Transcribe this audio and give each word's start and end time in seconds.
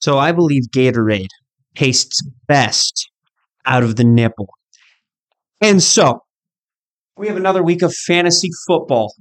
So 0.00 0.18
I 0.18 0.32
believe 0.32 0.64
Gatorade 0.74 1.28
tastes 1.74 2.20
best 2.46 3.08
out 3.66 3.82
of 3.82 3.96
the 3.96 4.04
nipple. 4.04 4.48
And 5.60 5.82
so 5.82 6.20
we 7.16 7.28
have 7.28 7.36
another 7.36 7.62
week 7.62 7.82
of 7.82 7.94
fantasy 7.94 8.48
football 8.66 9.14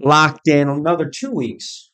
locked 0.00 0.48
in, 0.48 0.68
another 0.68 1.08
two 1.08 1.30
weeks. 1.30 1.90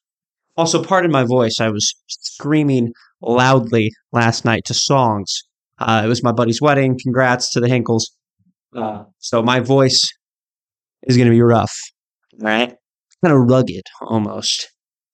Also, 0.57 0.83
pardon 0.83 1.13
my 1.13 1.25
voice. 1.25 1.57
I 1.61 1.69
was 1.69 1.95
screaming 2.09 2.93
loudly 3.21 3.93
last 4.13 4.45
night 4.45 4.63
to 4.67 4.75
songs. 4.75 5.43
Uh, 5.79 6.03
it 6.05 6.09
was 6.09 6.25
my 6.25 6.33
buddy's 6.33 6.61
wedding. 6.61 6.99
Congrats 7.01 7.53
to 7.53 7.61
the 7.61 7.69
Hinkles. 7.69 8.07
Uh, 8.75 9.05
so 9.19 9.43
my 9.43 9.61
voice 9.61 10.03
is 11.05 11.17
going 11.17 11.29
to 11.29 11.35
be 11.35 11.43
rough. 11.43 11.77
right? 12.41 12.75
Kind 13.25 13.35
of 13.37 13.49
rugged 13.49 13.85
almost. 14.01 14.71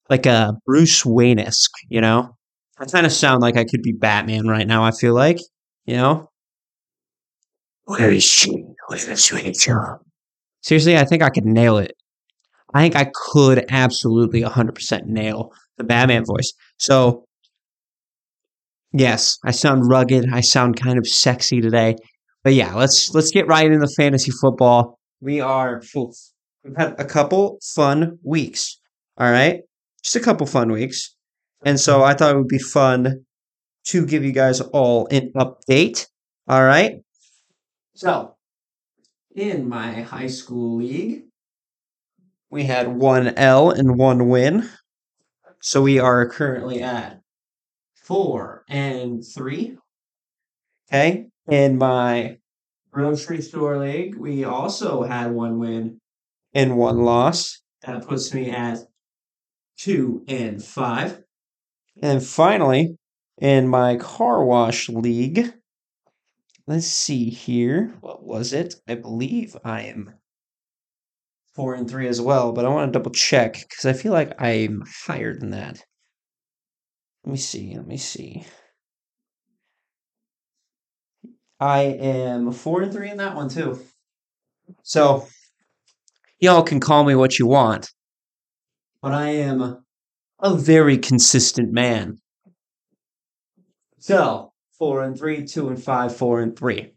Like 0.09 0.25
a 0.25 0.53
Bruce 0.65 1.05
Wayne 1.05 1.39
esque, 1.39 1.71
you 1.89 2.01
know? 2.01 2.35
I 2.77 2.85
kind 2.85 3.05
of 3.05 3.11
sound 3.11 3.41
like 3.41 3.57
I 3.57 3.63
could 3.63 3.81
be 3.81 3.93
Batman 3.93 4.47
right 4.47 4.67
now, 4.67 4.83
I 4.83 4.91
feel 4.91 5.13
like, 5.13 5.37
you 5.85 5.95
know? 5.95 6.29
Where 7.85 8.11
is 8.11 8.23
she? 8.23 8.51
Where 8.87 9.11
is 9.11 9.31
Rachel? 9.31 9.99
Seriously, 10.61 10.97
I 10.97 11.05
think 11.05 11.21
I 11.21 11.29
could 11.29 11.45
nail 11.45 11.77
it. 11.77 11.93
I 12.73 12.81
think 12.81 12.95
I 12.95 13.11
could 13.31 13.65
absolutely 13.69 14.41
100% 14.41 15.05
nail 15.05 15.51
the 15.77 15.83
Batman 15.83 16.25
voice. 16.25 16.51
So, 16.77 17.25
yes, 18.91 19.37
I 19.45 19.51
sound 19.51 19.89
rugged. 19.89 20.27
I 20.31 20.41
sound 20.41 20.79
kind 20.79 20.97
of 20.97 21.07
sexy 21.07 21.61
today. 21.61 21.95
But 22.43 22.53
yeah, 22.53 22.75
let's 22.75 23.13
let's 23.13 23.31
get 23.31 23.47
right 23.47 23.71
into 23.71 23.87
fantasy 23.87 24.31
football. 24.31 24.99
We 25.21 25.39
are 25.39 25.81
we've 25.95 26.75
had 26.77 26.99
a 26.99 27.05
couple 27.05 27.59
fun 27.73 28.19
weeks. 28.23 28.79
All 29.17 29.31
right? 29.31 29.61
Just 30.03 30.15
a 30.15 30.19
couple 30.19 30.45
fun 30.45 30.71
weeks. 30.71 31.14
And 31.65 31.79
so 31.79 32.03
I 32.03 32.13
thought 32.13 32.33
it 32.33 32.37
would 32.37 32.47
be 32.47 32.59
fun 32.59 33.25
to 33.85 34.05
give 34.05 34.23
you 34.23 34.31
guys 34.31 34.61
all 34.61 35.07
an 35.07 35.31
update. 35.35 36.07
All 36.47 36.63
right? 36.63 37.01
So, 37.95 38.35
in 39.35 39.67
my 39.67 40.01
high 40.01 40.27
school 40.27 40.77
league, 40.77 41.23
we 42.51 42.63
had 42.63 42.87
one 42.87 43.29
L 43.35 43.71
and 43.71 43.97
one 43.97 44.29
win. 44.29 44.69
So 45.61 45.81
we 45.81 45.99
are 45.99 46.29
currently 46.29 46.83
at 46.83 47.21
four 47.95 48.63
and 48.69 49.23
three. 49.25 49.77
Okay. 50.87 51.25
In 51.49 51.77
my 51.77 52.37
grocery 52.91 53.41
store 53.41 53.79
league, 53.79 54.15
we 54.15 54.43
also 54.43 55.03
had 55.03 55.31
one 55.31 55.57
win 55.57 55.99
and 56.53 56.77
one 56.77 56.99
loss. 56.99 57.61
That 57.81 58.07
puts 58.07 58.33
me 58.33 58.51
at 58.51 58.79
two 59.77 60.23
and 60.27 60.63
five. 60.63 61.24
And 62.01 62.23
finally, 62.23 62.97
in 63.39 63.67
my 63.67 63.95
car 63.97 64.43
wash 64.43 64.89
league, 64.89 65.53
let's 66.67 66.87
see 66.87 67.29
here. 67.29 67.95
What 68.01 68.23
was 68.23 68.53
it? 68.53 68.75
I 68.87 68.95
believe 68.95 69.55
I 69.63 69.83
am 69.83 70.13
four 71.53 71.73
and 71.73 71.89
three 71.89 72.07
as 72.07 72.19
well, 72.19 72.51
but 72.51 72.65
I 72.65 72.69
want 72.69 72.91
to 72.91 72.99
double 72.99 73.11
check 73.11 73.53
because 73.53 73.85
I 73.85 73.93
feel 73.93 74.11
like 74.11 74.39
I'm 74.41 74.83
higher 75.05 75.33
than 75.33 75.51
that. 75.51 75.83
Let 77.23 77.31
me 77.31 77.37
see. 77.37 77.75
Let 77.75 77.87
me 77.87 77.97
see. 77.97 78.45
I 81.59 81.83
am 81.83 82.51
four 82.51 82.81
and 82.81 82.91
three 82.91 83.09
in 83.09 83.17
that 83.17 83.35
one 83.35 83.47
too. 83.47 83.79
So 84.83 85.25
y'all 86.39 86.63
can 86.63 86.81
call 86.81 87.05
me 87.05 87.15
what 87.15 87.39
you 87.39 87.47
want, 87.47 87.89
but 89.01 89.13
I 89.13 89.29
am 89.29 89.84
a 90.39 90.55
very 90.55 90.97
consistent 90.97 91.71
man. 91.71 92.17
So 93.99 94.53
four 94.77 95.03
and 95.03 95.17
three, 95.17 95.45
two 95.45 95.69
and 95.69 95.81
five, 95.81 96.15
four 96.15 96.41
and 96.41 96.57
three. 96.57 96.93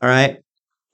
All 0.00 0.08
right. 0.08 0.38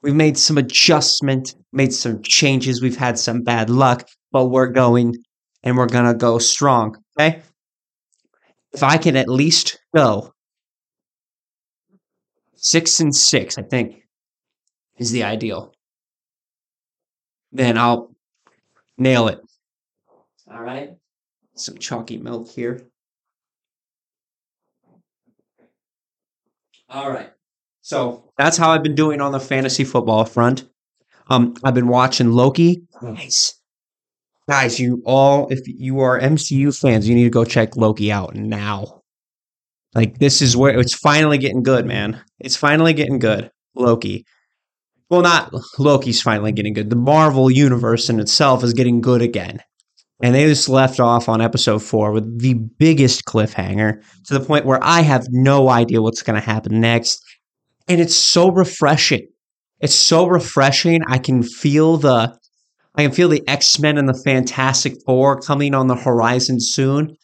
We've 0.02 0.14
made 0.14 0.38
some 0.38 0.56
adjustment, 0.56 1.54
made 1.72 1.92
some 1.92 2.22
changes. 2.22 2.80
We've 2.80 2.96
had 2.96 3.18
some 3.18 3.42
bad 3.42 3.68
luck, 3.68 4.08
but 4.32 4.46
we're 4.46 4.68
going 4.68 5.16
and 5.62 5.76
we're 5.76 5.86
going 5.86 6.06
to 6.06 6.14
go 6.14 6.38
strong. 6.38 6.96
Okay. 7.18 7.42
If 8.72 8.82
I 8.82 8.96
can 8.96 9.16
at 9.16 9.28
least 9.28 9.78
go 9.94 10.32
six 12.54 13.00
and 13.00 13.14
six, 13.14 13.58
I 13.58 13.62
think 13.62 14.02
is 14.96 15.10
the 15.10 15.24
ideal, 15.24 15.74
then 17.52 17.76
I'll 17.76 18.14
nail 18.96 19.28
it. 19.28 19.40
All 20.50 20.62
right. 20.62 20.90
Some 21.60 21.78
chalky 21.78 22.16
milk 22.16 22.48
here. 22.48 22.82
All 26.88 27.10
right. 27.10 27.30
So 27.82 28.32
that's 28.36 28.56
how 28.56 28.70
I've 28.70 28.82
been 28.82 28.94
doing 28.94 29.20
on 29.20 29.32
the 29.32 29.40
fantasy 29.40 29.84
football 29.84 30.24
front. 30.24 30.68
Um, 31.28 31.54
I've 31.62 31.74
been 31.74 31.88
watching 31.88 32.32
Loki. 32.32 32.82
Nice. 33.02 33.60
Guys, 34.48 34.80
you 34.80 35.02
all, 35.04 35.48
if 35.50 35.60
you 35.66 36.00
are 36.00 36.18
MCU 36.18 36.76
fans, 36.78 37.08
you 37.08 37.14
need 37.14 37.24
to 37.24 37.30
go 37.30 37.44
check 37.44 37.76
Loki 37.76 38.10
out 38.10 38.34
now. 38.34 39.02
Like, 39.94 40.18
this 40.18 40.42
is 40.42 40.56
where 40.56 40.78
it's 40.78 40.94
finally 40.94 41.38
getting 41.38 41.62
good, 41.62 41.86
man. 41.86 42.20
It's 42.38 42.56
finally 42.56 42.92
getting 42.92 43.18
good. 43.18 43.50
Loki. 43.74 44.24
Well, 45.08 45.22
not 45.22 45.52
Loki's 45.78 46.22
finally 46.22 46.52
getting 46.52 46.72
good. 46.72 46.90
The 46.90 46.96
Marvel 46.96 47.50
universe 47.50 48.08
in 48.08 48.18
itself 48.18 48.64
is 48.64 48.72
getting 48.72 49.00
good 49.00 49.22
again. 49.22 49.60
And 50.22 50.34
they 50.34 50.44
just 50.46 50.68
left 50.68 51.00
off 51.00 51.28
on 51.28 51.40
episode 51.40 51.82
four 51.82 52.12
with 52.12 52.40
the 52.40 52.54
biggest 52.54 53.24
cliffhanger 53.24 54.02
to 54.26 54.34
the 54.34 54.44
point 54.44 54.66
where 54.66 54.78
I 54.82 55.00
have 55.00 55.26
no 55.30 55.70
idea 55.70 56.02
what's 56.02 56.22
going 56.22 56.38
to 56.38 56.46
happen 56.46 56.78
next 56.80 57.22
and 57.90 58.00
it's 58.00 58.14
so 58.14 58.52
refreshing. 58.52 59.26
It's 59.80 59.96
so 59.96 60.26
refreshing. 60.26 61.02
I 61.08 61.18
can 61.18 61.42
feel 61.42 61.96
the 61.96 62.38
I 62.94 63.02
can 63.02 63.10
feel 63.10 63.28
the 63.28 63.42
X-Men 63.48 63.98
and 63.98 64.08
the 64.08 64.20
Fantastic 64.24 64.94
Four 65.04 65.40
coming 65.40 65.74
on 65.74 65.88
the 65.88 65.96
horizon 65.96 66.60
soon. 66.60 67.16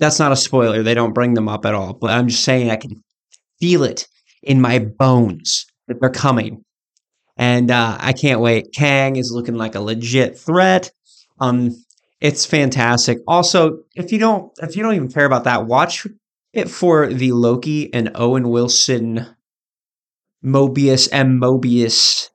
That's 0.00 0.18
not 0.18 0.32
a 0.32 0.36
spoiler. 0.36 0.82
They 0.82 0.94
don't 0.94 1.14
bring 1.14 1.34
them 1.34 1.48
up 1.48 1.64
at 1.64 1.74
all, 1.74 1.92
but 1.92 2.10
I'm 2.10 2.26
just 2.28 2.42
saying 2.42 2.70
I 2.70 2.76
can 2.76 3.02
feel 3.60 3.84
it 3.84 4.06
in 4.42 4.60
my 4.60 4.80
bones 4.80 5.64
that 5.86 6.00
they're 6.00 6.10
coming. 6.10 6.64
And 7.36 7.70
uh, 7.70 7.98
I 8.00 8.12
can't 8.12 8.40
wait. 8.40 8.68
Kang 8.74 9.14
is 9.16 9.30
looking 9.32 9.54
like 9.54 9.76
a 9.76 9.80
legit 9.80 10.38
threat. 10.38 10.90
Um, 11.40 11.70
it's 12.20 12.44
fantastic. 12.44 13.18
Also, 13.28 13.78
if 13.94 14.10
you 14.12 14.18
don't 14.18 14.52
if 14.60 14.76
you 14.76 14.82
don't 14.82 14.94
even 14.94 15.10
care 15.10 15.26
about 15.26 15.44
that, 15.44 15.66
watch 15.66 16.06
it 16.52 16.68
for 16.68 17.06
the 17.06 17.32
Loki 17.32 17.92
and 17.92 18.10
Owen 18.14 18.48
Wilson 18.48 19.26
Mobius 20.44 21.08
and 21.12 21.40
Mobius 21.40 22.28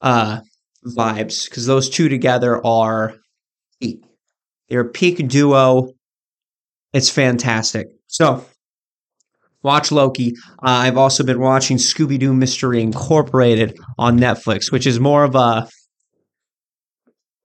uh, 0.00 0.40
vibes 0.86 1.48
because 1.48 1.66
those 1.66 1.90
two 1.90 2.08
together 2.08 2.64
are 2.64 3.16
peak. 3.80 4.02
They're 4.68 4.80
a 4.80 4.88
peak 4.88 5.26
duo. 5.28 5.92
It's 6.92 7.10
fantastic. 7.10 7.88
So, 8.06 8.44
watch 9.62 9.92
Loki. 9.92 10.34
Uh, 10.62 10.84
I've 10.84 10.96
also 10.96 11.24
been 11.24 11.40
watching 11.40 11.76
Scooby 11.76 12.18
Doo 12.18 12.32
Mystery 12.32 12.82
Incorporated 12.82 13.78
on 13.98 14.18
Netflix, 14.18 14.72
which 14.72 14.86
is 14.86 14.98
more 14.98 15.24
of 15.24 15.34
a 15.34 15.68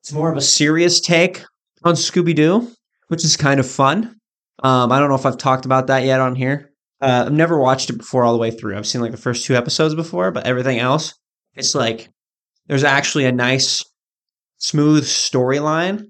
it's 0.02 0.14
more 0.14 0.32
of 0.32 0.38
a 0.38 0.42
serious 0.42 1.02
take 1.02 1.44
on 1.86 1.94
Scooby 1.94 2.36
Doo, 2.36 2.70
which 3.08 3.24
is 3.24 3.38
kind 3.38 3.60
of 3.60 3.70
fun. 3.70 4.16
Um, 4.64 4.92
I 4.92 5.00
don't 5.00 5.10
know 5.10 5.16
if 5.16 5.26
I've 5.26 5.38
talked 5.38 5.66
about 5.66 5.88
that 5.88 6.04
yet 6.04 6.20
on 6.20 6.36
here. 6.36 6.72
Uh, 7.00 7.26
I've 7.28 7.34
never 7.34 7.60
watched 7.60 7.90
it 7.90 7.98
before 7.98 8.24
all 8.24 8.34
the 8.34 8.40
way 8.40 8.52
through. 8.52 8.76
I've 8.76 8.88
seen 8.88 9.02
like 9.02 9.12
the 9.12 9.18
first 9.18 9.46
two 9.46 9.56
episodes 9.56 9.94
before, 9.94 10.32
but 10.32 10.48
everything 10.48 10.80
else, 10.80 11.14
it's 11.54 11.76
like 11.76 12.10
there's 12.68 12.84
actually 12.84 13.26
a 13.26 13.32
nice, 13.32 13.84
smooth 14.58 15.04
storyline 15.06 16.08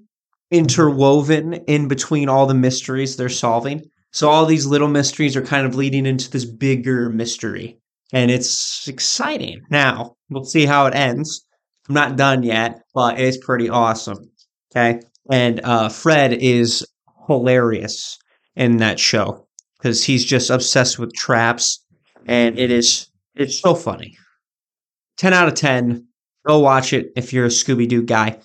interwoven 0.50 1.54
in 1.66 1.88
between 1.88 2.28
all 2.28 2.46
the 2.46 2.54
mysteries 2.54 3.16
they're 3.16 3.28
solving. 3.28 3.82
So 4.12 4.30
all 4.30 4.46
these 4.46 4.64
little 4.64 4.88
mysteries 4.88 5.36
are 5.36 5.42
kind 5.42 5.66
of 5.66 5.74
leading 5.74 6.06
into 6.06 6.30
this 6.30 6.44
bigger 6.44 7.10
mystery, 7.10 7.78
and 8.12 8.30
it's 8.30 8.88
exciting. 8.88 9.60
Now 9.68 10.14
we'll 10.30 10.44
see 10.44 10.64
how 10.64 10.86
it 10.86 10.94
ends. 10.94 11.44
I'm 11.88 11.94
not 11.94 12.16
done 12.16 12.42
yet, 12.42 12.80
but 12.94 13.20
it's 13.20 13.44
pretty 13.44 13.68
awesome. 13.68 14.30
Okay, 14.74 15.00
and 15.30 15.60
uh, 15.64 15.88
Fred 15.88 16.32
is 16.34 16.86
hilarious 17.26 18.18
in 18.54 18.78
that 18.78 18.98
show 18.98 19.46
because 19.78 20.04
he's 20.04 20.24
just 20.24 20.50
obsessed 20.50 20.98
with 20.98 21.12
traps, 21.14 21.84
and 22.26 22.58
it 22.58 22.70
is 22.70 23.08
it's 23.34 23.60
so 23.60 23.74
funny. 23.74 24.16
Ten 25.16 25.32
out 25.32 25.48
of 25.48 25.54
ten. 25.54 26.06
Go 26.46 26.60
watch 26.60 26.92
it 26.92 27.10
if 27.16 27.32
you're 27.32 27.46
a 27.46 27.48
Scooby 27.48 27.88
Doo 27.88 28.02
guy 28.02 28.38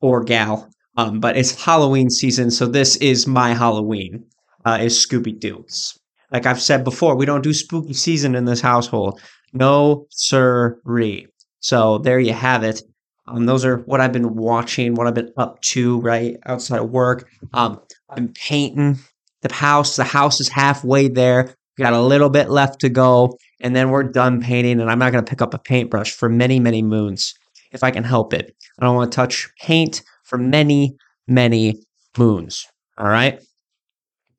or 0.00 0.22
gal. 0.22 0.68
Um, 0.98 1.20
but 1.20 1.36
it's 1.36 1.62
Halloween 1.62 2.10
season, 2.10 2.50
so 2.50 2.66
this 2.66 2.96
is 2.96 3.26
my 3.26 3.54
Halloween. 3.54 4.24
Uh, 4.64 4.78
is 4.80 4.94
Scooby 4.94 5.38
Doo's. 5.38 5.96
Like 6.32 6.44
I've 6.44 6.60
said 6.60 6.82
before, 6.82 7.14
we 7.14 7.24
don't 7.24 7.44
do 7.44 7.54
spooky 7.54 7.92
season 7.92 8.34
in 8.34 8.46
this 8.46 8.60
household. 8.60 9.20
No, 9.52 10.06
sirree. 10.10 11.28
So 11.60 11.98
there 11.98 12.18
you 12.18 12.32
have 12.32 12.64
it. 12.64 12.82
Um, 13.28 13.46
those 13.46 13.64
are 13.64 13.78
what 13.78 14.00
I've 14.00 14.12
been 14.12 14.36
watching, 14.36 14.94
what 14.94 15.06
I've 15.06 15.14
been 15.14 15.32
up 15.36 15.60
to, 15.62 16.00
right 16.00 16.36
outside 16.46 16.80
of 16.80 16.90
work. 16.90 17.28
Um, 17.54 17.80
I've 18.08 18.16
been 18.16 18.32
painting 18.32 18.98
the 19.42 19.52
house. 19.52 19.96
The 19.96 20.04
house 20.04 20.40
is 20.40 20.48
halfway 20.48 21.08
there. 21.08 21.54
We 21.76 21.82
got 21.82 21.92
a 21.92 22.00
little 22.00 22.30
bit 22.30 22.48
left 22.50 22.80
to 22.80 22.88
go, 22.88 23.36
and 23.60 23.74
then 23.74 23.90
we're 23.90 24.04
done 24.04 24.40
painting. 24.40 24.80
And 24.80 24.90
I'm 24.90 24.98
not 24.98 25.12
going 25.12 25.24
to 25.24 25.28
pick 25.28 25.42
up 25.42 25.54
a 25.54 25.58
paintbrush 25.58 26.12
for 26.12 26.28
many, 26.28 26.60
many 26.60 26.82
moons 26.82 27.34
if 27.72 27.82
I 27.82 27.90
can 27.90 28.04
help 28.04 28.32
it. 28.32 28.54
I 28.78 28.84
don't 28.84 28.96
want 28.96 29.12
to 29.12 29.16
touch 29.16 29.48
paint 29.60 30.02
for 30.24 30.38
many, 30.38 30.96
many 31.26 31.82
moons. 32.16 32.66
All 32.98 33.06
right. 33.06 33.40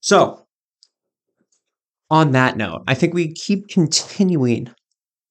So, 0.02 0.46
on 2.10 2.32
that 2.32 2.58
note, 2.58 2.84
I 2.88 2.94
think 2.94 3.14
we 3.14 3.34
keep 3.34 3.68
continuing 3.68 4.70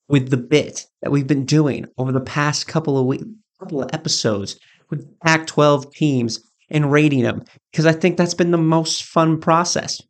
with 0.08 0.30
the 0.30 0.36
bit 0.36 0.86
that 1.02 1.10
we've 1.10 1.26
been 1.26 1.46
doing 1.46 1.86
over 1.98 2.12
the 2.12 2.20
past 2.20 2.68
couple 2.68 2.98
of 2.98 3.06
weeks, 3.06 3.24
couple 3.58 3.82
of 3.82 3.90
episodes 3.92 4.58
with 4.90 5.06
Pac 5.20 5.46
12 5.46 5.92
teams 5.92 6.40
and 6.70 6.90
rating 6.90 7.22
them 7.22 7.44
because 7.70 7.86
I 7.86 7.92
think 7.92 8.16
that's 8.16 8.34
been 8.34 8.50
the 8.50 8.58
most 8.58 9.04
fun 9.04 9.40
process. 9.40 10.00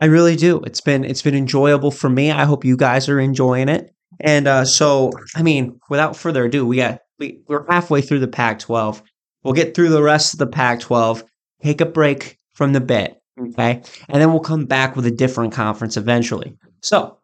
I 0.00 0.06
really 0.06 0.36
do. 0.36 0.60
It's 0.60 0.80
been 0.80 1.04
it's 1.04 1.22
been 1.22 1.34
enjoyable 1.34 1.90
for 1.90 2.10
me. 2.10 2.30
I 2.30 2.44
hope 2.44 2.64
you 2.64 2.76
guys 2.76 3.08
are 3.08 3.20
enjoying 3.20 3.68
it. 3.68 3.94
And 4.20 4.46
uh, 4.46 4.64
so, 4.64 5.12
I 5.34 5.42
mean, 5.42 5.78
without 5.88 6.16
further 6.16 6.44
ado, 6.44 6.66
we 6.66 6.76
got 6.76 7.00
we, 7.18 7.40
we're 7.48 7.66
halfway 7.70 8.02
through 8.02 8.18
the 8.18 8.28
Pac-12. 8.28 9.02
We'll 9.42 9.54
get 9.54 9.74
through 9.74 9.90
the 9.90 10.02
rest 10.02 10.34
of 10.34 10.38
the 10.38 10.46
Pac-12. 10.46 11.22
Take 11.62 11.80
a 11.80 11.86
break 11.86 12.38
from 12.54 12.72
the 12.72 12.80
bit, 12.80 13.20
okay, 13.38 13.82
and 14.08 14.20
then 14.20 14.30
we'll 14.30 14.40
come 14.40 14.66
back 14.66 14.96
with 14.96 15.06
a 15.06 15.10
different 15.10 15.52
conference 15.52 15.96
eventually. 15.96 16.56
So, 16.80 17.18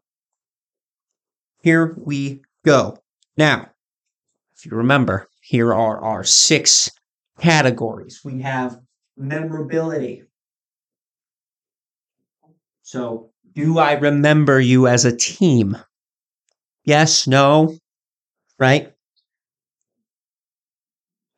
here 1.63 1.97
we 1.99 2.43
go. 2.65 2.99
Now, 3.37 3.69
if 4.57 4.67
you 4.67 4.77
remember, 4.77 5.29
here 5.49 5.73
are 5.73 5.99
our 6.05 6.25
six 6.25 6.91
categories. 7.41 8.21
We 8.23 8.43
have 8.43 8.79
memorability. 9.17 10.25
So, 12.83 13.31
do 13.55 13.79
I 13.79 13.93
remember 13.95 14.61
you 14.61 14.87
as 14.87 15.07
a 15.07 15.17
team? 15.17 15.75
Yes, 16.85 17.27
no, 17.27 17.79
right? 18.59 18.93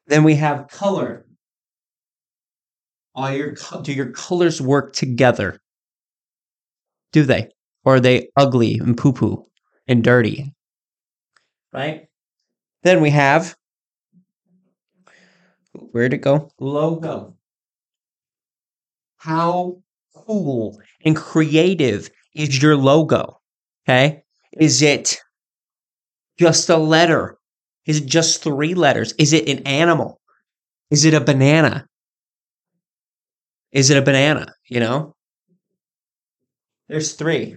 Then 0.09 0.25
we 0.25 0.35
have 0.35 0.67
color. 0.67 1.25
All 3.15 3.31
your 3.31 3.55
do 3.83 3.93
your 3.93 4.11
colors 4.11 4.61
work 4.61 4.93
together? 4.93 5.61
Do 7.13 7.23
they? 7.23 7.51
Or 7.85 7.95
are 7.95 8.01
they 8.01 8.31
ugly 8.37 8.81
and 8.81 8.99
poo 8.99 9.13
poo 9.13 9.47
and 9.87 10.03
dirty? 10.03 10.53
Right? 11.73 12.09
Then 12.83 13.01
we 13.03 13.11
have 13.11 13.55
Where'd 15.93 16.15
it 16.15 16.19
go? 16.19 16.51
Logo. 16.59 17.37
How 19.17 19.83
cool 20.15 20.81
and 21.05 21.17
creative 21.17 22.11
is 22.35 22.63
your 22.63 22.77
logo? 22.77 23.41
Okay. 23.89 24.23
Is 24.53 24.83
it 24.83 25.19
just 26.39 26.69
a 26.71 26.77
letter? 26.77 27.39
Is 27.87 27.99
it 27.99 28.07
just 28.07 28.43
three 28.43 28.75
letters? 28.75 29.13
Is 29.19 29.33
it 29.33 29.49
an 29.49 29.67
animal? 29.67 30.21
Is 30.91 31.05
it 31.05 31.15
a 31.15 31.21
banana? 31.21 31.87
Is 33.73 33.91
it 33.91 33.99
a 33.99 34.03
banana? 34.03 34.53
You 34.69 34.81
know? 34.81 35.17
There's 36.89 37.13
three. 37.15 37.57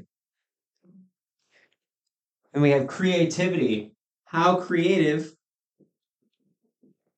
And 2.53 2.61
we 2.61 2.71
have 2.71 2.87
creativity. 2.87 3.95
How 4.25 4.57
creative 4.57 5.35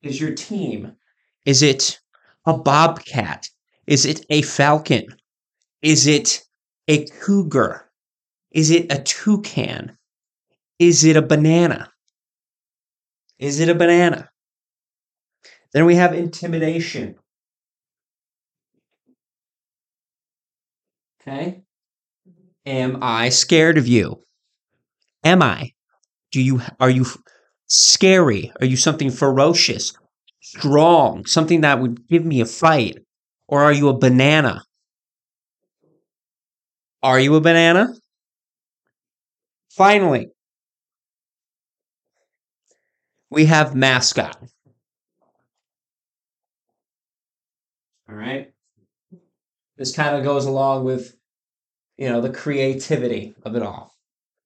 is 0.01 0.19
your 0.19 0.33
team? 0.33 0.95
Is 1.45 1.61
it 1.61 1.99
a 2.45 2.57
bobcat? 2.57 3.49
Is 3.87 4.05
it 4.05 4.25
a 4.29 4.41
falcon? 4.41 5.05
Is 5.81 6.07
it 6.07 6.41
a 6.87 7.05
cougar? 7.05 7.89
Is 8.51 8.71
it 8.71 8.91
a 8.91 9.01
toucan? 9.01 9.97
Is 10.79 11.03
it 11.03 11.15
a 11.15 11.21
banana? 11.21 11.91
Is 13.37 13.59
it 13.59 13.69
a 13.69 13.75
banana? 13.75 14.29
Then 15.73 15.85
we 15.85 15.95
have 15.95 16.13
intimidation. 16.13 17.15
Okay. 21.21 21.63
Am 22.65 22.99
I 23.01 23.29
scared 23.29 23.77
of 23.77 23.87
you? 23.87 24.23
Am 25.23 25.41
I? 25.41 25.73
Do 26.31 26.41
you 26.41 26.61
are 26.79 26.89
you 26.89 27.05
scary? 27.67 28.51
Are 28.59 28.65
you 28.65 28.77
something 28.77 29.09
ferocious, 29.09 29.93
strong, 30.45 31.25
something 31.25 31.61
that 31.61 31.79
would 31.79 32.07
give 32.07 32.23
me 32.23 32.39
a 32.41 32.45
fight? 32.45 32.99
Or 33.47 33.63
are 33.63 33.73
you 33.73 33.89
a 33.89 33.97
banana? 33.97 34.63
Are 37.01 37.19
you 37.19 37.35
a 37.35 37.41
banana? 37.41 37.93
Finally, 39.69 40.29
we 43.29 43.45
have 43.45 43.75
mascot. 43.75 44.37
All 48.09 48.15
right. 48.15 48.51
This 49.77 49.95
kind 49.95 50.15
of 50.15 50.23
goes 50.23 50.45
along 50.45 50.85
with, 50.85 51.15
you 51.97 52.07
know, 52.07 52.21
the 52.21 52.29
creativity 52.29 53.35
of 53.43 53.55
it 53.55 53.63
all. 53.63 53.93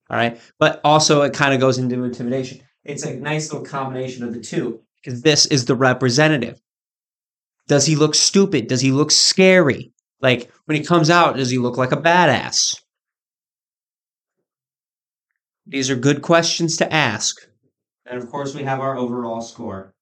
All 0.09 0.17
right. 0.17 0.39
But 0.57 0.81
also, 0.83 1.21
it 1.21 1.33
kind 1.33 1.53
of 1.53 1.59
goes 1.59 1.77
into 1.77 2.03
intimidation. 2.03 2.61
It's 2.83 3.03
a 3.03 3.15
nice 3.15 3.51
little 3.51 3.67
combination 3.67 4.23
of 4.23 4.33
the 4.33 4.41
two 4.41 4.81
this 5.05 5.45
is 5.47 5.65
the 5.65 5.75
representative. 5.75 6.61
Does 7.67 7.85
he 7.85 7.95
look 7.95 8.15
stupid? 8.15 8.67
Does 8.67 8.81
he 8.81 8.91
look 8.91 9.11
scary? 9.11 9.93
Like 10.21 10.51
when 10.65 10.75
he 10.75 10.83
comes 10.83 11.09
out, 11.09 11.37
does 11.37 11.49
he 11.49 11.57
look 11.57 11.77
like 11.77 11.91
a 11.91 11.97
badass? 11.97 12.75
These 15.65 15.89
are 15.89 15.95
good 15.95 16.21
questions 16.21 16.77
to 16.77 16.91
ask. 16.91 17.37
And 18.05 18.21
of 18.21 18.29
course, 18.29 18.55
we 18.55 18.63
have 18.63 18.79
our 18.79 18.97
overall 18.97 19.41
score. 19.41 19.93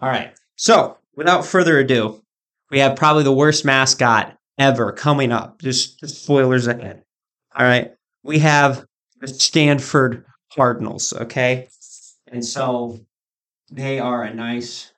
All 0.00 0.08
right. 0.08 0.32
So, 0.56 0.98
without 1.16 1.46
further 1.46 1.78
ado, 1.78 2.22
we 2.70 2.78
have 2.80 2.94
probably 2.94 3.24
the 3.24 3.32
worst 3.32 3.64
mascot 3.64 4.36
ever 4.58 4.92
coming 4.92 5.32
up. 5.32 5.60
Just, 5.62 5.98
just 6.00 6.22
spoilers 6.22 6.66
ahead. 6.66 7.02
All 7.56 7.64
right. 7.64 7.92
We 8.22 8.38
have 8.40 8.84
the 9.20 9.28
Stanford 9.28 10.24
Cardinals, 10.54 11.12
okay? 11.12 11.68
And 12.26 12.44
so 12.44 13.00
they 13.70 13.98
are 13.98 14.22
a 14.22 14.34
nice 14.34 14.92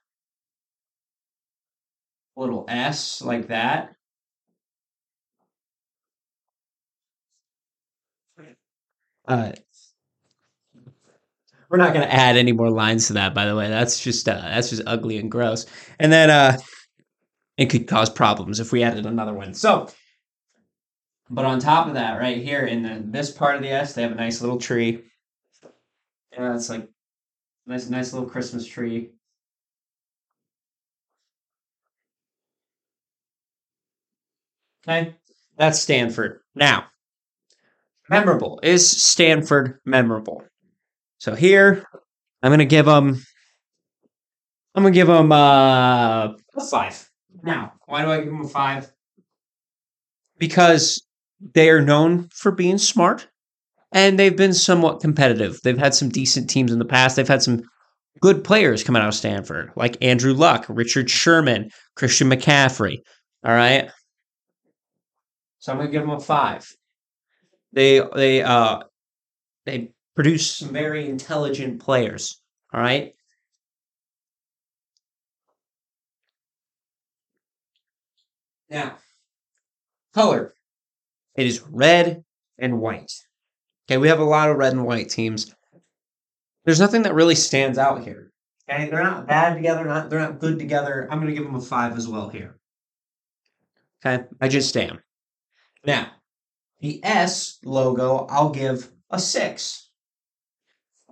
little 2.37 2.64
S 2.69 3.22
like 3.22 3.49
that. 3.49 3.94
Uh, 9.27 9.53
we're 11.69 11.79
not 11.79 11.94
going 11.94 12.06
to 12.06 12.12
add 12.12 12.36
any 12.36 12.50
more 12.50 12.70
lines 12.70 13.06
to 13.08 13.12
that, 13.12 13.32
by 13.32 13.46
the 13.46 13.55
way. 13.55 13.69
That's 13.69 14.03
just 14.03 14.29
uh, 14.29 14.34
that's 14.34 14.70
just 14.70 14.82
ugly 14.86 15.19
and 15.19 15.31
gross. 15.31 15.67
And 16.00 16.12
then 16.12 16.29
uh, 16.29 16.58
it 17.56 17.67
could 17.67 17.86
cause 17.86 18.10
problems 18.10 18.58
if 18.58 18.72
we 18.72 18.82
added 18.82 19.06
another 19.06 19.32
one. 19.32 19.55
So 19.55 19.89
but 21.31 21.44
on 21.44 21.60
top 21.60 21.87
of 21.87 21.94
that, 21.94 22.19
right 22.19 22.43
here 22.43 22.67
in 22.67 22.82
the, 22.82 23.03
this 23.05 23.31
part 23.31 23.55
of 23.55 23.63
the 23.63 23.70
S, 23.70 23.94
they 23.94 24.03
have 24.03 24.10
a 24.10 24.17
nice 24.17 24.41
little 24.41 24.58
tree. 24.58 25.05
Yeah, 26.32 26.56
it's 26.56 26.69
like 26.69 26.89
nice, 27.67 27.89
nice 27.89 28.13
little 28.13 28.29
Christmas 28.29 28.67
tree. 28.67 29.13
Okay, 34.82 35.15
that's 35.56 35.79
Stanford. 35.79 36.41
Now, 36.56 36.87
memorable 38.08 38.58
is 38.63 38.91
Stanford 38.91 39.79
memorable? 39.84 40.43
So 41.19 41.37
here, 41.37 41.84
I'm 42.43 42.51
gonna 42.51 42.65
give 42.65 42.87
them. 42.87 43.22
I'm 44.75 44.82
gonna 44.82 44.94
give 44.94 45.06
them 45.06 45.31
uh, 45.31 46.29
a 46.56 46.65
five. 46.69 47.08
Now, 47.43 47.75
why 47.87 48.03
do 48.03 48.10
I 48.10 48.19
give 48.19 48.27
them 48.27 48.41
a 48.41 48.49
five? 48.49 48.91
Because 50.39 51.06
they 51.41 51.70
are 51.70 51.81
known 51.81 52.29
for 52.32 52.53
being 52.53 52.79
smart 52.79 53.29
and 53.93 54.19
they've 54.19 54.37
been 54.37 54.55
somewhat 54.55 55.01
competitive. 55.01 55.61
They've 55.63 55.79
had 55.79 55.94
some 55.94 56.09
decent 56.09 56.49
teams 56.49 56.73
in 56.73 56.79
the 56.79 56.85
past. 56.85 57.17
They've 57.17 57.27
had 57.27 57.43
some 57.43 57.63
good 58.20 58.44
players 58.44 58.85
coming 58.85 59.03
out 59.03 59.09
of 59.09 59.15
Stanford, 59.15 59.70
like 59.77 59.97
Andrew 60.03 60.35
Luck, 60.35 60.67
Richard 60.69 61.11
Sherman, 61.11 61.70
Christian 61.97 62.29
McCaffrey. 62.29 62.99
All 63.44 63.55
right. 63.55 63.91
So 65.59 65.73
I'm 65.73 65.79
gonna 65.79 65.91
give 65.91 66.03
them 66.03 66.11
a 66.11 66.20
five. 66.20 66.67
They 67.73 68.01
they 68.15 68.43
uh 68.43 68.81
they 69.67 69.91
produce 70.15 70.56
some 70.56 70.73
very 70.73 71.09
intelligent 71.09 71.81
players. 71.81 72.41
All 72.73 72.81
right. 72.81 73.15
Now, 78.69 78.97
color. 80.15 80.55
It 81.41 81.47
is 81.47 81.63
red 81.70 82.23
and 82.59 82.82
white. 82.82 83.11
Okay, 83.89 83.97
we 83.97 84.09
have 84.09 84.19
a 84.20 84.25
lot 84.25 84.51
of 84.51 84.59
red 84.59 84.75
and 84.75 84.85
white 84.85 85.09
teams. 85.09 85.55
There's 86.67 86.79
nothing 86.79 87.01
that 87.05 87.15
really 87.15 87.35
stands 87.35 87.79
out 87.79 88.05
here. 88.05 88.31
Okay, 88.69 88.91
they're 88.91 89.03
not 89.03 89.27
bad 89.27 89.55
together. 89.55 89.87
Not 89.87 90.11
they're 90.11 90.20
not 90.20 90.39
good 90.39 90.59
together. 90.59 91.09
I'm 91.11 91.19
gonna 91.19 91.32
give 91.32 91.44
them 91.44 91.55
a 91.55 91.61
five 91.63 91.97
as 91.97 92.06
well 92.06 92.29
here. 92.29 92.59
Okay, 94.05 94.25
I 94.39 94.49
just 94.49 94.77
am. 94.77 95.01
Now, 95.82 96.09
the 96.81 97.01
S 97.03 97.59
logo, 97.65 98.27
I'll 98.29 98.51
give 98.51 98.91
a 99.09 99.19
six. 99.19 99.89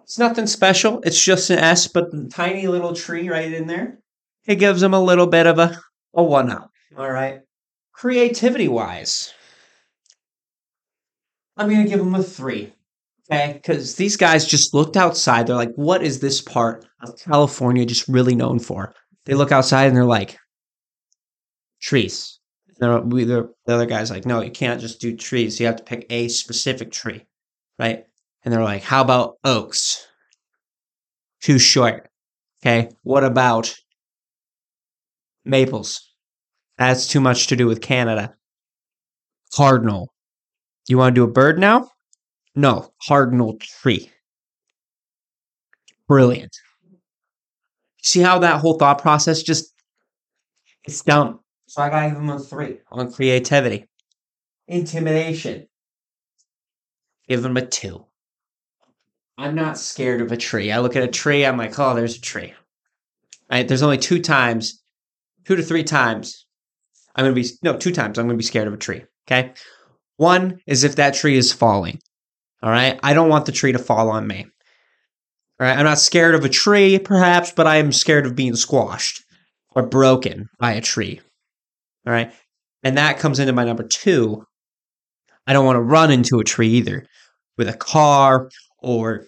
It's 0.03 0.19
nothing 0.19 0.47
special. 0.47 1.01
It's 1.05 1.25
just 1.25 1.49
an 1.49 1.59
S, 1.59 1.87
but 1.87 2.11
the 2.11 2.29
tiny 2.29 2.67
little 2.67 2.93
tree 2.93 3.31
right 3.31 3.51
in 3.51 3.67
there, 3.67 4.01
it 4.47 4.57
gives 4.57 4.83
them 4.83 4.93
a 4.93 5.03
little 5.03 5.27
bit 5.27 5.47
of 5.47 5.59
a, 5.59 5.81
a 6.13 6.23
one 6.23 6.51
up. 6.51 6.71
All 6.99 7.11
right. 7.11 7.41
Creativity 7.93 8.69
wise, 8.69 9.33
I'm 11.59 11.69
going 11.69 11.83
to 11.83 11.89
give 11.89 11.99
them 11.99 12.15
a 12.15 12.23
three. 12.23 12.73
Okay. 13.31 13.53
Because 13.55 13.97
these 13.97 14.17
guys 14.17 14.47
just 14.47 14.73
looked 14.73 14.97
outside. 14.97 15.47
They're 15.47 15.57
like, 15.57 15.75
what 15.75 16.03
is 16.03 16.21
this 16.21 16.41
part 16.41 16.87
of 17.03 17.19
California 17.19 17.85
just 17.85 18.09
really 18.09 18.35
known 18.35 18.59
for? 18.59 18.95
They 19.27 19.35
look 19.35 19.53
outside 19.53 19.89
and 19.89 19.97
they're 19.97 20.05
like, 20.05 20.39
trees. 21.83 22.39
They're, 22.79 23.01
we, 23.01 23.25
the 23.25 23.53
other 23.67 23.87
guy's 23.87 24.11
like, 24.11 24.25
no, 24.25 24.41
you 24.41 24.51
can't 24.51 24.81
just 24.81 25.01
do 25.01 25.17
trees. 25.17 25.61
You 25.61 25.67
have 25.67 25.77
to 25.77 25.85
pick 25.85 26.07
a 26.09 26.29
specific 26.29 26.91
tree. 26.91 27.27
Right. 27.79 28.05
And 28.45 28.55
they're 28.55 28.63
like, 28.63 28.83
how 28.83 29.03
about 29.03 29.37
oaks? 29.45 30.07
Too 31.43 31.59
short. 31.59 32.09
Okay. 32.63 32.89
What 33.03 33.25
about 33.25 33.75
maples? 35.45 36.15
That's 36.79 37.09
too 37.09 37.21
much 37.21 37.49
to 37.49 37.57
do 37.57 37.67
with 37.67 37.81
Canada. 37.81 38.35
Cardinal. 39.53 40.13
You 40.89 40.97
want 40.99 41.15
to 41.15 41.21
do 41.21 41.25
a 41.25 41.33
bird 41.33 41.59
now? 41.59 41.91
No, 42.55 42.91
cardinal 43.07 43.59
tree. 43.61 44.11
Brilliant. 46.09 46.57
See 48.03 48.21
how 48.21 48.39
that 48.39 48.61
whole 48.61 48.79
thought 48.79 49.03
process 49.03 49.43
just 49.43 49.75
it's 50.85 51.03
dumb. 51.03 51.41
So 51.67 51.83
I 51.83 51.91
gotta 51.91 52.09
give 52.09 52.19
him 52.19 52.31
a 52.31 52.39
three 52.39 52.79
on 52.91 53.13
creativity. 53.13 53.87
Intimidation. 54.67 55.69
Give 57.29 57.45
him 57.45 57.59
a 57.59 57.67
two. 57.67 58.07
I'm 59.37 59.55
not 59.55 59.77
scared 59.77 60.23
of 60.23 60.33
a 60.33 60.37
tree. 60.37 60.73
I 60.73 60.79
look 60.79 60.97
at 60.97 61.03
a 61.03 61.09
tree, 61.09 61.45
I'm 61.45 61.59
like, 61.59 61.79
oh, 61.79 61.95
there's 61.95 62.17
a 62.17 62.21
tree. 62.21 62.55
There's 63.51 63.83
only 63.83 63.99
two 63.99 64.21
times, 64.21 64.83
two 65.45 65.57
to 65.57 65.63
three 65.63 65.85
times. 65.85 66.47
I'm 67.15 67.25
gonna 67.25 67.35
be 67.35 67.47
no, 67.63 67.77
two 67.77 67.93
times 67.93 68.19
I'm 68.19 68.27
gonna 68.27 68.39
be 68.39 68.45
scared 68.45 68.67
of 68.67 68.75
a 68.75 68.79
tree. 68.79 69.05
Okay. 69.27 69.53
One 70.19 70.61
is 70.67 70.85
if 70.85 70.97
that 70.97 71.15
tree 71.15 71.37
is 71.37 71.53
falling. 71.53 72.01
All 72.63 72.71
right. 72.71 72.99
I 73.03 73.15
don't 73.15 73.29
want 73.29 73.47
the 73.47 73.53
tree 73.53 73.73
to 73.73 73.79
fall 73.79 74.11
on 74.11 74.27
me. 74.27 74.45
All 75.61 75.67
right. 75.67 75.79
I'm 75.79 75.85
not 75.85 75.99
scared 75.99 76.35
of 76.35 76.45
a 76.45 76.49
tree, 76.49 76.99
perhaps, 76.99 77.53
but 77.53 77.67
I 77.67 77.77
am 77.77 77.93
scared 77.93 78.27
of 78.27 78.37
being 78.37 78.57
squashed 78.57 79.23
or 79.75 79.87
broken 79.87 80.49
by 80.59 80.73
a 80.73 80.81
tree. 80.81 81.21
All 82.07 82.13
right. 82.13 82.33
And 82.83 82.99
that 82.99 83.19
comes 83.19 83.39
into 83.39 83.53
my 83.53 83.65
number 83.65 83.85
two. 83.85 84.45
I 85.47 85.53
don't 85.53 85.65
want 85.65 85.77
to 85.77 85.83
run 85.83 86.11
into 86.11 86.41
a 86.41 86.45
tree 86.45 86.69
either 86.69 87.07
with 87.57 87.69
a 87.69 87.77
car 87.77 88.51
or 88.81 89.25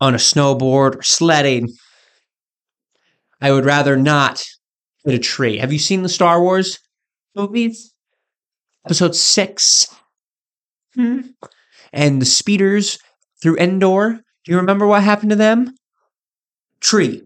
on 0.00 0.14
a 0.14 0.18
snowboard 0.18 0.96
or 0.96 1.02
sledding. 1.02 1.68
I 3.40 3.50
would 3.50 3.64
rather 3.64 3.96
not 3.96 4.44
hit 5.04 5.14
a 5.14 5.18
tree. 5.18 5.58
Have 5.58 5.72
you 5.72 5.78
seen 5.80 6.02
the 6.02 6.08
Star 6.08 6.40
Wars 6.40 6.78
movies? 7.34 7.91
Episode 8.84 9.14
six. 9.14 9.94
Hmm. 10.94 11.20
And 11.92 12.20
the 12.20 12.26
speeders 12.26 12.98
through 13.40 13.56
Endor. 13.56 14.20
Do 14.44 14.52
you 14.52 14.56
remember 14.56 14.86
what 14.86 15.02
happened 15.02 15.30
to 15.30 15.36
them? 15.36 15.74
Tree. 16.80 17.22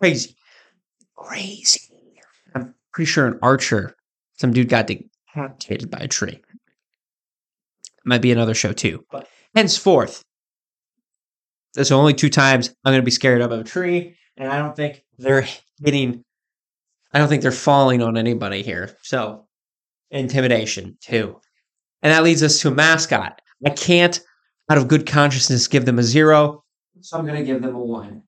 Crazy. 0.00 0.34
Crazy. 1.14 1.80
I'm 2.54 2.74
pretty 2.92 3.10
sure 3.10 3.26
an 3.26 3.38
archer, 3.42 3.96
some 4.34 4.52
dude 4.52 4.68
got 4.68 4.88
decapitated 4.88 5.90
by 5.90 5.98
a 5.98 6.08
tree. 6.08 6.40
Might 8.04 8.22
be 8.22 8.32
another 8.32 8.54
show 8.54 8.72
too. 8.72 9.04
But 9.10 9.28
henceforth, 9.54 10.22
that's 11.74 11.88
the 11.88 11.94
only 11.94 12.12
two 12.12 12.28
times 12.28 12.74
I'm 12.84 12.92
going 12.92 13.00
to 13.00 13.04
be 13.04 13.10
scared 13.10 13.40
of 13.40 13.52
a 13.52 13.64
tree, 13.64 14.16
and 14.36 14.50
I 14.50 14.58
don't 14.58 14.76
think 14.76 15.04
they're 15.16 15.46
hitting. 15.82 16.24
I 17.14 17.18
don't 17.18 17.28
think 17.28 17.42
they're 17.42 17.52
falling 17.52 18.02
on 18.02 18.16
anybody 18.16 18.62
here. 18.62 18.96
So, 19.02 19.46
intimidation 20.10 20.98
too, 21.00 21.40
and 22.02 22.12
that 22.12 22.24
leads 22.24 22.42
us 22.42 22.60
to 22.60 22.68
a 22.68 22.74
mascot. 22.74 23.40
I 23.64 23.70
can't, 23.70 24.20
out 24.68 24.78
of 24.78 24.88
good 24.88 25.06
consciousness, 25.06 25.68
give 25.68 25.86
them 25.86 25.98
a 25.98 26.02
zero, 26.02 26.64
so 27.00 27.18
I'm 27.18 27.26
going 27.26 27.38
to 27.38 27.44
give 27.44 27.62
them 27.62 27.74
a 27.74 27.84
one. 27.84 28.22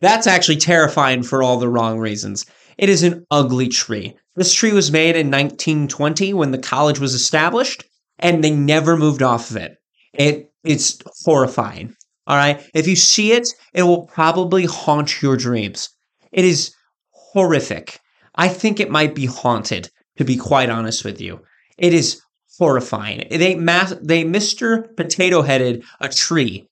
That's 0.00 0.26
actually 0.26 0.56
terrifying 0.56 1.22
for 1.22 1.42
all 1.42 1.58
the 1.58 1.68
wrong 1.68 1.98
reasons. 1.98 2.46
It 2.78 2.88
is 2.88 3.02
an 3.02 3.26
ugly 3.30 3.68
tree. 3.68 4.16
This 4.36 4.54
tree 4.54 4.72
was 4.72 4.90
made 4.90 5.16
in 5.16 5.30
1920 5.30 6.32
when 6.32 6.50
the 6.50 6.58
college 6.58 6.98
was 6.98 7.14
established, 7.14 7.84
and 8.18 8.42
they 8.42 8.50
never 8.50 8.96
moved 8.96 9.22
off 9.22 9.50
of 9.50 9.56
it. 9.56 9.76
It 10.14 10.50
it's 10.64 10.98
horrifying. 11.24 11.94
All 12.26 12.36
right. 12.36 12.62
If 12.74 12.86
you 12.86 12.96
see 12.96 13.32
it, 13.32 13.48
it 13.74 13.82
will 13.82 14.04
probably 14.04 14.66
haunt 14.66 15.22
your 15.22 15.36
dreams. 15.36 15.88
It 16.32 16.44
is 16.44 16.74
horrific. 17.10 17.98
I 18.40 18.48
think 18.48 18.80
it 18.80 18.90
might 18.90 19.14
be 19.14 19.26
haunted, 19.26 19.90
to 20.18 20.24
be 20.24 20.36
quite 20.36 20.70
honest 20.70 21.04
with 21.04 21.20
you. 21.20 21.40
It 21.78 21.94
is 21.94 22.20
horrifying. 22.58 23.26
They 23.30 23.54
they 23.54 24.24
Mr. 24.24 24.96
Potato 24.96 25.42
Headed 25.42 25.84
a 26.00 26.08
tree. 26.08 26.66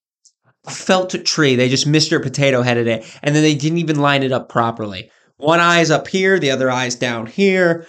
A 0.66 0.70
felt 0.70 1.14
tree. 1.24 1.54
They 1.54 1.68
just 1.68 1.86
Mr. 1.86 2.22
Potato 2.22 2.62
Headed 2.62 2.88
it. 2.88 3.18
And 3.22 3.34
then 3.34 3.42
they 3.42 3.54
didn't 3.54 3.78
even 3.78 4.00
line 4.00 4.22
it 4.22 4.32
up 4.32 4.48
properly. 4.48 5.10
One 5.36 5.60
eye 5.60 5.80
is 5.80 5.90
up 5.90 6.08
here, 6.08 6.38
the 6.38 6.50
other 6.50 6.70
eye 6.70 6.86
is 6.86 6.96
down 6.96 7.26
here 7.26 7.86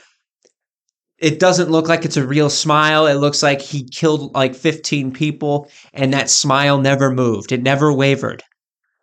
it 1.22 1.40
doesn't 1.40 1.70
look 1.70 1.88
like 1.88 2.06
it's 2.06 2.18
a 2.18 2.26
real 2.26 2.50
smile. 2.50 3.08
It 3.08 3.16
looks 3.16 3.44
like 3.44 3.62
he 3.62 3.84
killed 3.84 4.34
like 4.34 4.56
15 4.56 5.12
people 5.12 5.70
and 5.94 6.14
that 6.14 6.30
smile 6.30 6.80
never 6.80 7.12
moved. 7.12 7.52
It 7.52 7.62
never 7.62 7.92
wavered. 7.94 8.44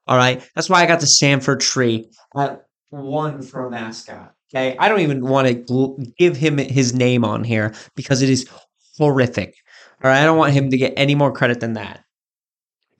All 0.07 0.17
right. 0.17 0.47
That's 0.55 0.71
why 0.71 0.83
I 0.83 0.87
got 0.87 1.01
the 1.01 1.07
Stanford 1.07 1.61
tree 1.61 2.11
at 2.37 2.65
one 2.91 3.43
for 3.43 3.67
a 3.67 3.71
mascot. 3.71 4.36
Okay. 4.55 4.77
I 4.79 4.89
don't 4.89 5.01
even 5.01 5.27
want 5.27 5.49
to 5.49 6.13
give 6.19 6.37
him 6.37 6.59
his 6.59 6.95
name 6.95 7.25
on 7.25 7.45
here 7.45 7.75
because 7.95 8.23
it 8.23 8.31
is 8.31 8.49
horrific. 8.97 9.55
All 10.03 10.11
right. 10.11 10.23
I 10.23 10.25
don't 10.25 10.39
want 10.39 10.53
him 10.53 10.71
to 10.71 10.77
get 10.77 10.95
any 10.97 11.15
more 11.15 11.33
credit 11.33 11.61
than 11.61 11.75
that. 11.75 12.05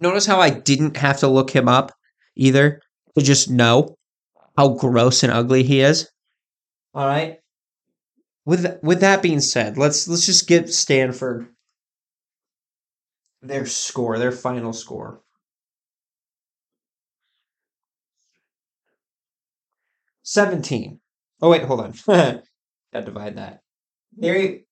Notice 0.01 0.27
how 0.27 0.41
I 0.41 0.51
didn't 0.51 0.97
have 0.97 1.19
to 1.21 1.29
look 1.29 1.51
him 1.51 1.69
up 1.69 1.93
either 2.35 2.83
to 3.17 3.25
just 3.25 3.49
know 3.51 3.97
how 4.57 4.71
gross 4.71 5.23
and 5.23 5.33
ugly 5.33 5.63
he 5.63 5.81
is. 5.81 6.11
All 6.95 7.07
right 7.07 7.39
with 8.47 8.79
with 8.83 9.01
that 9.01 9.23
being 9.23 9.41
said, 9.41 9.77
let's 9.77 10.09
let's 10.09 10.25
just 10.25 10.49
get 10.49 10.73
Stanford 10.73 11.49
their 13.43 13.67
score, 13.67 14.19
their 14.19 14.33
final 14.33 14.73
score. 14.73 15.21
Seventeen. 20.23 21.01
Oh 21.43 21.51
wait, 21.51 21.63
hold 21.63 21.81
on. 21.81 21.93
Gotta 22.07 23.05
divide 23.05 23.37
that. 23.37 23.61
They 24.17 24.65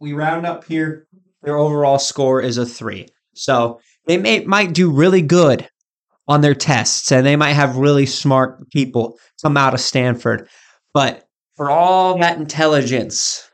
we 0.00 0.12
round 0.12 0.46
up 0.46 0.64
here. 0.64 1.06
Their 1.42 1.56
overall 1.56 1.98
score 1.98 2.40
is 2.40 2.58
a 2.58 2.66
three. 2.66 3.08
So 3.34 3.80
they 4.06 4.16
may 4.16 4.44
might 4.44 4.72
do 4.74 4.90
really 4.90 5.22
good 5.22 5.68
on 6.26 6.40
their 6.40 6.54
tests, 6.54 7.12
and 7.12 7.26
they 7.26 7.36
might 7.36 7.52
have 7.52 7.76
really 7.76 8.06
smart 8.06 8.68
people 8.70 9.18
come 9.42 9.56
out 9.56 9.74
of 9.74 9.80
Stanford. 9.80 10.48
But 10.92 11.24
for 11.56 11.70
all 11.70 12.18
that 12.18 12.38
intelligence. 12.38 13.48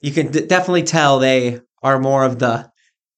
You 0.00 0.12
can 0.12 0.30
d- 0.30 0.46
definitely 0.46 0.84
tell 0.84 1.18
they 1.18 1.60
are 1.82 1.98
more 1.98 2.24
of 2.24 2.38
the 2.38 2.70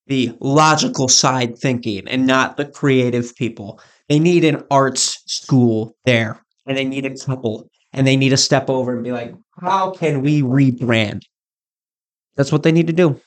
the 0.08 0.36
logical 0.40 1.08
side 1.08 1.56
thinking 1.56 2.08
and 2.08 2.26
not 2.26 2.56
the 2.56 2.64
creative 2.64 3.36
people. 3.36 3.80
They 4.12 4.18
need 4.18 4.44
an 4.44 4.62
arts 4.70 5.22
school 5.24 5.96
there, 6.04 6.44
and 6.66 6.76
they 6.76 6.84
need 6.84 7.06
a 7.06 7.16
couple, 7.16 7.70
and 7.94 8.06
they 8.06 8.14
need 8.14 8.28
to 8.28 8.36
step 8.36 8.68
over 8.68 8.92
and 8.92 9.02
be 9.02 9.10
like, 9.10 9.34
"How 9.58 9.92
can 9.92 10.20
we 10.20 10.42
rebrand?" 10.42 11.22
That's 12.36 12.52
what 12.52 12.62
they 12.62 12.72
need 12.72 12.88
to 12.88 12.92
do. 12.92 13.22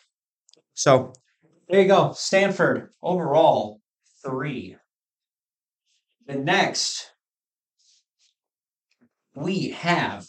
So 0.75 1.13
there 1.67 1.81
you 1.81 1.87
go, 1.87 2.13
Stanford 2.13 2.91
overall 3.01 3.81
three. 4.23 4.77
The 6.27 6.35
next 6.35 7.09
we 9.33 9.69
have 9.69 10.27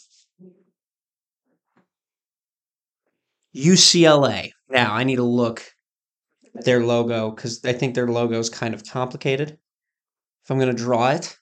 UCLA. 3.55 4.53
Now 4.69 4.95
I 4.95 5.03
need 5.03 5.17
to 5.17 5.23
look 5.23 5.63
at 6.55 6.65
their 6.65 6.83
logo 6.83 7.29
because 7.29 7.63
I 7.63 7.73
think 7.73 7.93
their 7.93 8.07
logo 8.07 8.39
is 8.39 8.49
kind 8.49 8.73
of 8.73 8.83
complicated. 8.83 9.59
If 10.47 10.51
I'm 10.51 10.59
going 10.59 10.73
to 10.73 10.81
draw 10.81 11.09
it, 11.09 11.37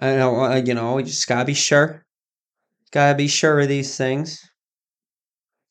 I 0.00 0.16
don't, 0.16 0.52
uh, 0.52 0.62
you 0.64 0.72
know, 0.72 0.94
we 0.94 1.02
just 1.02 1.28
gotta 1.28 1.44
be 1.44 1.52
sure. 1.52 2.06
Gotta 2.92 3.14
be 3.14 3.28
sure 3.28 3.60
of 3.60 3.68
these 3.68 3.94
things. 3.94 4.40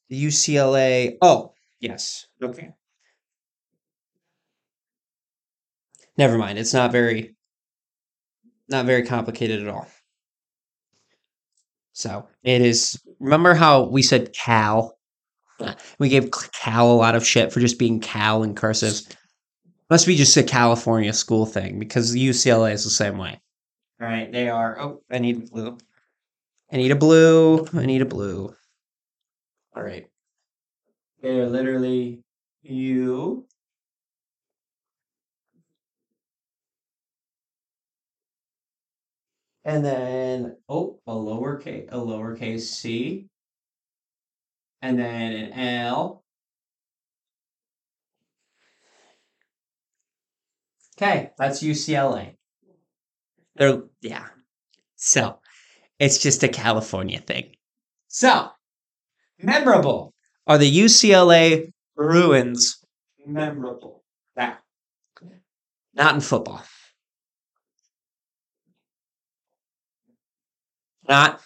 The 0.09 0.25
UCLA. 0.25 1.17
Oh, 1.23 1.53
yes. 1.79 2.27
Okay. 2.39 2.69
Never 6.19 6.37
mind. 6.37 6.59
It's 6.59 6.73
not 6.73 6.91
very 6.91 7.35
not 8.69 8.85
very 8.85 9.03
complicated 9.03 9.63
at 9.63 9.67
all. 9.67 9.87
So 11.93 12.27
it 12.43 12.61
is. 12.61 13.01
Remember 13.19 13.55
how 13.55 13.85
we 13.89 14.03
said 14.03 14.33
Cal? 14.33 14.99
We 15.97 16.09
gave 16.09 16.29
Cal 16.51 16.91
a 16.91 16.93
lot 16.93 17.15
of 17.15 17.25
shit 17.25 17.51
for 17.51 17.59
just 17.59 17.79
being 17.79 18.01
Cal 18.01 18.43
in 18.43 18.53
cursive. 18.53 19.01
Must 19.89 20.07
be 20.07 20.15
just 20.15 20.35
a 20.35 20.43
California 20.43 21.13
school 21.13 21.45
thing 21.45 21.77
because 21.77 22.15
UCLA 22.15 22.73
is 22.73 22.83
the 22.83 22.89
same 22.89 23.17
way. 23.17 23.39
All 24.01 24.07
right, 24.07 24.31
they 24.31 24.49
are. 24.49 24.79
Oh, 24.79 25.01
I 25.11 25.19
need 25.19 25.37
a 25.37 25.47
blue. 25.47 25.77
I 26.71 26.77
need 26.77 26.91
a 26.91 26.95
blue. 26.95 27.67
I 27.73 27.85
need 27.85 28.01
a 28.01 28.05
blue. 28.05 28.55
All 29.75 29.83
right. 29.83 30.07
They're 31.21 31.45
literally 31.45 32.23
you. 32.63 33.45
And 39.63 39.85
then, 39.85 40.57
oh, 40.67 40.99
a 41.07 41.13
lowercase, 41.13 41.87
a 41.89 41.97
lowercase 41.97 42.61
c. 42.61 43.27
And 44.81 44.99
then 44.99 45.31
an 45.33 45.53
L. 45.53 46.24
Okay, 50.97 51.31
that's 51.37 51.61
UCLA. 51.61 52.35
They're, 53.55 53.83
yeah. 54.01 54.27
So, 54.95 55.39
it's 55.99 56.17
just 56.17 56.43
a 56.43 56.47
California 56.47 57.19
thing. 57.19 57.55
So, 58.07 58.49
memorable 59.41 60.13
are 60.47 60.57
the 60.57 60.71
UCLA 60.71 61.71
Bruins 61.95 62.83
memorable? 63.25 64.03
Now, 64.35 64.57
not 65.93 66.15
in 66.15 66.21
football. 66.21 66.61
Not. 71.07 71.41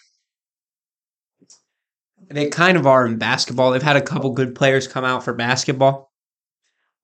They 2.30 2.50
kind 2.50 2.78
of 2.78 2.86
are 2.86 3.06
in 3.06 3.18
basketball. 3.18 3.72
They've 3.72 3.82
had 3.82 3.96
a 3.96 4.02
couple 4.02 4.32
good 4.32 4.54
players 4.54 4.88
come 4.88 5.04
out 5.04 5.24
for 5.24 5.34
basketball. 5.34 6.12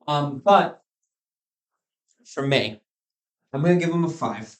Um, 0.07 0.41
but 0.43 0.81
for 2.35 2.45
me, 2.45 2.79
I'm 3.53 3.63
going 3.63 3.79
to 3.79 3.83
give 3.83 3.93
them 3.93 4.03
a 4.03 4.09
five. 4.09 4.55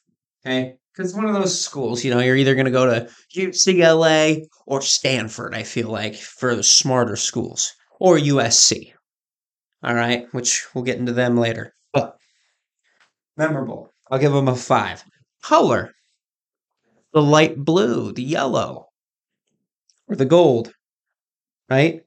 Okay. 0.46 0.78
Because 0.92 1.12
it's 1.12 1.18
one 1.18 1.26
of 1.28 1.34
those 1.34 1.60
schools, 1.60 2.06
you 2.06 2.12
know, 2.12 2.22
you're 2.22 2.38
either 2.38 2.56
going 2.56 2.66
to 2.66 2.72
go 2.72 2.86
to 2.86 3.10
UCLA 3.36 4.46
or 4.66 4.82
Stanford, 4.82 5.54
I 5.54 5.64
feel 5.64 5.90
like, 5.90 6.16
for 6.16 6.56
the 6.56 6.64
smarter 6.64 7.18
schools, 7.18 7.74
or 8.00 8.18
USC. 8.18 8.94
All 9.84 9.94
right. 9.94 10.26
Which 10.32 10.66
we'll 10.74 10.86
get 10.86 10.98
into 10.98 11.12
them 11.12 11.36
later. 11.38 11.76
But 11.92 12.18
memorable. 13.36 13.92
I'll 14.10 14.20
give 14.20 14.32
them 14.32 14.48
a 14.48 14.56
five. 14.56 15.04
Color 15.44 15.92
the 17.14 17.22
light 17.22 17.58
blue, 17.58 18.12
the 18.12 18.22
yellow, 18.22 18.88
or 20.08 20.18
the 20.18 20.26
gold, 20.26 20.74
right? 21.70 22.02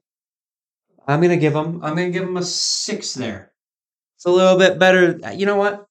I'm 1.07 1.19
gonna 1.19 1.37
give 1.37 1.53
them. 1.53 1.83
I'm 1.83 1.95
gonna 1.95 2.11
give 2.11 2.25
them 2.25 2.37
a 2.37 2.43
six 2.43 3.15
there. 3.15 3.48
It's 4.19 4.25
a 4.25 4.31
little 4.31 4.57
bit 4.57 4.77
better. 4.77 5.17
Uh, 5.23 5.29
you 5.29 5.45
know 5.45 5.55
what? 5.55 5.85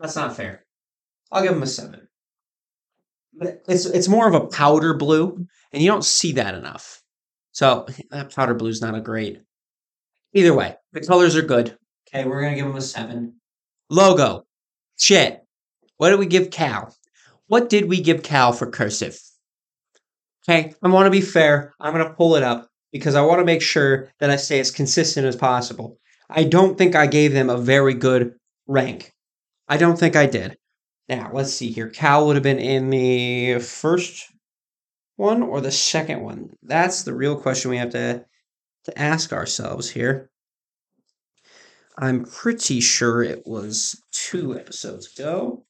That's 0.00 0.16
not 0.16 0.34
fair. 0.34 0.64
I'll 1.30 1.44
give 1.44 1.52
them 1.52 1.62
a 1.62 1.66
seven. 1.68 2.08
But 3.32 3.62
it's 3.68 3.86
it's 3.86 4.08
more 4.08 4.26
of 4.26 4.34
a 4.34 4.48
powder 4.48 4.94
blue, 4.94 5.46
and 5.72 5.80
you 5.80 5.88
don't 5.88 6.04
see 6.04 6.32
that 6.32 6.56
enough. 6.56 7.00
So 7.52 7.86
that 8.10 8.34
powder 8.34 8.54
blue 8.54 8.70
is 8.70 8.82
not 8.82 8.96
a 8.96 9.00
great. 9.00 9.40
Either 10.34 10.52
way, 10.52 10.74
the 10.90 11.02
colors 11.02 11.36
are 11.36 11.42
good. 11.42 11.78
Okay, 12.08 12.26
we're 12.26 12.42
gonna 12.42 12.56
give 12.56 12.66
them 12.66 12.74
a 12.74 12.80
seven. 12.80 13.34
Logo, 13.90 14.44
shit. 14.98 15.40
What 15.98 16.10
did 16.10 16.18
we 16.18 16.26
give 16.26 16.50
Cal? 16.50 16.92
What 17.46 17.68
did 17.68 17.88
we 17.88 18.00
give 18.00 18.24
Cal 18.24 18.52
for 18.52 18.68
cursive? 18.68 19.16
Okay, 20.48 20.74
I 20.82 20.88
want 20.88 21.06
to 21.06 21.12
be 21.12 21.20
fair. 21.20 21.74
I'm 21.78 21.94
to 21.94 22.10
pull 22.10 22.34
it 22.34 22.42
up 22.42 22.66
because 22.90 23.14
I 23.14 23.20
want 23.20 23.38
to 23.38 23.44
make 23.44 23.62
sure 23.62 24.10
that 24.18 24.30
I 24.30 24.36
stay 24.36 24.58
as 24.58 24.72
consistent 24.72 25.28
as 25.28 25.36
possible. 25.36 26.00
I 26.30 26.44
don't 26.44 26.78
think 26.78 26.94
I 26.94 27.06
gave 27.06 27.32
them 27.32 27.50
a 27.50 27.58
very 27.58 27.94
good 27.94 28.34
rank. 28.66 29.12
I 29.68 29.76
don't 29.76 29.98
think 29.98 30.16
I 30.16 30.26
did. 30.26 30.56
Now, 31.08 31.30
let's 31.32 31.52
see 31.52 31.72
here. 31.72 31.88
Cal 31.88 32.26
would 32.26 32.36
have 32.36 32.42
been 32.42 32.60
in 32.60 32.90
the 32.90 33.58
first 33.58 34.26
one 35.16 35.42
or 35.42 35.60
the 35.60 35.72
second 35.72 36.22
one? 36.22 36.50
That's 36.62 37.02
the 37.02 37.14
real 37.14 37.36
question 37.36 37.70
we 37.70 37.78
have 37.78 37.90
to, 37.90 38.24
to 38.84 38.98
ask 38.98 39.32
ourselves 39.32 39.90
here. 39.90 40.30
I'm 41.98 42.24
pretty 42.24 42.80
sure 42.80 43.22
it 43.22 43.46
was 43.46 44.00
two 44.12 44.58
episodes 44.58 45.12
ago. 45.12 45.64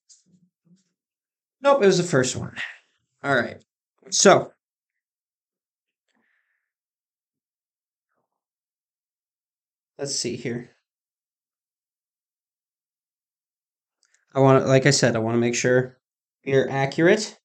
Nope, 1.62 1.82
it 1.82 1.86
was 1.86 1.98
the 1.98 2.04
first 2.04 2.36
one. 2.36 2.54
All 3.24 3.34
right. 3.34 3.62
So, 4.10 4.52
let's 10.00 10.16
see 10.16 10.34
here. 10.34 10.70
I 14.34 14.40
want 14.40 14.64
to, 14.64 14.68
like 14.68 14.86
I 14.86 14.90
said, 14.90 15.14
I 15.14 15.18
want 15.18 15.34
to 15.34 15.40
make 15.40 15.54
sure 15.54 15.98
you're 16.42 16.70
accurate 16.70 17.38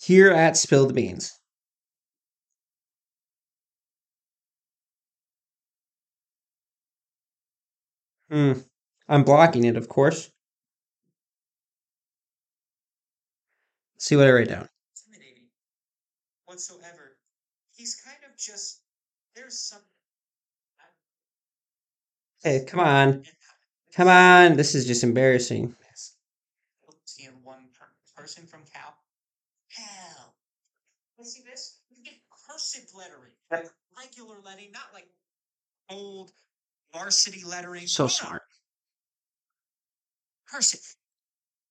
here 0.00 0.30
at 0.32 0.56
Spilled 0.56 0.94
Beans. 0.94 1.38
Hmm. 8.30 8.52
I'm 9.08 9.22
blocking 9.22 9.64
it, 9.64 9.76
of 9.76 9.88
course. 9.88 10.32
see 13.98 14.16
what 14.16 14.26
I 14.26 14.32
write 14.32 14.48
down. 14.48 14.68
Intimidating 14.96 15.44
whatsoever. 16.46 17.16
He's 17.74 17.94
kind 17.94 18.18
of 18.28 18.36
just 18.36 18.82
there's 19.34 19.58
some. 19.58 19.80
Hey, 22.46 22.64
come 22.64 22.78
on, 22.78 23.24
come 23.96 24.06
on! 24.06 24.56
This 24.56 24.76
is 24.76 24.86
just 24.86 25.02
embarrassing. 25.02 25.74
Seeing 27.04 27.32
one 27.42 27.64
person 28.16 28.46
from 28.46 28.60
Cal. 28.72 28.94
Hell, 29.66 30.32
you 31.18 31.24
see 31.24 31.42
this? 31.44 31.80
You 31.90 32.04
get 32.04 32.14
cursive 32.46 32.84
lettering, 32.96 33.32
regular 33.98 34.36
lettering, 34.44 34.70
not 34.72 34.94
like 34.94 35.08
old 35.90 36.30
varsity 36.94 37.42
lettering. 37.44 37.88
So 37.88 38.06
smart. 38.06 38.42
Cursive. 40.48 40.94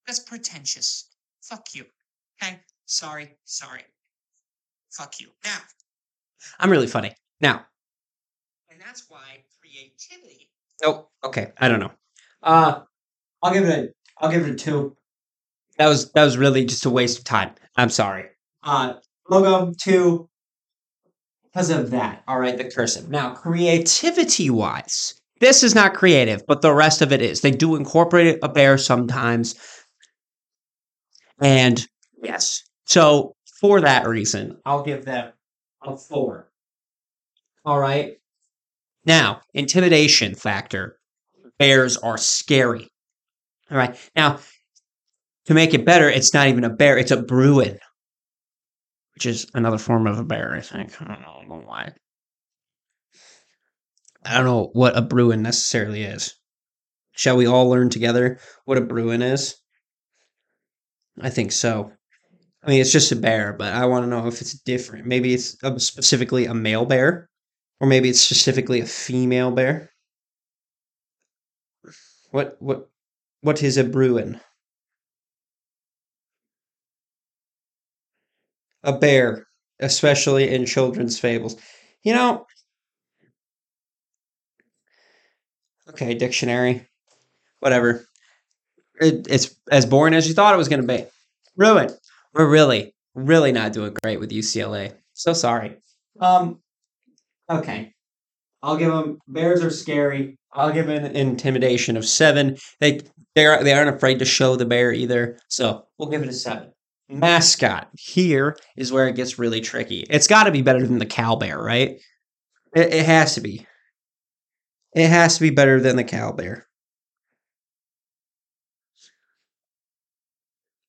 That's 0.06 0.20
pretentious. 0.20 1.08
Fuck 1.42 1.68
you. 1.74 1.86
Okay. 2.44 2.60
Sorry. 2.86 3.38
Sorry. 3.46 3.84
Fuck 4.90 5.22
you. 5.22 5.30
Now. 5.46 5.60
I'm 6.60 6.70
really 6.70 6.88
funny. 6.88 7.14
Now. 7.40 7.66
And 8.70 8.82
that's 8.82 9.06
why 9.08 9.46
creativity. 9.62 10.50
Oh, 10.84 11.08
okay. 11.24 11.52
I 11.58 11.68
don't 11.68 11.80
know. 11.80 11.92
Uh 12.44 12.82
I'll 13.42 13.54
give 13.54 13.66
it 13.66 13.70
a 13.70 13.90
I'll 14.20 14.32
give 14.32 14.48
it 14.48 14.52
a 14.52 14.56
two. 14.56 14.96
That 15.78 15.88
was 15.88 16.12
that 16.14 16.24
was 16.24 16.38
really 16.38 16.66
just 16.66 16.86
a 16.86 16.90
waste 16.90 17.20
of 17.20 17.24
time. 17.26 17.52
I'm 17.76 17.90
sorry. 17.90 18.26
Uh 18.64 18.96
logo 19.30 19.74
two 19.80 20.30
because 21.44 21.70
of 21.70 21.92
that. 21.92 22.24
All 22.28 22.40
right, 22.40 22.58
the 22.58 22.70
cursive. 22.70 23.10
Now, 23.10 23.34
creativity 23.34 24.50
wise, 24.50 25.14
this 25.40 25.64
is 25.64 25.74
not 25.74 25.94
creative, 25.94 26.46
but 26.48 26.62
the 26.62 26.74
rest 26.74 27.02
of 27.02 27.14
it 27.14 27.22
is. 27.22 27.42
They 27.42 27.52
do 27.52 27.76
incorporate 27.76 28.40
a 28.44 28.50
bear 28.50 28.78
sometimes. 28.78 29.56
And 31.40 31.86
Yes. 32.22 32.64
So 32.86 33.36
for 33.60 33.82
that 33.82 34.08
reason, 34.08 34.58
I'll 34.66 34.84
give 34.84 35.06
them 35.06 35.32
a 35.82 35.96
four. 35.96 36.50
All 37.64 37.80
right. 37.80 38.18
Now, 39.06 39.42
intimidation 39.54 40.36
factor. 40.36 40.98
Bears 41.60 41.98
are 41.98 42.18
scary. 42.18 42.90
All 43.72 43.78
right. 43.78 43.98
Now, 44.16 44.40
to 45.46 45.54
make 45.54 45.74
it 45.74 45.86
better, 45.86 46.10
it's 46.10 46.34
not 46.34 46.48
even 46.48 46.64
a 46.64 46.70
bear, 46.70 46.98
it's 46.98 47.12
a 47.12 47.22
Bruin, 47.22 47.78
which 49.14 49.26
is 49.26 49.48
another 49.54 49.78
form 49.78 50.08
of 50.08 50.20
a 50.20 50.24
bear, 50.24 50.54
I 50.54 50.62
think. 50.62 51.00
I 51.02 51.06
don't 51.06 51.22
know, 51.22 51.64
why. 51.66 51.94
I 54.26 54.36
don't 54.36 54.46
know 54.46 54.70
what 54.74 54.98
a 54.98 55.02
Bruin 55.02 55.44
necessarily 55.44 56.04
is. 56.04 56.36
Shall 57.12 57.38
we 57.38 57.46
all 57.46 57.70
learn 57.70 57.90
together 57.90 58.40
what 58.66 58.78
a 58.78 58.82
Bruin 58.82 59.22
is? 59.22 59.56
I 61.22 61.30
think 61.30 61.52
so. 61.52 61.92
I 62.64 62.70
mean, 62.70 62.82
it's 62.82 62.92
just 62.92 63.12
a 63.12 63.16
bear, 63.16 63.54
but 63.54 63.72
I 63.72 63.86
want 63.86 64.04
to 64.04 64.10
know 64.10 64.28
if 64.28 64.42
it's 64.42 64.60
different. 64.64 65.06
Maybe 65.06 65.34
it's 65.34 65.56
um, 65.64 65.78
specifically 65.78 66.46
a 66.46 66.54
male 66.54 66.86
bear, 66.86 67.30
or 67.80 67.88
maybe 67.88 68.10
it's 68.10 68.22
specifically 68.22 68.80
a 68.80 68.86
female 68.86 69.52
bear. 69.52 69.92
What 72.32 72.58
what 72.60 72.90
what 73.42 73.64
is 73.64 73.78
a 73.78 73.84
Bruin? 73.84 74.40
A 78.84 78.94
bear, 78.98 79.48
especially 79.80 80.50
in 80.50 80.66
children's 80.66 81.18
fables. 81.20 81.56
You 82.04 82.14
know. 82.14 82.46
Okay, 85.90 86.14
dictionary. 86.14 86.88
Whatever. 87.60 88.06
It, 89.00 89.28
it's 89.30 89.56
as 89.72 89.86
boring 89.86 90.14
as 90.14 90.28
you 90.28 90.34
thought 90.34 90.54
it 90.54 90.58
was 90.58 90.70
going 90.70 90.82
to 90.82 90.88
be. 90.88 91.06
Ruin. 91.56 91.90
We're 92.34 92.50
really, 92.50 92.94
really 93.14 93.52
not 93.52 93.74
doing 93.74 93.96
great 94.04 94.20
with 94.20 94.32
UCLA. 94.32 94.94
So 95.14 95.34
sorry. 95.34 95.78
Um. 96.20 96.60
Okay. 97.50 97.94
I'll 98.64 98.78
give 98.78 98.92
them. 98.92 99.20
Bears 99.28 99.64
are 99.64 99.70
scary. 99.70 100.38
I'll 100.54 100.72
give 100.72 100.90
an 100.90 101.16
intimidation 101.16 101.98
of 101.98 102.06
seven. 102.06 102.58
They 102.80 103.02
they 103.36 103.46
are 103.46 103.64
they 103.64 103.74
aren't 103.74 103.96
afraid 103.96 104.20
to 104.20 104.26
show 104.26 104.56
the 104.56 104.66
bear 104.66 104.92
either. 104.92 105.38
So 105.50 105.86
we'll 105.98 106.10
give 106.10 106.24
it 106.24 106.30
a 106.30 106.34
seven. 106.34 106.72
Mascot 107.08 107.90
here 107.94 108.58
is 108.76 108.92
where 108.92 109.08
it 109.08 109.16
gets 109.16 109.38
really 109.38 109.62
tricky. 109.62 110.06
It's 110.10 110.28
got 110.28 110.46
to 110.46 110.52
be 110.52 110.64
better 110.64 110.86
than 110.88 110.98
the 110.98 111.06
Cal 111.06 111.36
bear, 111.36 111.62
right? 111.62 112.02
It, 112.76 112.94
it 112.94 113.06
has 113.06 113.36
to 113.36 113.42
be. 113.42 113.68
It 114.96 115.10
has 115.10 115.36
to 115.36 115.42
be 115.42 115.52
better 115.52 115.80
than 115.80 115.98
the 115.98 116.04
Cal 116.04 116.34
bear. 116.34 116.66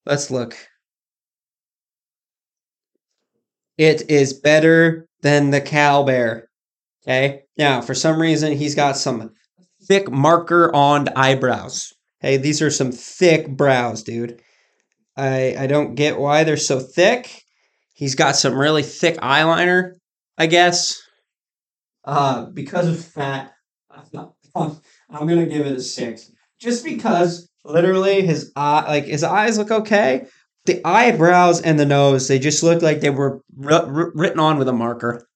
Let's 0.07 0.31
look. 0.31 0.57
It 3.77 4.09
is 4.11 4.33
better 4.33 5.06
than 5.23 5.51
the 5.51 5.61
Cal 5.61 6.05
bear. 6.05 6.49
Okay. 7.03 7.43
Now, 7.57 7.81
for 7.81 7.95
some 7.95 8.21
reason, 8.21 8.53
he's 8.53 8.75
got 8.75 8.97
some 8.97 9.33
thick 9.85 10.11
marker 10.11 10.75
on 10.75 11.09
eyebrows. 11.17 11.93
Hey, 12.21 12.37
these 12.37 12.61
are 12.63 12.71
some 12.71 12.93
thick 12.93 13.49
brows, 13.49 14.03
dude. 14.03 14.41
I 15.17 15.57
I 15.59 15.67
don't 15.67 15.95
get 15.95 16.19
why 16.19 16.45
they're 16.45 16.57
so 16.57 16.81
thick. 16.81 17.45
He's 17.95 18.15
got 18.15 18.37
some 18.37 18.59
really 18.59 18.83
thick 18.83 19.17
eyeliner, 19.19 19.95
I 20.37 20.47
guess. 20.47 21.01
Uh, 22.05 22.47
because 22.47 22.89
of 22.89 23.15
that, 23.15 23.53
I'm 24.55 24.81
gonna 25.11 25.47
give 25.47 25.67
it 25.67 25.77
a 25.77 25.81
six. 25.81 26.31
Just 26.59 26.85
because 26.85 27.49
literally 27.65 28.23
his 28.23 28.53
eye, 28.57 28.85
like 28.89 29.05
his 29.05 29.25
eyes 29.25 29.59
look 29.59 29.71
okay. 29.71 30.27
The 30.67 30.81
eyebrows 30.85 31.61
and 31.63 31.79
the 31.79 31.87
nose, 31.87 32.29
they 32.29 32.39
just 32.39 32.63
look 32.63 32.83
like 32.83 33.01
they 33.01 33.11
were 33.11 33.41
r- 33.65 33.73
r- 33.73 34.13
written 34.15 34.41
on 34.41 34.59
with 34.59 34.69
a 34.69 34.73
marker. 34.73 35.27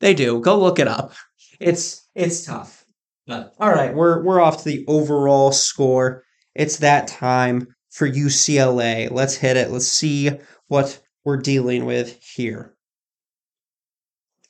They 0.00 0.14
do. 0.14 0.40
Go 0.40 0.58
look 0.58 0.78
it 0.78 0.88
up. 0.88 1.12
It's 1.60 2.08
it's 2.14 2.44
tough. 2.44 2.84
But 3.26 3.54
all 3.58 3.70
right, 3.70 3.94
we're 3.94 4.22
we're 4.22 4.40
off 4.40 4.58
to 4.58 4.64
the 4.64 4.84
overall 4.86 5.52
score. 5.52 6.24
It's 6.54 6.78
that 6.78 7.08
time 7.08 7.74
for 7.90 8.10
UCLA. 8.10 9.10
Let's 9.10 9.36
hit 9.36 9.56
it. 9.56 9.70
Let's 9.70 9.86
see 9.88 10.30
what 10.68 11.00
we're 11.24 11.38
dealing 11.38 11.84
with 11.86 12.20
here. 12.22 12.74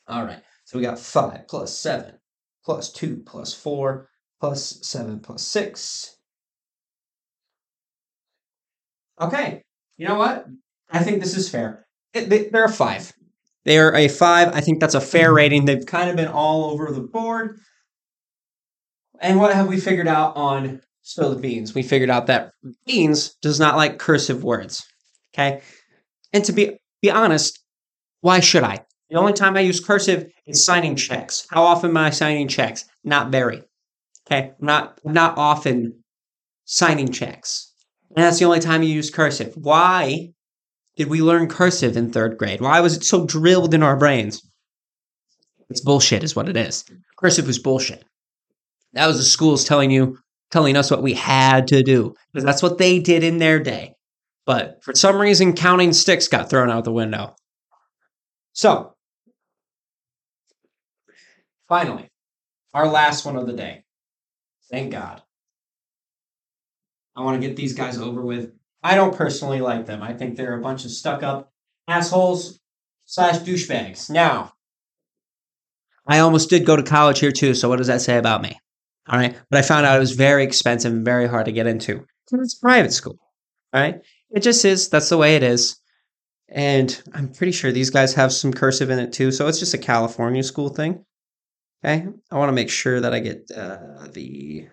All 0.08 0.24
right. 0.24 0.42
So 0.64 0.78
we 0.78 0.84
got 0.84 0.98
5 0.98 1.46
plus 1.48 1.76
7 1.76 2.18
plus 2.64 2.92
2 2.92 3.22
plus 3.24 3.54
4 3.54 4.08
plus 4.40 4.78
7 4.82 5.20
plus 5.20 5.42
6. 5.42 6.16
Okay. 9.20 9.62
You 9.96 10.08
know 10.08 10.16
what? 10.16 10.46
I 10.90 11.02
think 11.02 11.20
this 11.20 11.36
is 11.36 11.48
fair. 11.48 11.86
It, 12.12 12.28
they, 12.28 12.48
they're 12.48 12.64
a 12.64 12.72
5. 12.72 13.12
They 13.64 13.78
are 13.78 13.94
a 13.94 14.08
5. 14.08 14.48
I 14.48 14.60
think 14.60 14.80
that's 14.80 14.94
a 14.94 15.00
fair 15.00 15.28
mm-hmm. 15.28 15.36
rating. 15.36 15.64
They've 15.64 15.86
kind 15.86 16.10
of 16.10 16.16
been 16.16 16.28
all 16.28 16.70
over 16.70 16.90
the 16.90 17.00
board. 17.00 17.58
And 19.20 19.38
what 19.38 19.54
have 19.54 19.68
we 19.68 19.78
figured 19.78 20.08
out 20.08 20.36
on 20.36 20.80
Spill 21.02 21.30
the 21.34 21.40
Beans? 21.40 21.74
We 21.74 21.82
figured 21.82 22.10
out 22.10 22.26
that 22.26 22.52
Beans 22.86 23.34
does 23.42 23.58
not 23.58 23.76
like 23.76 23.98
cursive 23.98 24.44
words. 24.44 24.84
Okay? 25.32 25.62
And 26.32 26.44
to 26.44 26.52
be 26.52 26.78
be 27.00 27.10
honest, 27.10 27.60
why 28.20 28.40
should 28.40 28.64
I? 28.64 28.84
The 29.10 29.18
only 29.18 29.34
time 29.34 29.56
I 29.56 29.60
use 29.60 29.80
cursive 29.80 30.26
is 30.46 30.64
signing 30.64 30.96
checks. 30.96 31.46
How 31.50 31.62
often 31.62 31.90
am 31.90 31.96
I 31.96 32.10
signing 32.10 32.48
checks? 32.48 32.84
Not 33.04 33.30
very. 33.30 33.62
Okay, 34.26 34.52
not 34.60 34.98
not 35.04 35.36
often 35.36 36.02
signing 36.64 37.12
checks. 37.12 37.73
And 38.14 38.24
that's 38.24 38.38
the 38.38 38.44
only 38.44 38.60
time 38.60 38.82
you 38.82 38.90
use 38.94 39.10
cursive. 39.10 39.54
Why 39.56 40.30
did 40.96 41.08
we 41.08 41.20
learn 41.20 41.48
cursive 41.48 41.96
in 41.96 42.12
third 42.12 42.38
grade? 42.38 42.60
Why 42.60 42.80
was 42.80 42.96
it 42.96 43.04
so 43.04 43.26
drilled 43.26 43.74
in 43.74 43.82
our 43.82 43.96
brains? 43.96 44.40
It's 45.68 45.80
bullshit, 45.80 46.22
is 46.22 46.36
what 46.36 46.48
it 46.48 46.56
is. 46.56 46.84
Cursive 47.18 47.46
was 47.46 47.58
bullshit. 47.58 48.04
That 48.92 49.08
was 49.08 49.16
the 49.16 49.24
schools 49.24 49.64
telling 49.64 49.90
you, 49.90 50.18
telling 50.50 50.76
us 50.76 50.90
what 50.90 51.02
we 51.02 51.14
had 51.14 51.66
to 51.68 51.82
do, 51.82 52.14
because 52.32 52.44
that's 52.44 52.62
what 52.62 52.78
they 52.78 53.00
did 53.00 53.24
in 53.24 53.38
their 53.38 53.58
day. 53.58 53.94
But 54.46 54.84
for 54.84 54.94
some 54.94 55.20
reason, 55.20 55.54
counting 55.54 55.92
sticks 55.92 56.28
got 56.28 56.48
thrown 56.48 56.70
out 56.70 56.84
the 56.84 56.92
window. 56.92 57.34
So, 58.52 58.94
finally, 61.68 62.08
our 62.72 62.86
last 62.86 63.24
one 63.24 63.36
of 63.36 63.48
the 63.48 63.52
day. 63.54 63.84
Thank 64.70 64.92
God. 64.92 65.22
I 67.16 67.22
want 67.22 67.40
to 67.40 67.46
get 67.46 67.56
these 67.56 67.74
guys 67.74 67.98
over 67.98 68.22
with. 68.22 68.52
I 68.82 68.94
don't 68.94 69.16
personally 69.16 69.60
like 69.60 69.86
them. 69.86 70.02
I 70.02 70.12
think 70.12 70.36
they're 70.36 70.58
a 70.58 70.62
bunch 70.62 70.84
of 70.84 70.90
stuck 70.90 71.22
up 71.22 71.52
assholes 71.88 72.60
slash 73.04 73.38
douchebags. 73.38 74.10
Now, 74.10 74.52
I 76.06 76.18
almost 76.18 76.50
did 76.50 76.66
go 76.66 76.76
to 76.76 76.82
college 76.82 77.20
here 77.20 77.32
too, 77.32 77.54
so 77.54 77.68
what 77.68 77.76
does 77.76 77.86
that 77.86 78.02
say 78.02 78.18
about 78.18 78.42
me? 78.42 78.58
All 79.08 79.18
right. 79.18 79.36
But 79.50 79.58
I 79.58 79.62
found 79.62 79.86
out 79.86 79.96
it 79.96 80.00
was 80.00 80.12
very 80.12 80.44
expensive 80.44 80.92
and 80.92 81.04
very 81.04 81.26
hard 81.26 81.46
to 81.46 81.52
get 81.52 81.66
into. 81.66 82.06
It's 82.32 82.54
private 82.54 82.92
school. 82.92 83.18
All 83.72 83.80
right. 83.80 84.00
It 84.30 84.40
just 84.40 84.64
is. 84.64 84.88
That's 84.88 85.08
the 85.08 85.18
way 85.18 85.36
it 85.36 85.42
is. 85.42 85.78
And 86.48 87.02
I'm 87.12 87.32
pretty 87.32 87.52
sure 87.52 87.72
these 87.72 87.90
guys 87.90 88.14
have 88.14 88.32
some 88.32 88.52
cursive 88.52 88.90
in 88.90 88.98
it 88.98 89.12
too. 89.12 89.30
So 89.30 89.46
it's 89.46 89.58
just 89.58 89.74
a 89.74 89.78
California 89.78 90.42
school 90.42 90.68
thing. 90.68 91.04
Okay. 91.84 92.06
I 92.30 92.38
want 92.38 92.48
to 92.48 92.54
make 92.54 92.70
sure 92.70 93.00
that 93.00 93.12
I 93.12 93.18
get 93.18 93.50
uh, 93.54 94.08
the 94.12 94.68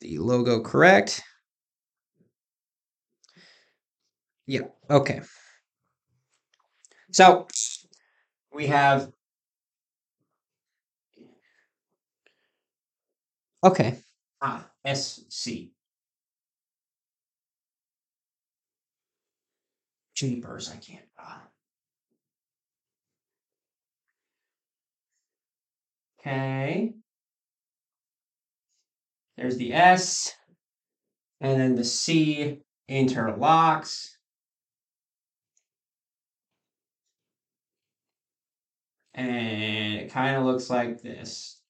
the 0.00 0.18
logo 0.18 0.60
correct. 0.60 1.22
Yeah. 4.46 4.68
Okay. 4.90 5.20
So 7.10 7.46
we 8.52 8.66
have. 8.68 9.12
Okay. 13.62 13.98
Ah, 14.40 14.70
SC. 14.84 15.72
Jeepers, 20.14 20.70
I 20.70 20.76
can't. 20.76 21.04
Uh, 21.18 21.38
okay. 26.18 26.94
There's 29.36 29.56
the 29.56 29.72
S, 29.72 30.34
and 31.40 31.60
then 31.60 31.74
the 31.74 31.84
C 31.84 32.62
interlocks. 32.90 34.10
And 39.14 39.94
it 40.00 40.10
kind 40.10 40.36
of 40.36 40.44
looks 40.44 40.68
like 40.68 41.00
this. 41.00 41.60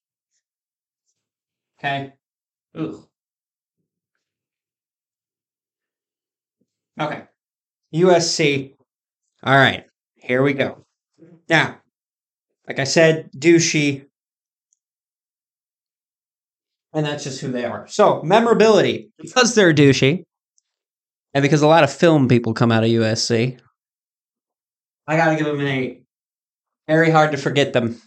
Okay. 1.79 2.13
Ooh. 2.77 3.07
Okay. 6.99 7.23
USC. 7.93 8.73
All 9.43 9.55
right. 9.55 9.85
Here 10.15 10.41
we 10.41 10.53
go. 10.53 10.85
Now, 11.47 11.77
like 12.67 12.79
I 12.79 12.83
said, 12.83 13.29
douchey. 13.31 14.06
And 16.97 17.05
that's 17.05 17.23
just 17.23 17.41
who 17.41 17.51
they 17.51 17.63
are. 17.63 17.85
So, 17.87 18.23
memorability. 18.23 19.11
Because 19.19 19.53
they're 19.53 19.71
douchey, 19.71 20.23
and 21.31 21.43
because 21.43 21.61
a 21.61 21.67
lot 21.67 21.83
of 21.83 21.93
film 21.93 22.27
people 22.27 22.55
come 22.55 22.71
out 22.71 22.83
of 22.83 22.89
USC, 22.89 23.59
I 25.05 25.15
got 25.15 25.29
to 25.29 25.35
give 25.35 25.45
them 25.45 25.59
an 25.59 25.67
eight. 25.67 26.05
Very 26.87 27.11
hard 27.11 27.33
to 27.33 27.37
forget 27.37 27.71
them. 27.71 28.01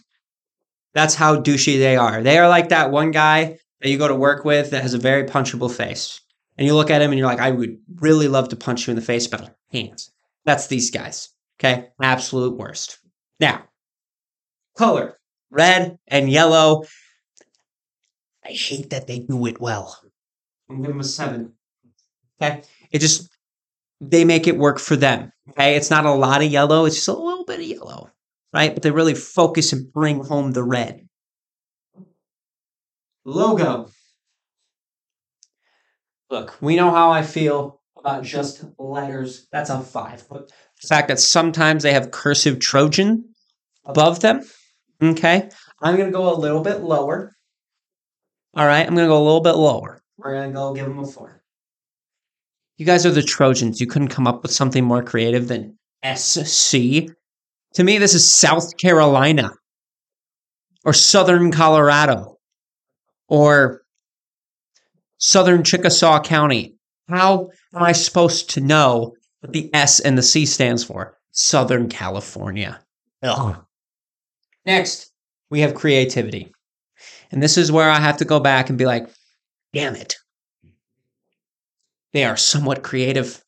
That's 0.93 1.15
how 1.15 1.39
douchey 1.39 1.79
they 1.79 1.95
are. 1.95 2.21
They 2.21 2.37
are 2.37 2.49
like 2.49 2.67
that 2.67 2.91
one 2.91 3.11
guy 3.11 3.59
that 3.79 3.87
you 3.87 3.97
go 3.97 4.09
to 4.09 4.13
work 4.13 4.43
with 4.43 4.71
that 4.71 4.81
has 4.81 4.93
a 4.93 4.99
very 4.99 5.23
punchable 5.23 5.73
face. 5.73 6.19
And 6.57 6.67
you 6.67 6.75
look 6.75 6.89
at 6.89 7.01
him 7.01 7.11
and 7.11 7.17
you're 7.17 7.29
like, 7.29 7.39
I 7.39 7.51
would 7.51 7.77
really 8.01 8.27
love 8.27 8.49
to 8.49 8.57
punch 8.57 8.87
you 8.87 8.91
in 8.91 8.97
the 8.97 9.01
face, 9.01 9.25
but 9.25 9.55
hands. 9.71 10.11
That's 10.43 10.67
these 10.67 10.91
guys. 10.91 11.29
Okay. 11.61 11.87
Absolute 12.01 12.57
worst. 12.57 12.99
Now, 13.39 13.63
color 14.77 15.17
red 15.49 15.97
and 16.07 16.29
yellow. 16.29 16.83
I 18.51 18.55
hate 18.55 18.89
that 18.89 19.07
they 19.07 19.19
do 19.19 19.45
it 19.45 19.59
well. 19.59 19.97
I'm 20.69 20.77
giving 20.77 20.91
them 20.91 20.99
a 20.99 21.03
seven. 21.03 21.53
Okay. 22.41 22.63
It 22.91 22.99
just, 22.99 23.29
they 23.99 24.25
make 24.25 24.47
it 24.47 24.57
work 24.57 24.79
for 24.79 24.95
them. 24.95 25.31
Okay. 25.49 25.75
It's 25.75 25.89
not 25.89 26.05
a 26.05 26.11
lot 26.11 26.41
of 26.41 26.51
yellow, 26.51 26.85
it's 26.85 26.95
just 26.95 27.07
a 27.07 27.13
little 27.13 27.45
bit 27.45 27.59
of 27.59 27.65
yellow 27.65 28.11
right? 28.53 28.73
But 28.73 28.83
they 28.83 28.91
really 28.91 29.15
focus 29.15 29.73
and 29.73 29.91
bring 29.91 30.23
home 30.23 30.51
the 30.51 30.63
red. 30.63 31.07
Logo. 33.25 33.89
Look, 36.29 36.57
we 36.61 36.75
know 36.75 36.91
how 36.91 37.11
I 37.11 37.23
feel 37.23 37.81
about 37.97 38.23
just 38.23 38.63
letters. 38.79 39.47
That's 39.51 39.69
a 39.69 39.81
five. 39.81 40.25
But 40.29 40.51
the 40.81 40.87
fact 40.87 41.09
that 41.09 41.19
sometimes 41.19 41.83
they 41.83 41.93
have 41.93 42.11
cursive 42.11 42.59
Trojan 42.59 43.25
above 43.85 44.21
them, 44.21 44.41
okay? 45.03 45.49
I'm 45.81 45.97
going 45.97 46.07
to 46.07 46.17
go 46.17 46.33
a 46.33 46.37
little 46.37 46.61
bit 46.61 46.81
lower. 46.81 47.35
All 48.53 48.65
right, 48.65 48.85
I'm 48.85 48.95
going 48.95 49.07
to 49.07 49.11
go 49.11 49.21
a 49.21 49.23
little 49.23 49.41
bit 49.41 49.55
lower. 49.55 50.01
We're 50.17 50.35
gonna 50.35 50.53
go 50.53 50.73
give 50.73 50.85
them 50.85 50.99
a 50.99 51.07
four. 51.07 51.41
You 52.77 52.85
guys 52.85 53.05
are 53.05 53.11
the 53.11 53.23
Trojans. 53.23 53.81
You 53.81 53.87
couldn't 53.87 54.09
come 54.09 54.27
up 54.27 54.43
with 54.43 54.51
something 54.51 54.83
more 54.83 55.03
creative 55.03 55.47
than 55.47 55.77
SC. 56.15 57.07
To 57.73 57.83
me, 57.83 57.97
this 57.97 58.13
is 58.13 58.31
South 58.31 58.77
Carolina 58.77 59.51
or 60.85 60.93
Southern 60.93 61.51
Colorado 61.51 62.37
or 63.27 63.81
Southern 65.17 65.63
Chickasaw 65.63 66.21
County. 66.21 66.75
How 67.09 67.49
am 67.73 67.83
I 67.83 67.91
supposed 67.93 68.49
to 68.51 68.61
know 68.61 69.15
what 69.39 69.53
the 69.53 69.73
S 69.73 69.99
and 69.99 70.17
the 70.17 70.23
C 70.23 70.45
stands 70.45 70.83
for? 70.83 71.17
Southern 71.31 71.89
California. 71.89 72.79
Ugh. 73.23 73.63
Next, 74.65 75.11
we 75.49 75.61
have 75.61 75.73
creativity. 75.73 76.51
And 77.31 77.41
this 77.41 77.57
is 77.57 77.71
where 77.71 77.89
I 77.89 77.99
have 77.99 78.17
to 78.17 78.25
go 78.25 78.39
back 78.39 78.69
and 78.69 78.77
be 78.77 78.85
like, 78.85 79.09
damn 79.73 79.95
it. 79.95 80.15
They 82.13 82.25
are 82.25 82.37
somewhat 82.37 82.83
creative. 82.83 83.41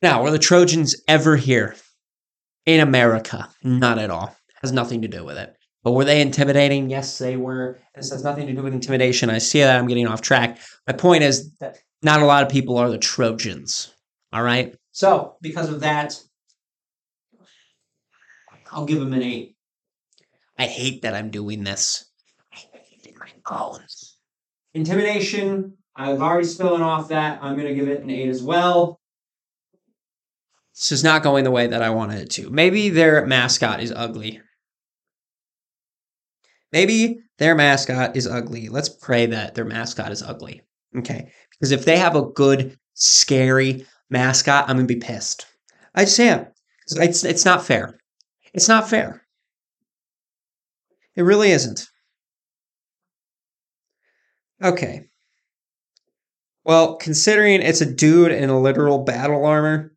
Now, 0.00 0.22
were 0.22 0.30
the 0.30 0.38
Trojans 0.38 0.96
ever 1.06 1.36
here 1.36 1.76
in 2.66 2.80
America? 2.80 3.48
Not 3.62 3.98
at 3.98 4.10
all. 4.10 4.34
Has 4.62 4.72
nothing 4.72 5.02
to 5.02 5.08
do 5.08 5.24
with 5.24 5.36
it. 5.36 5.54
But 5.82 5.92
were 5.92 6.06
they 6.06 6.22
intimidating? 6.22 6.88
Yes, 6.88 7.18
they 7.18 7.36
were. 7.36 7.78
This 7.94 8.10
has 8.10 8.24
nothing 8.24 8.46
to 8.46 8.54
do 8.54 8.62
with 8.62 8.72
intimidation. 8.72 9.28
I 9.28 9.36
see 9.36 9.60
that 9.60 9.76
I'm 9.76 9.86
getting 9.86 10.06
off 10.06 10.22
track. 10.22 10.58
My 10.86 10.94
point 10.94 11.24
is 11.24 11.54
that 11.60 11.78
not 12.02 12.22
a 12.22 12.26
lot 12.26 12.42
of 12.42 12.48
people 12.48 12.78
are 12.78 12.88
the 12.88 12.96
Trojans. 12.96 13.92
All 14.32 14.42
right. 14.42 14.74
So, 14.92 15.36
because 15.42 15.68
of 15.68 15.80
that, 15.80 16.18
I'll 18.72 18.86
give 18.86 19.00
them 19.00 19.12
an 19.12 19.22
eight. 19.22 19.56
I 20.58 20.64
hate 20.64 21.02
that 21.02 21.14
I'm 21.14 21.30
doing 21.30 21.64
this. 21.64 22.10
I 23.46 23.54
hate 23.54 23.56
it 23.56 23.66
in 23.66 23.74
my 23.74 23.78
bones. 23.78 24.16
Intimidation, 24.74 25.76
I've 25.96 26.20
already 26.20 26.46
spilling 26.46 26.82
off 26.82 27.08
that. 27.08 27.38
I'm 27.42 27.56
going 27.56 27.68
to 27.68 27.74
give 27.74 27.88
it 27.88 28.02
an 28.02 28.10
eight 28.10 28.28
as 28.28 28.42
well. 28.42 29.00
This 30.74 30.90
is 30.90 31.04
not 31.04 31.22
going 31.22 31.44
the 31.44 31.52
way 31.52 31.68
that 31.68 31.82
I 31.82 31.90
wanted 31.90 32.20
it 32.20 32.30
to. 32.30 32.50
Maybe 32.50 32.88
their 32.88 33.24
mascot 33.26 33.80
is 33.80 33.92
ugly. 33.92 34.40
Maybe 36.72 37.20
their 37.38 37.54
mascot 37.54 38.16
is 38.16 38.26
ugly. 38.26 38.68
Let's 38.68 38.88
pray 38.88 39.26
that 39.26 39.54
their 39.54 39.64
mascot 39.64 40.10
is 40.10 40.22
ugly. 40.22 40.62
Okay. 40.96 41.30
Because 41.52 41.70
if 41.70 41.84
they 41.84 41.96
have 41.96 42.16
a 42.16 42.22
good, 42.22 42.76
scary 42.94 43.86
mascot, 44.10 44.68
I'm 44.68 44.76
going 44.76 44.88
to 44.88 44.94
be 44.94 45.00
pissed. 45.00 45.46
I 45.94 46.04
just 46.04 46.18
am. 46.18 46.46
It's, 46.96 47.22
it's 47.22 47.44
not 47.44 47.64
fair. 47.64 48.00
It's 48.52 48.68
not 48.68 48.90
fair. 48.90 49.22
It 51.14 51.22
really 51.22 51.52
isn't. 51.52 51.88
Okay. 54.62 55.08
Well, 56.64 56.96
considering 56.96 57.60
it's 57.60 57.80
a 57.82 57.92
dude 57.92 58.32
in 58.32 58.48
a 58.48 58.60
literal 58.60 59.04
battle 59.04 59.44
armor 59.44 59.92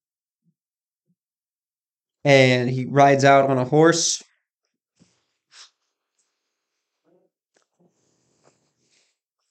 and 2.26 2.70
he 2.70 2.86
rides 2.86 3.24
out 3.24 3.50
on 3.50 3.58
a 3.58 3.63
horse, 3.63 4.22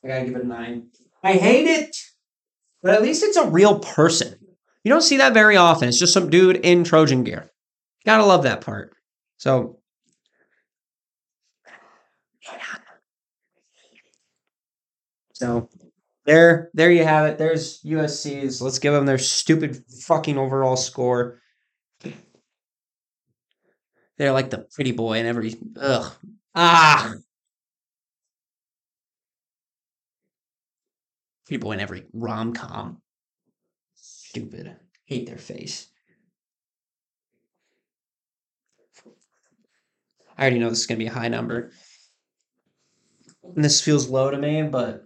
I 0.04 0.08
gotta 0.08 0.24
give 0.26 0.36
it 0.36 0.44
a 0.44 0.46
nine. 0.46 0.88
I 1.22 1.32
hate 1.32 1.66
it, 1.66 1.96
but 2.82 2.94
at 2.94 3.02
least 3.02 3.24
it's 3.24 3.36
a 3.36 3.48
real 3.48 3.80
person. 3.80 4.36
You 4.84 4.90
don't 4.90 5.02
see 5.02 5.16
that 5.16 5.34
very 5.34 5.56
often. 5.56 5.88
It's 5.88 5.98
just 5.98 6.12
some 6.12 6.30
dude 6.30 6.56
in 6.58 6.84
Trojan 6.84 7.24
gear. 7.24 7.50
Gotta 8.04 8.24
love 8.24 8.44
that 8.44 8.60
part. 8.60 8.94
So, 9.38 9.75
so 15.36 15.68
there, 16.24 16.70
there 16.72 16.90
you 16.90 17.04
have 17.04 17.26
it. 17.26 17.36
There's 17.36 17.82
USC's. 17.82 18.62
Let's 18.62 18.78
give 18.78 18.94
them 18.94 19.04
their 19.04 19.18
stupid 19.18 19.84
fucking 20.02 20.38
overall 20.38 20.76
score. 20.76 21.40
They're 24.18 24.32
like 24.32 24.48
the 24.48 24.66
pretty 24.74 24.92
boy 24.92 25.18
and 25.18 25.28
every 25.28 25.56
ugh 25.78 26.10
ah 26.54 27.14
pretty 31.44 31.60
boy 31.60 31.72
in 31.72 31.80
every 31.80 32.06
rom 32.14 32.54
com. 32.54 33.02
Stupid. 33.94 34.74
Hate 35.04 35.26
their 35.26 35.36
face. 35.36 35.88
I 40.38 40.42
already 40.42 40.58
know 40.58 40.70
this 40.70 40.80
is 40.80 40.86
gonna 40.86 40.98
be 40.98 41.06
a 41.06 41.12
high 41.12 41.28
number. 41.28 41.72
And 43.54 43.62
this 43.62 43.82
feels 43.82 44.08
low 44.08 44.30
to 44.30 44.38
me, 44.38 44.62
but 44.62 45.05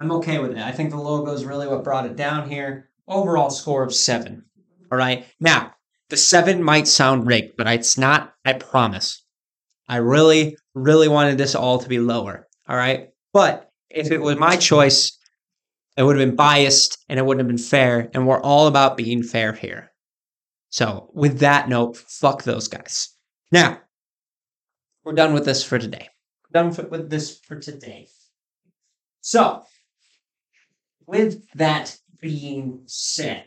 I'm 0.00 0.12
okay 0.12 0.38
with 0.38 0.52
it. 0.52 0.58
I 0.58 0.72
think 0.72 0.90
the 0.90 0.96
logo 0.96 1.32
is 1.32 1.44
really 1.44 1.68
what 1.68 1.84
brought 1.84 2.06
it 2.06 2.16
down 2.16 2.48
here. 2.48 2.88
Overall 3.06 3.50
score 3.50 3.82
of 3.82 3.94
seven. 3.94 4.44
All 4.90 4.96
right. 4.96 5.26
Now, 5.38 5.74
the 6.08 6.16
seven 6.16 6.62
might 6.62 6.88
sound 6.88 7.26
rigged, 7.26 7.56
but 7.56 7.66
it's 7.66 7.98
not. 7.98 8.34
I 8.44 8.54
promise. 8.54 9.22
I 9.88 9.96
really, 9.96 10.56
really 10.74 11.08
wanted 11.08 11.36
this 11.36 11.54
all 11.54 11.78
to 11.78 11.88
be 11.88 11.98
lower. 11.98 12.48
All 12.68 12.76
right. 12.76 13.10
But 13.32 13.70
if 13.90 14.10
it 14.10 14.18
was 14.18 14.38
my 14.38 14.56
choice, 14.56 15.16
it 15.96 16.02
would 16.02 16.18
have 16.18 16.26
been 16.26 16.36
biased 16.36 17.04
and 17.08 17.18
it 17.18 17.26
wouldn't 17.26 17.40
have 17.40 17.54
been 17.54 17.62
fair. 17.62 18.08
And 18.14 18.26
we're 18.26 18.40
all 18.40 18.68
about 18.68 18.96
being 18.96 19.22
fair 19.22 19.52
here. 19.52 19.92
So, 20.70 21.10
with 21.12 21.40
that 21.40 21.68
note, 21.68 21.96
fuck 21.96 22.44
those 22.44 22.68
guys. 22.68 23.08
Now, 23.52 23.80
we're 25.04 25.12
done 25.12 25.34
with 25.34 25.44
this 25.44 25.64
for 25.64 25.78
today. 25.78 26.08
We're 26.44 26.62
done 26.62 26.88
with 26.90 27.10
this 27.10 27.38
for 27.40 27.56
today. 27.56 28.06
So, 29.20 29.64
with 31.10 31.44
that 31.54 31.98
being 32.20 32.82
said, 32.86 33.44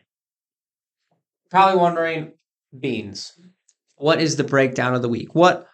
probably 1.49 1.79
wondering 1.79 2.33
beans, 2.77 3.39
what 3.95 4.19
is 4.19 4.35
the 4.35 4.43
breakdown 4.43 4.93
of 4.93 5.01
the 5.01 5.07
week? 5.07 5.33
What 5.33 5.65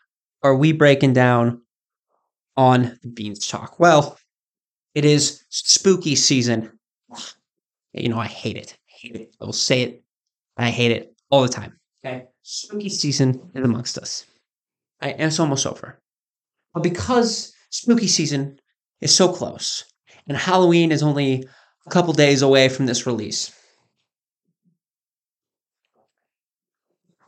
are 0.43 0.55
we 0.55 0.71
breaking 0.71 1.13
down 1.13 1.63
on 2.55 2.99
the 3.01 3.07
Beans 3.07 3.47
Talk? 3.47 3.79
Well, 3.79 4.19
it 4.93 5.03
is 5.03 5.43
spooky 5.49 6.15
season. 6.15 6.77
You 7.93 8.09
know, 8.09 8.19
I 8.19 8.27
hate 8.27 8.55
it. 8.55 8.77
I 8.87 8.91
hate 9.01 9.15
it. 9.15 9.35
I 9.41 9.45
will 9.45 9.53
say 9.53 9.81
it. 9.81 10.03
I 10.57 10.69
hate 10.69 10.91
it 10.91 11.15
all 11.31 11.41
the 11.41 11.49
time. 11.49 11.79
Okay. 12.05 12.25
Spooky 12.43 12.89
season 12.89 13.49
is 13.55 13.65
amongst 13.65 13.97
us. 13.97 14.27
Right? 15.01 15.15
And 15.17 15.23
it's 15.23 15.39
almost 15.39 15.65
over. 15.65 15.99
But 16.75 16.83
because 16.83 17.51
spooky 17.71 18.07
season 18.07 18.59
is 19.01 19.15
so 19.15 19.33
close 19.33 19.85
and 20.27 20.37
Halloween 20.37 20.91
is 20.91 21.01
only 21.01 21.45
couple 21.89 22.13
days 22.13 22.41
away 22.41 22.69
from 22.69 22.85
this 22.85 23.05
release. 23.05 23.51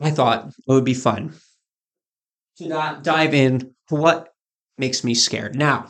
I 0.00 0.10
thought 0.10 0.48
it 0.48 0.72
would 0.72 0.84
be 0.84 0.94
fun 0.94 1.34
to 2.56 2.68
not 2.68 3.04
dive 3.04 3.34
in 3.34 3.74
to 3.88 3.94
what 3.94 4.34
makes 4.78 5.04
me 5.04 5.14
scared. 5.14 5.54
Now, 5.54 5.86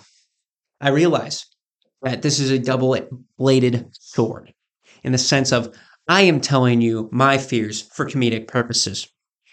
I 0.80 0.90
realize 0.90 1.46
that 2.02 2.22
this 2.22 2.38
is 2.38 2.50
a 2.50 2.58
double 2.58 2.98
bladed 3.38 3.88
sword 3.92 4.52
in 5.02 5.12
the 5.12 5.18
sense 5.18 5.52
of 5.52 5.74
I 6.08 6.22
am 6.22 6.40
telling 6.40 6.80
you 6.80 7.08
my 7.12 7.38
fears 7.38 7.80
for 7.80 8.06
comedic 8.06 8.48
purposes. 8.48 9.08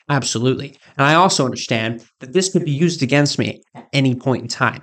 Absolutely. 0.09 0.75
And 0.97 1.05
I 1.05 1.13
also 1.13 1.45
understand 1.45 2.03
that 2.19 2.33
this 2.33 2.51
could 2.51 2.65
be 2.65 2.71
used 2.71 3.03
against 3.03 3.37
me 3.37 3.61
at 3.75 3.87
any 3.93 4.15
point 4.15 4.41
in 4.41 4.47
time. 4.47 4.81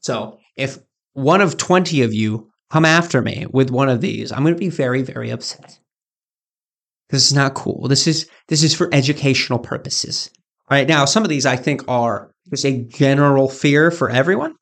So 0.00 0.38
if 0.56 0.78
one 1.12 1.42
of 1.42 1.58
20 1.58 2.02
of 2.02 2.14
you 2.14 2.45
come 2.70 2.84
after 2.84 3.22
me 3.22 3.46
with 3.50 3.70
one 3.70 3.88
of 3.88 4.00
these, 4.00 4.32
I'm 4.32 4.42
going 4.42 4.54
to 4.54 4.58
be 4.58 4.68
very, 4.68 5.02
very 5.02 5.30
upset. 5.30 5.78
This 7.10 7.26
is 7.26 7.34
not 7.34 7.54
cool. 7.54 7.86
This 7.88 8.06
is 8.06 8.28
this 8.48 8.62
is 8.62 8.74
for 8.74 8.92
educational 8.92 9.58
purposes. 9.58 10.30
All 10.68 10.76
right 10.76 10.88
now, 10.88 11.04
some 11.04 11.22
of 11.22 11.28
these 11.28 11.46
I 11.46 11.56
think 11.56 11.82
are 11.86 12.32
just 12.50 12.64
a 12.64 12.82
general 12.84 13.48
fear 13.48 13.90
for 13.90 14.10
everyone. 14.10 14.54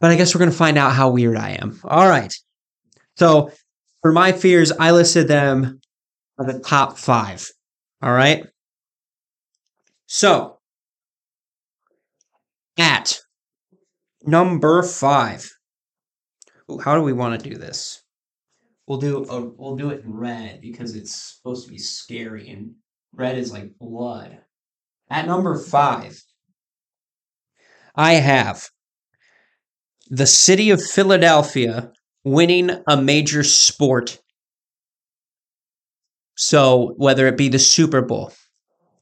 But 0.00 0.10
I 0.10 0.16
guess 0.16 0.34
we're 0.34 0.38
going 0.38 0.50
to 0.50 0.56
find 0.56 0.78
out 0.78 0.92
how 0.92 1.10
weird 1.10 1.36
I 1.36 1.58
am. 1.60 1.78
All 1.84 2.08
right. 2.08 2.32
So 3.16 3.50
for 4.00 4.12
my 4.12 4.32
fears, 4.32 4.72
I 4.72 4.92
listed 4.92 5.28
them 5.28 5.80
are 6.38 6.46
the 6.46 6.60
top 6.60 6.96
five. 6.96 7.46
All 8.00 8.12
right. 8.12 8.46
So 10.06 10.58
at 12.78 13.18
number 14.22 14.82
five, 14.82 15.50
how 16.82 16.94
do 16.94 17.02
we 17.02 17.12
want 17.12 17.40
to 17.40 17.50
do 17.50 17.56
this? 17.56 18.02
We'll 18.86 18.98
do 18.98 19.24
a, 19.24 19.40
we'll 19.40 19.76
do 19.76 19.90
it 19.90 20.04
in 20.04 20.14
red 20.14 20.60
because 20.60 20.94
it's 20.94 21.14
supposed 21.14 21.66
to 21.66 21.72
be 21.72 21.78
scary, 21.78 22.48
and 22.50 22.74
red 23.12 23.36
is 23.38 23.52
like 23.52 23.78
blood. 23.78 24.38
At 25.10 25.26
number 25.26 25.58
five, 25.58 26.22
I 27.94 28.14
have 28.14 28.68
the 30.08 30.26
city 30.26 30.70
of 30.70 30.82
Philadelphia 30.82 31.92
winning 32.24 32.70
a 32.86 32.96
major 32.96 33.42
sport 33.42 34.20
so 36.38 36.94
whether 36.96 37.26
it 37.26 37.36
be 37.36 37.48
the 37.48 37.58
Super 37.58 38.00
Bowl 38.00 38.32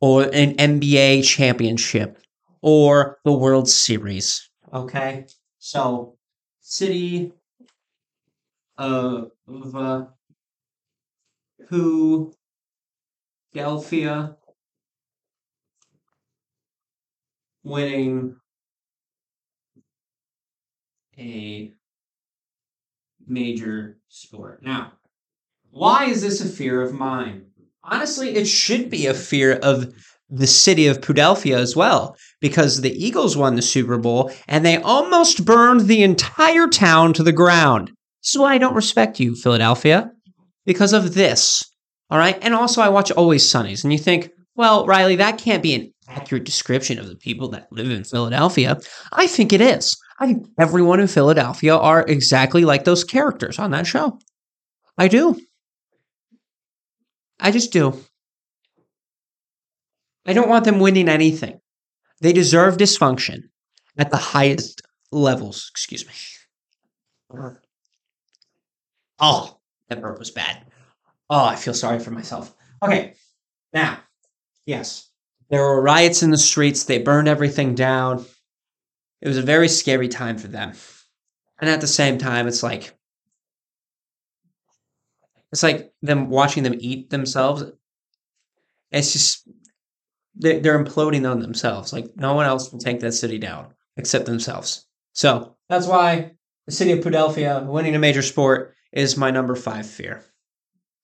or 0.00 0.22
an 0.22 0.56
NBA 0.56 1.22
championship 1.22 2.18
or 2.62 3.18
the 3.26 3.32
World 3.32 3.68
Series, 3.68 4.48
okay? 4.72 5.26
So, 5.58 6.16
city 6.62 7.34
of 8.78 9.32
uh, 9.74 10.04
Philadelphia 11.68 14.36
winning 17.64 18.36
a 21.18 21.72
major 23.26 23.98
sport. 24.08 24.62
Now, 24.62 24.92
why 25.70 26.04
is 26.04 26.22
this 26.22 26.40
a 26.40 26.48
fear 26.48 26.82
of 26.82 26.92
mine? 26.92 27.46
Honestly, 27.82 28.36
it 28.36 28.46
should 28.46 28.90
be 28.90 29.06
a 29.06 29.14
fear 29.14 29.54
of 29.54 29.92
the 30.28 30.46
city 30.46 30.86
of 30.86 31.04
Philadelphia 31.04 31.58
as 31.58 31.76
well, 31.76 32.16
because 32.40 32.80
the 32.80 32.92
Eagles 32.92 33.36
won 33.36 33.54
the 33.54 33.62
Super 33.62 33.96
Bowl 33.96 34.30
and 34.48 34.64
they 34.64 34.76
almost 34.76 35.44
burned 35.44 35.82
the 35.82 36.02
entire 36.02 36.66
town 36.66 37.12
to 37.14 37.22
the 37.22 37.32
ground. 37.32 37.92
This 38.26 38.34
is 38.34 38.40
why 38.40 38.54
I 38.54 38.58
don't 38.58 38.74
respect 38.74 39.20
you, 39.20 39.36
Philadelphia, 39.36 40.10
because 40.64 40.92
of 40.92 41.14
this. 41.14 41.62
All 42.10 42.18
right. 42.18 42.36
And 42.42 42.54
also, 42.54 42.82
I 42.82 42.88
watch 42.88 43.12
Always 43.12 43.44
Sunnies, 43.44 43.84
and 43.84 43.92
you 43.92 44.00
think, 44.00 44.32
well, 44.56 44.84
Riley, 44.84 45.14
that 45.14 45.38
can't 45.38 45.62
be 45.62 45.74
an 45.74 45.94
accurate 46.08 46.42
description 46.42 46.98
of 46.98 47.06
the 47.06 47.14
people 47.14 47.48
that 47.50 47.70
live 47.70 47.88
in 47.88 48.02
Philadelphia. 48.02 48.78
I 49.12 49.28
think 49.28 49.52
it 49.52 49.60
is. 49.60 49.96
I 50.18 50.26
think 50.26 50.48
everyone 50.58 50.98
in 50.98 51.06
Philadelphia 51.06 51.76
are 51.76 52.04
exactly 52.08 52.64
like 52.64 52.82
those 52.82 53.04
characters 53.04 53.60
on 53.60 53.70
that 53.70 53.86
show. 53.86 54.18
I 54.98 55.06
do. 55.06 55.40
I 57.38 57.52
just 57.52 57.72
do. 57.72 57.96
I 60.26 60.32
don't 60.32 60.48
want 60.48 60.64
them 60.64 60.80
winning 60.80 61.08
anything. 61.08 61.60
They 62.20 62.32
deserve 62.32 62.76
dysfunction 62.76 63.42
at 63.96 64.10
the 64.10 64.16
highest 64.16 64.82
levels. 65.12 65.68
Excuse 65.70 66.04
me. 66.08 67.52
Oh, 69.18 69.58
that 69.88 70.00
burp 70.00 70.18
was 70.18 70.30
bad. 70.30 70.64
Oh, 71.30 71.44
I 71.44 71.56
feel 71.56 71.74
sorry 71.74 71.98
for 71.98 72.10
myself. 72.10 72.54
Okay, 72.82 73.14
now, 73.72 73.98
yes, 74.64 75.10
there 75.50 75.60
were 75.60 75.82
riots 75.82 76.22
in 76.22 76.30
the 76.30 76.38
streets. 76.38 76.84
They 76.84 76.98
burned 76.98 77.28
everything 77.28 77.74
down. 77.74 78.24
It 79.20 79.28
was 79.28 79.38
a 79.38 79.42
very 79.42 79.68
scary 79.68 80.08
time 80.08 80.38
for 80.38 80.48
them. 80.48 80.72
And 81.58 81.70
at 81.70 81.80
the 81.80 81.86
same 81.86 82.18
time, 82.18 82.46
it's 82.46 82.62
like, 82.62 82.92
it's 85.52 85.62
like 85.62 85.92
them 86.02 86.28
watching 86.28 86.62
them 86.62 86.76
eat 86.78 87.10
themselves. 87.10 87.64
It's 88.90 89.12
just, 89.12 89.48
they're, 90.34 90.60
they're 90.60 90.84
imploding 90.84 91.28
on 91.28 91.40
themselves. 91.40 91.92
Like, 91.92 92.16
no 92.16 92.34
one 92.34 92.46
else 92.46 92.70
will 92.70 92.78
take 92.78 93.00
that 93.00 93.12
city 93.12 93.38
down 93.38 93.72
except 93.96 94.26
themselves. 94.26 94.86
So 95.12 95.56
that's 95.68 95.86
why 95.86 96.32
the 96.66 96.72
city 96.72 96.92
of 96.92 96.98
Philadelphia 96.98 97.64
winning 97.66 97.96
a 97.96 97.98
major 97.98 98.22
sport 98.22 98.75
is 98.92 99.16
my 99.16 99.30
number 99.30 99.54
five 99.54 99.86
fear. 99.86 100.24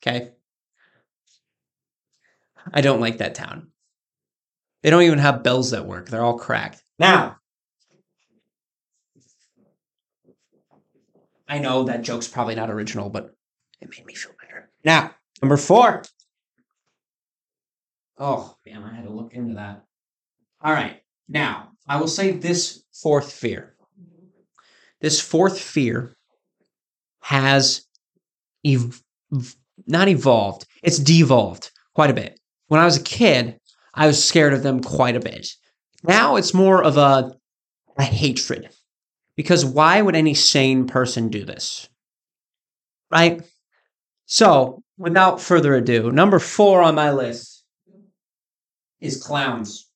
Okay. 0.03 0.33
I 2.73 2.81
don't 2.81 3.01
like 3.01 3.19
that 3.19 3.35
town. 3.35 3.69
They 4.83 4.91
don't 4.91 5.03
even 5.03 5.19
have 5.19 5.43
bells 5.43 5.71
that 5.71 5.87
work. 5.87 6.09
They're 6.09 6.25
all 6.25 6.39
cracked. 6.39 6.83
Now, 6.99 7.37
I 11.49 11.59
know 11.59 11.85
that 11.85 12.03
joke's 12.03 12.29
probably 12.29 12.55
not 12.55 12.71
original, 12.71 13.11
but 13.11 13.35
it 13.81 13.91
made 13.91 14.07
me 14.07 14.15
feel 14.15 14.33
better. 14.41 14.71
Now, 14.85 15.15
number 15.41 15.57
four. 15.57 16.03
Oh, 18.19 18.57
man, 18.67 18.83
I 18.83 18.95
had 18.95 19.05
to 19.05 19.11
look 19.13 19.35
into 19.35 19.55
that. 19.55 19.85
All 20.61 20.73
right. 20.73 21.03
Now, 21.29 21.73
I 21.87 21.99
will 21.99 22.09
say 22.09 22.33
this 22.33 22.85
fourth 22.93 23.33
fear. 23.33 23.75
This 25.01 25.21
fourth 25.21 25.59
fear 25.59 26.17
has 27.23 27.87
ev- 28.65 29.03
not 29.87 30.09
evolved, 30.09 30.67
it's 30.83 30.99
devolved 30.99 31.71
quite 31.95 32.11
a 32.11 32.15
bit. 32.15 32.39
When 32.69 32.81
I 32.81 32.85
was 32.85 32.99
a 32.99 33.03
kid, 33.03 33.59
I 33.95 34.07
was 34.07 34.23
scared 34.23 34.53
of 34.53 34.63
them 34.63 34.81
quite 34.81 35.17
a 35.17 35.21
bit. 35.21 35.49
Now 36.03 36.37
it's 36.37 36.55
more 36.55 36.83
of 36.83 36.97
a, 36.97 37.35
a 37.97 38.03
hatred. 38.03 38.71
Because 39.37 39.65
why 39.65 40.03
would 40.03 40.15
any 40.15 40.35
sane 40.35 40.87
person 40.87 41.29
do 41.29 41.45
this? 41.45 41.89
Right? 43.11 43.43
So, 44.27 44.83
without 44.99 45.41
further 45.41 45.75
ado, 45.75 46.11
number 46.11 46.39
four 46.39 46.83
on 46.83 46.95
my 46.95 47.13
list 47.13 47.65
is 49.01 49.23
clowns. 49.23 49.89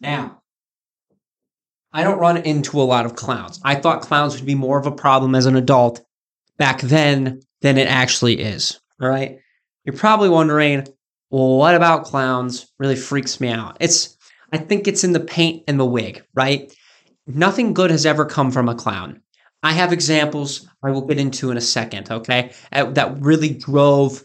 Now, 0.00 0.42
I 1.92 2.04
don't 2.04 2.18
run 2.18 2.36
into 2.36 2.80
a 2.80 2.84
lot 2.84 3.06
of 3.06 3.16
clowns. 3.16 3.58
I 3.64 3.74
thought 3.74 4.02
clowns 4.02 4.36
would 4.36 4.46
be 4.46 4.54
more 4.54 4.78
of 4.78 4.86
a 4.86 4.92
problem 4.92 5.34
as 5.34 5.46
an 5.46 5.56
adult 5.56 6.05
back 6.58 6.80
then 6.80 7.40
than 7.60 7.78
it 7.78 7.88
actually 7.88 8.40
is. 8.40 8.80
All 9.00 9.08
right. 9.08 9.38
You're 9.84 9.96
probably 9.96 10.28
wondering, 10.28 10.86
well, 11.30 11.56
what 11.56 11.74
about 11.74 12.04
clowns 12.04 12.72
really 12.78 12.96
freaks 12.96 13.40
me 13.40 13.48
out? 13.48 13.76
It's, 13.80 14.16
I 14.52 14.58
think 14.58 14.86
it's 14.86 15.04
in 15.04 15.12
the 15.12 15.20
paint 15.20 15.64
and 15.68 15.78
the 15.78 15.84
wig, 15.84 16.24
right? 16.34 16.74
Nothing 17.26 17.74
good 17.74 17.90
has 17.90 18.06
ever 18.06 18.24
come 18.24 18.50
from 18.50 18.68
a 18.68 18.74
clown. 18.74 19.22
I 19.62 19.72
have 19.72 19.92
examples 19.92 20.68
I 20.82 20.90
will 20.90 21.02
get 21.02 21.18
into 21.18 21.50
in 21.50 21.56
a 21.56 21.60
second, 21.62 22.10
okay? 22.10 22.52
That 22.70 23.16
really 23.20 23.50
drove 23.50 24.22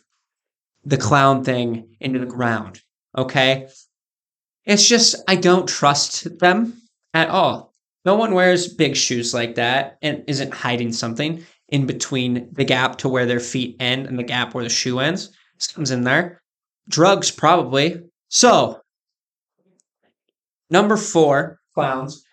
the 0.84 0.98
clown 0.98 1.44
thing 1.44 1.96
into 2.00 2.20
the 2.20 2.26
ground, 2.26 2.82
okay? 3.18 3.68
It's 4.66 4.88
just, 4.88 5.16
I 5.28 5.36
don't 5.36 5.68
trust 5.68 6.40
them 6.40 6.82
at 7.14 7.30
all. 7.30 7.74
No 8.06 8.16
one 8.16 8.34
wears 8.34 8.74
big 8.74 8.96
shoes 8.96 9.34
like 9.34 9.56
that 9.56 9.98
and 10.02 10.24
isn't 10.28 10.54
hiding 10.54 10.92
something 10.94 11.44
in 11.72 11.86
between 11.86 12.50
the 12.52 12.66
gap 12.66 12.98
to 13.00 13.10
where 13.10 13.26
their 13.26 13.40
feet 13.40 13.78
end 13.80 14.06
and 14.06 14.20
the 14.20 14.24
gap 14.24 14.54
where 14.54 14.64
the 14.64 14.70
shoe 14.70 15.00
ends. 15.00 15.32
Something's 15.58 15.92
in 15.92 16.04
there. 16.04 16.42
Drugs, 16.90 17.32
probably. 17.32 18.02
So, 18.28 18.82
number 20.70 20.98
four, 20.98 21.60
clowns. 21.74 22.24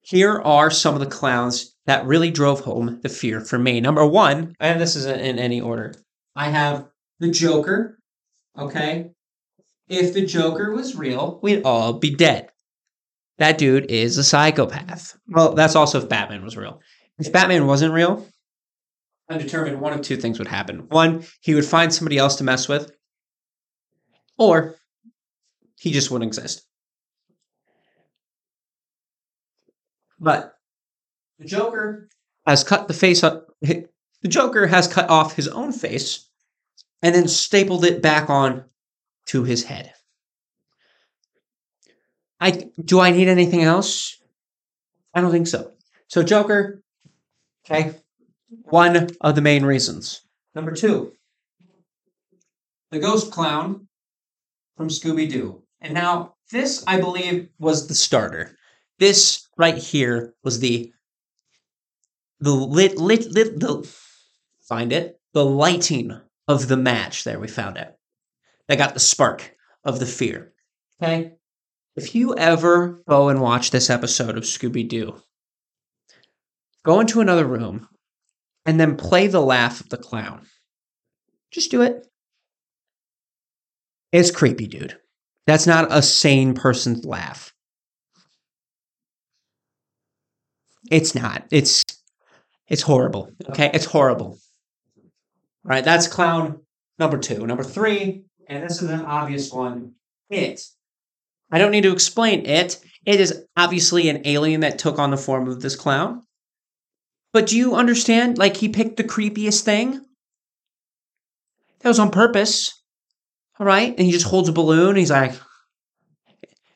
Here 0.00 0.40
are 0.40 0.70
some 0.70 0.94
of 0.94 1.00
the 1.00 1.06
clowns 1.06 1.74
that 1.86 2.06
really 2.06 2.30
drove 2.30 2.60
home 2.60 3.00
the 3.02 3.08
fear 3.08 3.40
for 3.40 3.58
me. 3.58 3.80
Number 3.80 4.06
one, 4.06 4.54
and 4.60 4.80
this 4.80 4.96
isn't 4.96 5.20
in 5.20 5.38
any 5.38 5.60
order, 5.60 5.94
I 6.36 6.50
have 6.50 6.86
the 7.18 7.30
Joker. 7.30 7.98
Okay. 8.56 9.10
If 9.88 10.14
the 10.14 10.24
Joker 10.24 10.72
was 10.72 10.96
real, 10.96 11.40
we'd 11.42 11.62
all 11.64 11.94
be 11.94 12.14
dead. 12.14 12.50
That 13.38 13.58
dude 13.58 13.90
is 13.90 14.18
a 14.18 14.24
psychopath. 14.24 15.16
Well, 15.28 15.54
that's 15.54 15.76
also 15.76 15.98
if 15.98 16.08
Batman 16.08 16.44
was 16.44 16.56
real. 16.56 16.80
If 17.18 17.32
Batman 17.32 17.66
wasn't 17.66 17.94
real, 17.94 18.26
I'm 19.28 19.38
determined 19.38 19.80
one 19.80 19.92
of 19.92 20.00
two 20.00 20.16
things 20.16 20.38
would 20.38 20.48
happen. 20.48 20.88
One, 20.88 21.24
he 21.40 21.54
would 21.54 21.64
find 21.64 21.92
somebody 21.92 22.16
else 22.16 22.36
to 22.36 22.44
mess 22.44 22.68
with, 22.68 22.90
or 24.38 24.76
he 25.76 25.92
just 25.92 26.10
wouldn't 26.10 26.28
exist. 26.28 26.64
But 30.18 30.54
the 31.38 31.44
Joker 31.44 32.08
has 32.46 32.64
cut 32.64 32.88
the 32.88 32.94
face 32.94 33.22
up. 33.22 33.48
The 34.20 34.26
Joker 34.26 34.66
has 34.66 34.88
cut 34.88 35.08
off 35.08 35.36
his 35.36 35.46
own 35.46 35.70
face 35.70 36.28
and 37.02 37.14
then 37.14 37.28
stapled 37.28 37.84
it 37.84 38.02
back 38.02 38.28
on 38.28 38.64
to 39.26 39.44
his 39.44 39.62
head. 39.62 39.92
I 42.40 42.68
do 42.84 42.98
I 42.98 43.12
need 43.12 43.28
anything 43.28 43.62
else? 43.62 44.20
I 45.14 45.20
don't 45.20 45.30
think 45.30 45.46
so. 45.46 45.70
So 46.08 46.24
Joker, 46.24 46.82
okay, 47.64 47.94
one 48.48 49.08
of 49.20 49.34
the 49.34 49.40
main 49.40 49.64
reasons. 49.64 50.22
Number 50.54 50.72
two, 50.72 51.12
the 52.90 52.98
ghost 52.98 53.30
clown 53.30 53.88
from 54.76 54.88
Scooby 54.88 55.28
Doo. 55.28 55.62
And 55.80 55.94
now 55.94 56.34
this, 56.50 56.82
I 56.86 57.00
believe, 57.00 57.48
was 57.58 57.86
the 57.86 57.94
starter. 57.94 58.56
This 58.98 59.46
right 59.56 59.76
here 59.76 60.34
was 60.42 60.60
the 60.60 60.92
the 62.40 62.52
lit 62.52 62.96
lit 62.98 63.26
lit 63.26 63.60
the 63.60 63.88
find 64.68 64.92
it 64.92 65.20
the 65.34 65.44
lighting 65.44 66.20
of 66.46 66.68
the 66.68 66.76
match. 66.76 67.24
There 67.24 67.38
we 67.38 67.48
found 67.48 67.76
it. 67.76 67.94
That 68.66 68.78
got 68.78 68.94
the 68.94 69.00
spark 69.00 69.54
of 69.84 70.00
the 70.00 70.06
fear. 70.06 70.52
Okay. 71.02 71.32
If 71.96 72.14
you 72.14 72.36
ever 72.36 73.02
go 73.08 73.28
and 73.28 73.40
watch 73.40 73.70
this 73.70 73.90
episode 73.90 74.36
of 74.36 74.44
Scooby 74.44 74.88
Doo, 74.88 75.20
go 76.84 77.00
into 77.00 77.20
another 77.20 77.44
room 77.44 77.88
and 78.68 78.78
then 78.78 78.98
play 78.98 79.28
the 79.28 79.40
laugh 79.40 79.80
of 79.80 79.88
the 79.88 79.96
clown. 79.96 80.42
Just 81.50 81.70
do 81.70 81.80
it. 81.80 82.06
It's 84.12 84.30
creepy, 84.30 84.66
dude. 84.66 84.98
That's 85.46 85.66
not 85.66 85.90
a 85.90 86.02
sane 86.02 86.52
person's 86.52 87.06
laugh. 87.06 87.54
It's 90.90 91.14
not. 91.14 91.44
It's 91.50 91.82
it's 92.68 92.82
horrible. 92.82 93.32
Okay, 93.48 93.70
it's 93.72 93.86
horrible. 93.86 94.38
All 95.64 95.70
right, 95.70 95.84
that's 95.84 96.06
clown 96.06 96.60
number 96.98 97.16
two. 97.16 97.46
Number 97.46 97.64
three, 97.64 98.24
and 98.48 98.62
this 98.62 98.82
is 98.82 98.90
an 98.90 99.00
obvious 99.00 99.50
one. 99.50 99.94
It. 100.28 100.60
I 101.50 101.56
don't 101.56 101.72
need 101.72 101.84
to 101.84 101.92
explain 101.92 102.44
it. 102.44 102.78
It 103.06 103.18
is 103.18 103.46
obviously 103.56 104.10
an 104.10 104.26
alien 104.26 104.60
that 104.60 104.78
took 104.78 104.98
on 104.98 105.10
the 105.10 105.16
form 105.16 105.48
of 105.48 105.62
this 105.62 105.74
clown. 105.74 106.24
But 107.32 107.46
do 107.46 107.56
you 107.56 107.74
understand? 107.74 108.38
Like 108.38 108.56
he 108.56 108.68
picked 108.68 108.96
the 108.96 109.04
creepiest 109.04 109.62
thing. 109.62 110.00
That 111.80 111.88
was 111.88 111.98
on 111.98 112.10
purpose. 112.10 112.72
All 113.58 113.66
right. 113.66 113.90
And 113.90 114.06
he 114.06 114.12
just 114.12 114.26
holds 114.26 114.48
a 114.48 114.52
balloon. 114.52 114.96
he's 114.96 115.10
like, 115.10 115.34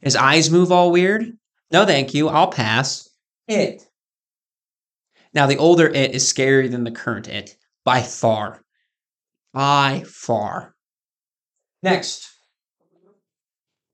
his 0.00 0.16
eyes 0.16 0.50
move 0.50 0.72
all 0.72 0.90
weird. 0.90 1.32
No, 1.70 1.86
thank 1.86 2.12
you. 2.12 2.28
I'll 2.28 2.50
pass. 2.50 3.08
It. 3.48 3.82
Now, 5.34 5.46
the 5.46 5.56
older 5.56 5.88
it 5.88 6.14
is 6.14 6.30
scarier 6.30 6.70
than 6.70 6.84
the 6.84 6.90
current 6.90 7.28
it 7.28 7.56
by 7.84 8.02
far. 8.02 8.62
By 9.54 10.04
far. 10.06 10.74
Next. 11.82 12.28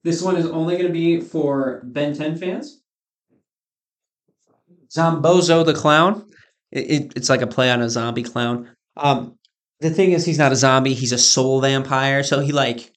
This 0.04 0.22
one 0.22 0.36
is 0.36 0.46
only 0.46 0.74
going 0.74 0.86
to 0.86 0.92
be 0.92 1.20
for 1.20 1.82
Ben 1.84 2.14
10 2.14 2.36
fans. 2.36 2.82
Zombozo 4.90 5.64
the 5.64 5.74
clown. 5.74 6.24
It, 6.70 6.90
it, 6.90 7.12
it's 7.16 7.28
like 7.28 7.42
a 7.42 7.46
play 7.46 7.70
on 7.70 7.80
a 7.80 7.88
zombie 7.88 8.22
clown. 8.22 8.70
Um, 8.96 9.38
the 9.80 9.90
thing 9.90 10.12
is, 10.12 10.24
he's 10.24 10.38
not 10.38 10.52
a 10.52 10.56
zombie. 10.56 10.94
He's 10.94 11.12
a 11.12 11.18
soul 11.18 11.60
vampire. 11.60 12.22
So 12.22 12.40
he 12.40 12.52
like 12.52 12.92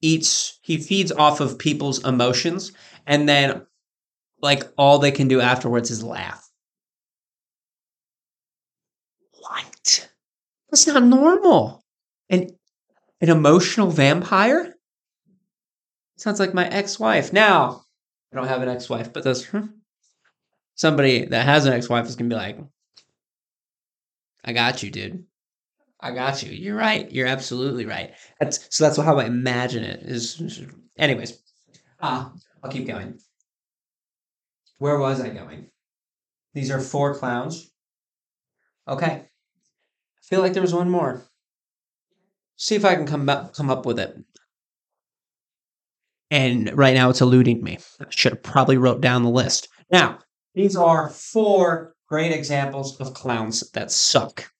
eats. 0.00 0.58
He 0.62 0.76
feeds 0.76 1.12
off 1.12 1.40
of 1.40 1.58
people's 1.58 2.04
emotions, 2.04 2.72
and 3.06 3.28
then 3.28 3.66
like 4.42 4.64
all 4.76 4.98
they 4.98 5.10
can 5.12 5.28
do 5.28 5.40
afterwards 5.40 5.90
is 5.90 6.02
laugh. 6.02 6.48
What? 9.38 10.08
That's 10.70 10.86
not 10.86 11.02
normal. 11.02 11.82
An 12.28 12.50
an 13.20 13.30
emotional 13.30 13.90
vampire? 13.90 14.74
Sounds 16.18 16.40
like 16.40 16.54
my 16.54 16.68
ex-wife. 16.68 17.32
Now, 17.32 17.84
I 18.32 18.36
don't 18.36 18.48
have 18.48 18.62
an 18.62 18.68
ex-wife, 18.68 19.12
but 19.12 19.24
this 19.24 19.44
hmm, 19.46 19.66
somebody 20.76 21.24
that 21.26 21.44
has 21.44 21.66
an 21.66 21.72
ex-wife 21.72 22.06
is 22.06 22.14
gonna 22.14 22.30
be 22.30 22.36
like, 22.36 22.58
I 24.44 24.52
got 24.52 24.82
you, 24.82 24.90
dude. 24.92 25.24
I 25.98 26.12
got 26.12 26.42
you. 26.42 26.52
You're 26.52 26.76
right. 26.76 27.10
You're 27.10 27.26
absolutely 27.26 27.84
right. 27.84 28.12
That's 28.38 28.68
so 28.70 28.84
that's 28.84 28.96
how 28.96 29.18
I 29.18 29.24
imagine 29.24 29.82
it 29.82 30.00
is. 30.02 30.40
Anyways, 30.96 31.42
ah, 32.00 32.32
I'll 32.62 32.70
keep 32.70 32.86
going. 32.86 33.18
Where 34.78 34.98
was 34.98 35.20
I 35.20 35.30
going? 35.30 35.70
These 36.54 36.70
are 36.70 36.80
four 36.80 37.14
clowns. 37.14 37.70
Okay. 38.86 39.06
I 39.06 39.28
feel 40.22 40.40
like 40.40 40.52
there 40.52 40.62
was 40.62 40.74
one 40.74 40.90
more. 40.90 41.24
See 42.56 42.74
if 42.74 42.84
I 42.84 42.94
can 42.94 43.06
come 43.06 43.28
up, 43.28 43.54
come 43.54 43.70
up 43.70 43.84
with 43.84 43.98
it. 43.98 44.16
And 46.30 46.76
right 46.76 46.94
now 46.94 47.10
it's 47.10 47.20
eluding 47.20 47.62
me. 47.62 47.78
I 48.00 48.06
should 48.10 48.32
have 48.32 48.42
probably 48.42 48.76
wrote 48.76 49.00
down 49.00 49.22
the 49.22 49.30
list. 49.30 49.68
Now, 49.90 50.18
these 50.56 50.74
are 50.74 51.10
four 51.10 51.94
great 52.08 52.32
examples 52.32 52.98
of 52.98 53.14
clowns 53.14 53.70
that 53.72 53.92
suck. 53.92 54.50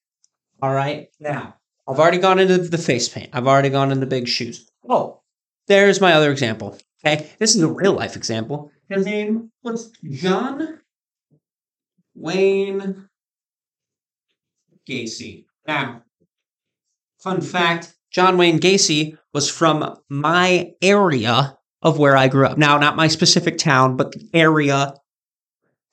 All 0.63 0.73
right. 0.73 1.09
Now, 1.19 1.57
I've 1.89 1.99
already 1.99 2.19
gone 2.19 2.39
into 2.39 2.59
the 2.59 2.79
face 2.79 3.09
paint. 3.09 3.31
I've 3.33 3.47
already 3.47 3.71
gone 3.71 3.91
into 3.91 4.07
big 4.07 4.29
shoes. 4.29 4.71
Oh, 4.89 5.23
there's 5.67 6.01
my 6.01 6.13
other 6.13 6.31
example. 6.31 6.79
Okay. 7.05 7.31
This 7.39 7.57
is 7.57 7.63
a 7.63 7.69
real 7.69 7.95
life 7.95 8.15
example. 8.15 8.71
His 8.91 9.07
name 9.07 9.51
was 9.63 9.91
John 10.05 10.81
Wayne 12.15 13.09
Gacy. 14.89 15.47
Now, 15.67 16.03
fun 17.19 17.41
fact 17.41 17.95
John 18.11 18.37
Wayne 18.37 18.61
Gacy 18.61 19.17
was 19.33 19.51
from 19.51 19.99
my 20.11 20.73
area 20.83 21.59
of 21.81 21.99
where 21.99 22.17
I 22.17 22.29
grew 22.29 22.47
up. 22.47 22.59
Now, 22.59 22.77
not 22.79 22.97
my 22.97 23.09
specific 23.09 23.57
town, 23.57 23.97
but 23.97 24.13
the 24.13 24.29
area. 24.35 24.95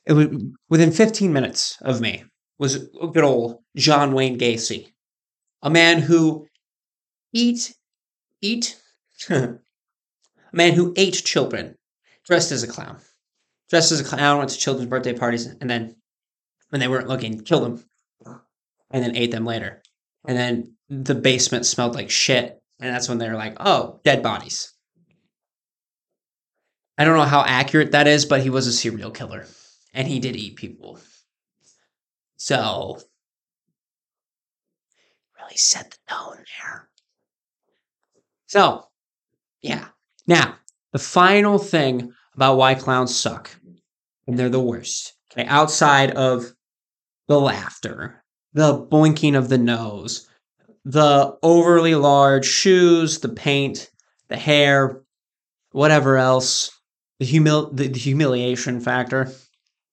It 0.06 0.14
was 0.14 0.28
within 0.70 0.92
15 0.92 1.32
minutes 1.32 1.78
of 1.82 2.02
me 2.02 2.24
was 2.58 2.88
good 3.12 3.24
old 3.24 3.60
John 3.76 4.14
Wayne 4.14 4.38
Gacy, 4.38 4.88
a 5.62 5.70
man 5.70 6.02
who 6.02 6.48
eat 7.32 7.76
eat 8.42 8.80
a 9.30 9.60
man 10.52 10.74
who 10.74 10.94
ate 10.96 11.14
children 11.14 11.76
dressed 12.26 12.52
as 12.52 12.64
a 12.64 12.68
clown. 12.68 13.00
Dressed 13.70 13.92
as 13.92 14.02
a 14.02 14.04
clown, 14.04 14.38
went 14.38 14.50
to 14.52 14.58
children's 14.58 14.90
birthday 14.90 15.14
parties, 15.14 15.48
and 15.48 15.70
then 15.70 15.96
when 16.70 16.80
they 16.80 16.88
weren't 16.88 17.08
looking, 17.08 17.42
killed 17.44 17.64
them, 17.64 17.86
and 18.92 19.04
then 19.04 19.16
ate 19.16 19.32
them 19.32 19.46
later. 19.46 19.82
And 20.28 20.38
then 20.38 20.76
the 20.90 21.16
basement 21.16 21.66
smelled 21.66 21.96
like 21.96 22.10
shit, 22.10 22.62
and 22.80 22.94
that's 22.94 23.10
when 23.10 23.18
they 23.18 23.28
were 23.28 23.36
like, 23.36 23.56
"Oh, 23.60 24.00
dead 24.04 24.22
bodies." 24.22 24.74
I 26.98 27.06
don't 27.06 27.18
know 27.18 27.24
how 27.24 27.44
accurate 27.44 27.94
that 27.94 28.08
is, 28.08 28.26
but 28.26 28.42
he 28.42 28.50
was 28.50 28.68
a 28.68 28.74
serial 28.74 29.10
killer, 29.10 29.48
and 29.94 30.08
he 30.08 30.20
did 30.20 30.36
eat 30.36 30.56
people. 30.56 31.00
So, 32.38 33.00
really 35.40 35.58
set 35.58 35.92
the 35.92 36.14
tone 36.14 36.38
there. 36.38 36.90
So, 38.48 38.88
yeah. 39.62 39.88
Now, 40.28 40.56
the 40.92 41.00
final 41.00 41.58
thing 41.58 42.14
about 42.36 42.58
why 42.58 42.76
clowns 42.76 43.16
suck, 43.16 43.50
and 44.28 44.38
they're 44.38 44.50
the 44.50 44.60
worst, 44.60 45.14
okay, 45.32 45.48
outside 45.48 46.12
of 46.12 46.54
the 47.28 47.40
laughter, 47.40 48.24
the 48.54 48.74
blinking 48.74 49.36
of 49.36 49.50
the 49.50 49.58
nose, 49.58 50.28
the 50.86 51.38
overly 51.42 51.96
large 51.96 52.46
shoes, 52.46 53.20
the 53.20 53.30
paint, 53.30 53.90
the 54.28 54.36
hair, 54.36 55.02
whatever 55.72 56.18
else, 56.18 56.72
the 57.20 57.26
humil 57.26 57.76
the, 57.76 57.88
the 57.88 58.00
humiliation 58.00 58.80
factor, 58.80 59.32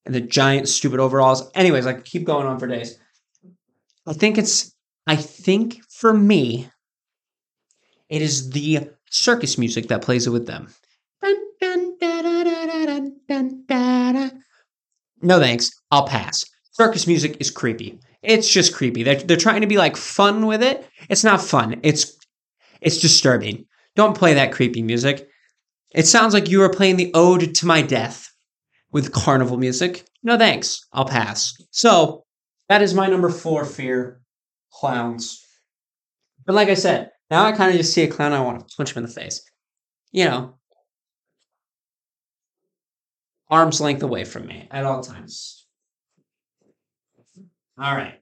and 0.06 0.14
the 0.14 0.20
giant 0.20 0.68
stupid 0.68 1.00
overalls. 1.00 1.50
Anyways, 1.54 1.86
I 1.86 1.94
keep 1.94 2.24
going 2.24 2.46
on 2.46 2.58
for 2.58 2.66
days. 2.66 2.98
I 4.06 4.12
think 4.12 4.38
it's 4.38 4.74
I 5.06 5.16
think 5.16 5.80
for 5.88 6.12
me, 6.12 6.68
it 8.08 8.22
is 8.22 8.50
the 8.50 8.90
circus 9.10 9.58
music 9.58 9.88
that 9.88 10.02
plays 10.02 10.26
it 10.26 10.30
with 10.30 10.46
them. 10.46 10.68
No 15.22 15.38
thanks. 15.38 15.70
I'll 15.90 16.06
pass. 16.06 16.44
Circus 16.72 17.06
music 17.06 17.36
is 17.40 17.50
creepy. 17.50 18.00
It's 18.22 18.50
just 18.50 18.74
creepy. 18.74 19.02
They're, 19.02 19.16
they're 19.16 19.36
trying 19.36 19.60
to 19.60 19.66
be 19.66 19.78
like 19.78 19.96
fun 19.96 20.46
with 20.46 20.62
it. 20.62 20.88
It's 21.08 21.24
not 21.24 21.40
fun. 21.40 21.80
It's 21.82 22.16
it's 22.80 22.98
disturbing. 22.98 23.66
Don't 23.96 24.16
play 24.16 24.34
that 24.34 24.52
creepy 24.52 24.82
music. 24.82 25.28
It 25.94 26.06
sounds 26.06 26.32
like 26.32 26.48
you 26.48 26.62
are 26.62 26.70
playing 26.70 26.96
the 26.96 27.10
ode 27.14 27.54
to 27.54 27.66
my 27.66 27.82
death 27.82 28.29
with 28.92 29.12
carnival 29.12 29.56
music. 29.56 30.04
No 30.22 30.36
thanks. 30.36 30.86
I'll 30.92 31.04
pass. 31.04 31.56
So 31.70 32.24
that 32.68 32.82
is 32.82 32.94
my 32.94 33.06
number 33.06 33.30
four 33.30 33.64
fear 33.64 34.20
clowns. 34.72 35.44
But 36.46 36.54
like 36.54 36.68
I 36.68 36.74
said, 36.74 37.10
now 37.30 37.44
I 37.44 37.52
kind 37.52 37.70
of 37.70 37.76
just 37.76 37.92
see 37.92 38.02
a 38.02 38.08
clown, 38.08 38.32
I 38.32 38.40
want 38.40 38.68
to 38.68 38.76
punch 38.76 38.92
him 38.92 39.04
in 39.04 39.08
the 39.08 39.14
face. 39.14 39.42
You 40.12 40.24
know, 40.24 40.54
arm's 43.48 43.80
length 43.80 44.02
away 44.02 44.24
from 44.24 44.46
me 44.46 44.66
at 44.70 44.84
all 44.84 45.02
times. 45.02 45.66
All 47.78 47.94
right. 47.94 48.20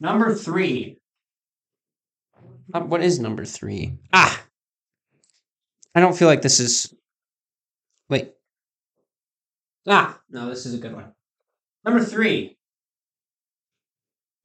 Number 0.00 0.34
three. 0.34 0.98
What 2.68 3.02
is 3.02 3.18
number 3.18 3.44
three? 3.44 3.98
Ah! 4.12 4.42
I 5.94 6.00
don't 6.00 6.16
feel 6.16 6.28
like 6.28 6.42
this 6.42 6.58
is. 6.58 6.94
Wait. 8.08 8.32
Ah! 9.86 10.20
No, 10.30 10.48
this 10.48 10.66
is 10.66 10.74
a 10.74 10.78
good 10.78 10.94
one. 10.94 11.12
Number 11.84 12.04
three 12.04 12.56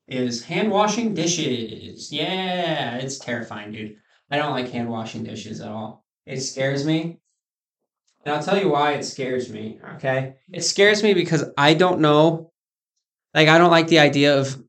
is 0.08 0.44
hand 0.44 0.72
washing 0.72 1.14
dishes. 1.14 2.12
Yeah, 2.12 2.96
it's 2.96 3.20
terrifying, 3.20 3.72
dude. 3.72 3.98
I 4.32 4.38
don't 4.38 4.52
like 4.52 4.72
hand 4.72 4.90
washing 4.90 5.24
dishes 5.24 5.62
at 5.62 5.70
all. 5.70 6.06
It 6.26 6.40
scares 6.42 6.86
me. 6.86 7.20
And 8.26 8.36
I'll 8.36 8.44
tell 8.44 8.60
you 8.60 8.70
why 8.70 8.94
it 8.94 9.04
scares 9.04 9.50
me, 9.50 9.80
okay? 9.96 10.36
It 10.52 10.64
scares 10.64 11.04
me 11.04 11.14
because 11.14 11.46
I 11.58 11.74
don't 11.74 12.02
know. 12.02 12.52
Like, 13.34 13.48
I 13.48 13.58
don't 13.58 13.72
like 13.72 13.88
the 13.88 14.00
idea 14.00 14.38
of 14.38 14.62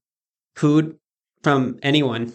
food 0.55 0.99
from 1.43 1.79
anyone, 1.83 2.33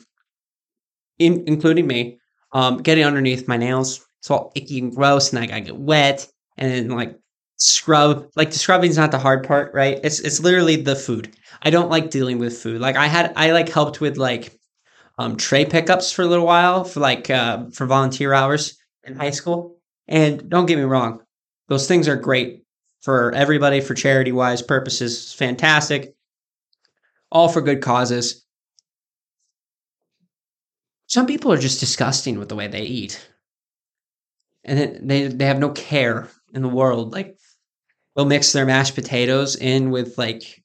in, 1.20 1.44
including 1.48 1.88
me, 1.88 2.20
um, 2.52 2.78
getting 2.78 3.06
underneath 3.06 3.48
my 3.48 3.58
nails. 3.58 4.06
It's 4.20 4.32
all 4.32 4.52
icky 4.56 4.80
and 4.80 4.96
gross, 4.96 5.32
and 5.32 5.40
I 5.54 5.60
get 5.60 5.78
wet, 5.78 6.28
and 6.58 6.72
then 6.72 6.90
like 6.90 7.20
scrub. 7.58 8.30
Like 8.36 8.52
the 8.52 8.60
scrubbing 8.60 8.90
is 8.90 8.98
not 8.98 9.12
the 9.12 9.20
hard 9.20 9.46
part, 9.48 9.74
right? 9.74 10.00
It's 10.04 10.20
it's 10.20 10.40
literally 10.40 10.76
the 10.78 10.96
food. 10.96 11.36
I 11.62 11.70
don't 11.70 11.90
like 11.90 12.10
dealing 12.10 12.40
with 12.40 12.58
food. 12.58 12.82
Like 12.82 12.96
I 12.96 13.08
had 13.08 13.34
I 13.36 13.52
like 13.52 13.70
helped 13.70 14.02
with 14.02 14.18
like 14.18 14.58
um 15.20 15.38
tray 15.38 15.66
pickups 15.66 16.12
for 16.12 16.24
a 16.24 16.28
little 16.28 16.46
while 16.46 16.84
for 16.84 17.00
like 17.00 17.30
uh 17.30 17.66
for 17.74 17.86
volunteer 17.86 18.34
hours 18.34 18.78
in 19.04 19.16
high 19.16 19.32
school. 19.32 19.78
And 20.08 20.50
don't 20.50 20.66
get 20.66 20.78
me 20.78 20.84
wrong, 20.84 21.22
those 21.70 21.88
things 21.88 22.08
are 22.08 22.16
great 22.18 22.64
for 23.02 23.32
everybody 23.34 23.82
for 23.82 23.94
charity 23.94 24.32
wise 24.32 24.62
purposes. 24.62 25.34
Fantastic. 25.34 26.16
All 27.32 27.50
for 27.50 27.62
good 27.62 27.82
causes. 27.82 28.46
Some 31.08 31.28
people 31.28 31.52
are 31.54 31.58
just 31.58 31.80
disgusting 31.80 32.38
with 32.40 32.50
the 32.50 32.56
way 32.56 32.68
they 32.68 32.82
eat. 32.84 33.26
And 34.66 35.10
they 35.10 35.28
they 35.28 35.46
have 35.46 35.60
no 35.60 35.70
care 35.70 36.30
in 36.54 36.62
the 36.62 36.70
world. 36.70 37.12
Like 37.12 37.38
they'll 38.16 38.26
mix 38.26 38.52
their 38.52 38.66
mashed 38.66 38.96
potatoes 38.96 39.56
in 39.56 39.92
with 39.92 40.18
like 40.18 40.64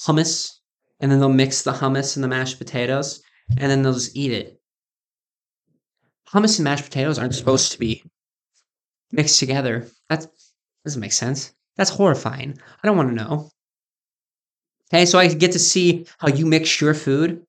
hummus, 0.00 0.52
and 1.00 1.10
then 1.10 1.20
they'll 1.20 1.28
mix 1.28 1.62
the 1.62 1.72
hummus 1.72 2.16
and 2.16 2.24
the 2.24 2.28
mashed 2.28 2.58
potatoes, 2.58 3.22
and 3.58 3.70
then 3.70 3.82
they'll 3.82 3.92
just 3.92 4.16
eat 4.16 4.32
it. 4.32 4.60
Hummus 6.28 6.58
and 6.58 6.64
mashed 6.64 6.84
potatoes 6.84 7.18
aren't 7.18 7.34
supposed 7.34 7.72
to 7.72 7.78
be 7.78 8.02
mixed 9.12 9.38
together. 9.38 9.86
That 10.08 10.26
doesn't 10.84 11.00
make 11.00 11.12
sense. 11.12 11.52
That's 11.76 11.90
horrifying. 11.90 12.58
I 12.82 12.86
don't 12.86 12.96
want 12.96 13.10
to 13.10 13.14
know. 13.14 13.50
Okay, 14.92 15.04
so 15.04 15.18
I 15.18 15.28
get 15.28 15.52
to 15.52 15.58
see 15.58 16.06
how 16.18 16.28
you 16.28 16.46
mix 16.46 16.80
your 16.80 16.94
food. 16.94 17.44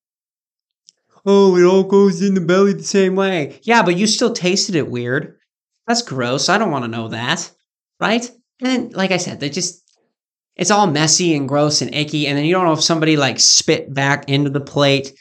Oh, 1.26 1.56
it 1.58 1.64
all 1.64 1.84
goes 1.84 2.22
in 2.22 2.34
the 2.34 2.42
belly 2.42 2.74
the 2.74 2.84
same 2.84 3.16
way. 3.16 3.60
Yeah, 3.64 3.84
but 3.84 3.98
you 3.98 4.08
still 4.08 4.34
tasted 4.34 4.76
it 4.76 4.90
weird. 4.90 5.38
That's 5.86 6.02
gross. 6.02 6.50
I 6.50 6.58
don't 6.58 6.72
want 6.72 6.86
to 6.86 6.92
know 6.92 7.10
that. 7.10 7.52
Right? 8.00 8.30
And 8.62 8.93
like 8.93 9.12
I 9.12 9.18
said, 9.18 9.39
they 9.39 9.49
just 9.49 9.84
it's 10.55 10.72
all 10.72 10.88
messy 10.88 11.36
and 11.36 11.47
gross 11.47 11.82
and 11.82 11.93
icky, 11.93 12.28
and 12.28 12.38
then 12.38 12.45
you 12.45 12.53
don't 12.53 12.66
know 12.66 12.74
if 12.74 12.84
somebody 12.84 13.18
like 13.18 13.39
spit 13.39 13.93
back 13.93 14.30
into 14.30 14.49
the 14.49 14.60
plate 14.60 15.14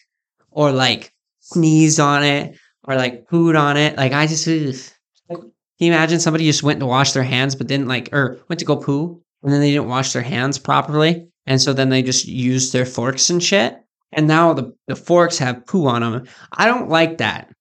or 0.50 0.72
like 0.72 1.12
sneezed 1.40 2.00
on 2.00 2.24
it 2.24 2.58
or 2.84 2.96
like 2.96 3.28
pooed 3.28 3.58
on 3.58 3.76
it. 3.76 3.96
Like 3.96 4.12
I 4.12 4.26
just 4.26 4.46
can 4.46 5.52
you 5.78 5.92
imagine 5.92 6.20
somebody 6.20 6.46
just 6.46 6.62
went 6.62 6.80
to 6.80 6.86
wash 6.86 7.12
their 7.12 7.22
hands 7.22 7.54
but 7.54 7.66
didn't 7.66 7.88
like 7.88 8.08
or 8.12 8.38
went 8.48 8.60
to 8.60 8.64
go 8.64 8.76
poo 8.76 9.20
and 9.42 9.52
then 9.52 9.60
they 9.60 9.72
didn't 9.72 9.88
wash 9.88 10.14
their 10.14 10.22
hands 10.22 10.58
properly 10.58 11.28
and 11.44 11.60
so 11.60 11.74
then 11.74 11.90
they 11.90 12.02
just 12.02 12.26
used 12.26 12.72
their 12.72 12.86
forks 12.86 13.28
and 13.28 13.42
shit 13.42 13.76
and 14.12 14.26
now 14.26 14.54
the, 14.54 14.74
the 14.86 14.96
forks 14.96 15.38
have 15.38 15.66
poo 15.66 15.86
on 15.86 16.00
them. 16.00 16.26
I 16.52 16.66
don't 16.66 16.88
like 16.88 17.18
that. 17.18 17.52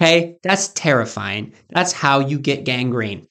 Okay, 0.00 0.36
that's 0.42 0.68
terrifying. 0.68 1.52
That's 1.70 1.92
how 1.92 2.20
you 2.20 2.38
get 2.38 2.64
gangrene. 2.64 3.26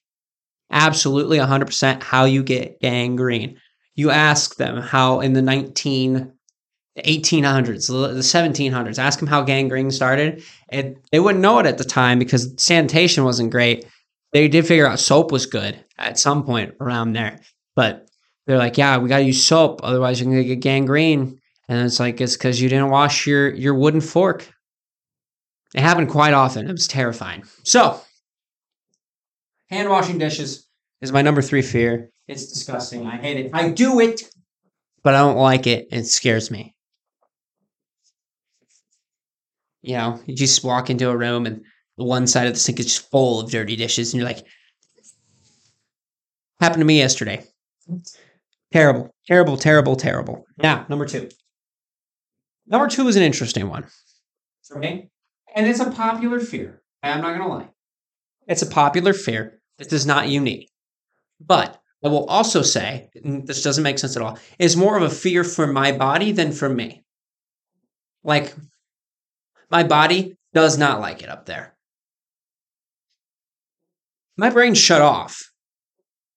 Absolutely 0.72 1.38
100% 1.38 2.04
how 2.04 2.26
you 2.26 2.44
get 2.44 2.80
gangrene. 2.82 3.58
You 3.96 4.12
ask 4.12 4.58
them 4.58 4.78
how 4.78 5.22
in 5.22 5.34
the 5.34 5.42
19 5.42 6.34
1800s, 7.06 7.88
the 7.88 8.22
1700s, 8.22 8.98
ask 8.98 9.20
them 9.20 9.28
how 9.28 9.44
gangrene 9.44 9.92
started. 9.92 10.44
And 10.70 10.98
they 11.12 11.20
wouldn't 11.20 11.42
know 11.42 11.60
it 11.60 11.66
at 11.66 11.78
the 11.78 11.84
time 11.84 12.20
because 12.20 12.54
sanitation 12.58 13.24
wasn't 13.24 13.52
great. 13.52 13.86
They 14.34 14.48
did 14.48 14.68
figure 14.68 14.88
out 14.88 15.00
soap 15.00 15.32
was 15.32 15.46
good 15.46 15.84
at 15.98 16.20
some 16.20 16.44
point 16.44 16.74
around 16.82 17.14
there. 17.14 17.40
But 17.76 18.08
they're 18.46 18.58
like, 18.58 18.78
yeah, 18.78 18.98
we 18.98 19.10
got 19.10 19.20
to 19.20 19.24
use 19.24 19.44
soap. 19.44 19.82
Otherwise, 19.84 20.20
you're 20.20 20.32
going 20.32 20.42
to 20.42 20.48
get 20.48 20.60
gangrene. 20.60 21.40
And 21.70 21.86
it's 21.86 22.00
like, 22.00 22.20
it's 22.22 22.36
because 22.36 22.62
you 22.62 22.70
didn't 22.70 22.90
wash 22.90 23.28
your, 23.28 23.54
your 23.54 23.76
wooden 23.76 24.02
fork. 24.02 24.52
It 25.76 25.82
happened 25.82 26.10
quite 26.10 26.34
often. 26.34 26.68
It 26.68 26.72
was 26.72 26.88
terrifying. 26.88 27.44
So, 27.64 28.02
hand 29.70 29.90
washing 29.90 30.18
dishes 30.18 30.68
is 31.02 31.12
my 31.12 31.22
number 31.22 31.42
three 31.42 31.62
fear. 31.62 32.10
It's 32.28 32.48
disgusting. 32.52 33.06
I 33.06 33.18
hate 33.18 33.46
it. 33.46 33.52
I 33.54 33.70
do 33.70 34.00
it, 34.00 34.24
but 35.04 35.14
I 35.14 35.20
don't 35.20 35.38
like 35.38 35.68
it. 35.68 35.88
It 35.92 36.06
scares 36.06 36.52
me. 36.52 36.76
You 39.82 39.96
know, 39.96 40.20
you 40.26 40.36
just 40.36 40.64
walk 40.64 40.90
into 40.90 41.10
a 41.10 41.16
room 41.16 41.46
and 41.46 41.64
one 41.96 42.28
side 42.28 42.48
of 42.48 42.54
the 42.54 42.60
sink 42.60 42.80
is 42.80 42.86
just 42.88 43.10
full 43.10 43.40
of 43.40 43.50
dirty 43.50 43.76
dishes, 43.76 44.14
and 44.14 44.20
you're 44.20 44.30
like, 44.30 44.46
happened 46.60 46.82
to 46.82 46.86
me 46.86 46.98
yesterday. 46.98 47.44
Terrible, 48.72 49.16
terrible, 49.26 49.58
terrible, 49.58 49.96
terrible. 49.96 50.46
Now, 50.58 50.86
number 50.90 51.06
two. 51.06 51.30
Number 52.68 52.88
two 52.88 53.08
is 53.08 53.16
an 53.16 53.24
interesting 53.24 53.70
one. 53.70 53.88
Okay. 54.76 55.10
And 55.56 55.66
it's 55.66 55.80
a 55.80 55.90
popular 55.90 56.40
fear. 56.40 56.82
I'm 57.02 57.22
not 57.22 57.30
going 57.30 57.42
to 57.42 57.48
lie. 57.48 57.70
It's 58.48 58.62
a 58.62 58.68
popular 58.68 59.14
fear. 59.14 59.57
This 59.78 59.94
is 59.94 60.06
not 60.06 60.30
unique. 60.30 60.72
But 61.40 61.80
I 62.04 62.10
will 62.10 62.26
also 62.26 62.62
say, 62.62 63.10
this 63.24 63.64
doesn't 63.64 63.84
make 63.84 64.00
sense 64.00 64.16
at 64.16 64.22
all, 64.22 64.38
is 64.60 64.76
more 64.78 64.98
of 64.98 65.04
a 65.04 65.10
fear 65.10 65.44
for 65.44 65.68
my 65.68 65.92
body 65.92 66.32
than 66.32 66.52
for 66.52 66.70
me. 66.70 67.04
Like, 68.24 68.56
my 69.70 69.84
body 69.84 70.38
does 70.54 70.78
not 70.78 71.00
like 71.00 71.22
it 71.22 71.30
up 71.30 71.46
there. 71.46 71.76
My 74.38 74.50
brain 74.50 74.74
shut 74.74 75.02
off. 75.02 75.52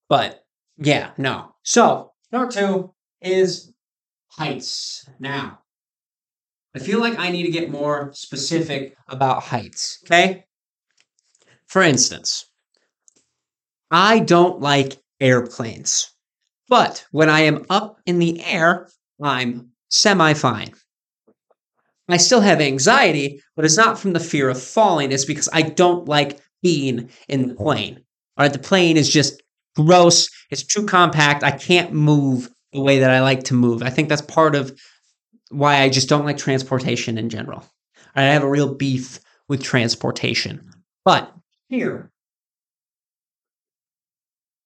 But 0.08 0.44
yeah, 0.78 1.12
no. 1.18 1.54
So, 1.62 2.12
number 2.32 2.50
two 2.50 2.94
is 3.20 3.72
heights. 4.28 5.08
Now, 5.18 5.60
I 6.74 6.78
feel 6.78 7.00
like 7.00 7.18
I 7.18 7.30
need 7.30 7.44
to 7.44 7.52
get 7.52 7.70
more 7.70 8.10
specific 8.12 8.96
about 9.08 9.42
heights. 9.42 9.98
Okay. 10.06 10.44
For 11.66 11.82
instance, 11.82 12.49
I 13.90 14.20
don't 14.20 14.60
like 14.60 14.98
airplanes, 15.20 16.12
but 16.68 17.04
when 17.10 17.28
I 17.28 17.40
am 17.40 17.66
up 17.70 18.00
in 18.06 18.18
the 18.18 18.42
air, 18.44 18.88
I'm 19.22 19.70
semi 19.88 20.34
fine. 20.34 20.72
I 22.08 22.16
still 22.16 22.40
have 22.40 22.60
anxiety, 22.60 23.42
but 23.54 23.64
it's 23.64 23.76
not 23.76 23.98
from 23.98 24.12
the 24.12 24.20
fear 24.20 24.48
of 24.48 24.60
falling. 24.60 25.12
It's 25.12 25.24
because 25.24 25.48
I 25.52 25.62
don't 25.62 26.08
like 26.08 26.40
being 26.62 27.10
in 27.28 27.48
the 27.48 27.54
plane. 27.54 27.96
All 28.36 28.44
right, 28.44 28.52
the 28.52 28.58
plane 28.58 28.96
is 28.96 29.08
just 29.08 29.42
gross. 29.76 30.28
It's 30.50 30.62
too 30.62 30.86
compact. 30.86 31.44
I 31.44 31.52
can't 31.52 31.92
move 31.92 32.50
the 32.72 32.80
way 32.80 32.98
that 32.98 33.10
I 33.10 33.20
like 33.20 33.44
to 33.44 33.54
move. 33.54 33.82
I 33.82 33.90
think 33.90 34.08
that's 34.08 34.22
part 34.22 34.54
of 34.54 34.78
why 35.50 35.82
I 35.82 35.88
just 35.88 36.08
don't 36.08 36.24
like 36.24 36.38
transportation 36.38 37.18
in 37.18 37.28
general. 37.28 37.64
I 38.14 38.22
have 38.22 38.42
a 38.42 38.50
real 38.50 38.74
beef 38.74 39.20
with 39.48 39.62
transportation. 39.62 40.68
But 41.04 41.32
here, 41.68 42.10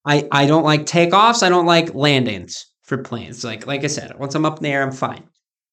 I 0.05 0.29
I 0.31 0.47
don't 0.47 0.65
like 0.65 0.83
takeoffs. 0.83 1.43
I 1.43 1.49
don't 1.49 1.67
like 1.67 1.95
landings 1.95 2.67
for 2.83 2.99
planes. 2.99 3.45
Like 3.45 3.67
like 3.67 3.85
I 3.85 3.89
said, 3.89 4.19
once 4.19 4.35
I'm 4.35 4.45
up 4.45 4.59
in 4.59 4.65
the 4.65 4.71
air, 4.71 4.83
I'm 4.83 4.93
fine. 4.93 5.25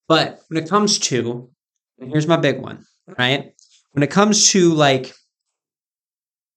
But 0.08 0.42
when 0.50 0.62
it 0.62 0.70
comes 0.70 1.00
to, 1.00 1.50
here's 1.98 2.28
my 2.28 2.38
big 2.38 2.62
one, 2.62 2.86
right? 3.18 3.54
When 3.94 4.04
it 4.04 4.12
comes 4.12 4.50
to 4.50 4.74
like, 4.74 5.14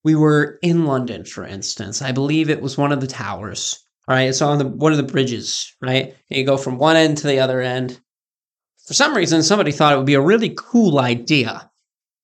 we 0.03 0.15
were 0.15 0.59
in 0.61 0.85
London, 0.85 1.25
for 1.25 1.45
instance. 1.45 2.01
I 2.01 2.11
believe 2.11 2.49
it 2.49 2.61
was 2.61 2.77
one 2.77 2.91
of 2.91 3.01
the 3.01 3.07
towers. 3.07 3.81
All 4.07 4.15
right, 4.15 4.29
it's 4.29 4.41
on 4.41 4.59
the 4.59 4.67
one 4.67 4.91
of 4.91 4.97
the 4.97 5.03
bridges, 5.03 5.73
right? 5.81 6.15
And 6.29 6.37
you 6.37 6.45
go 6.45 6.57
from 6.57 6.77
one 6.77 6.95
end 6.95 7.17
to 7.19 7.27
the 7.27 7.39
other 7.39 7.61
end. 7.61 7.99
For 8.85 8.93
some 8.93 9.15
reason, 9.15 9.41
somebody 9.41 9.71
thought 9.71 9.93
it 9.93 9.97
would 9.97 10.05
be 10.05 10.13
a 10.13 10.21
really 10.21 10.53
cool 10.55 10.99
idea 10.99 11.69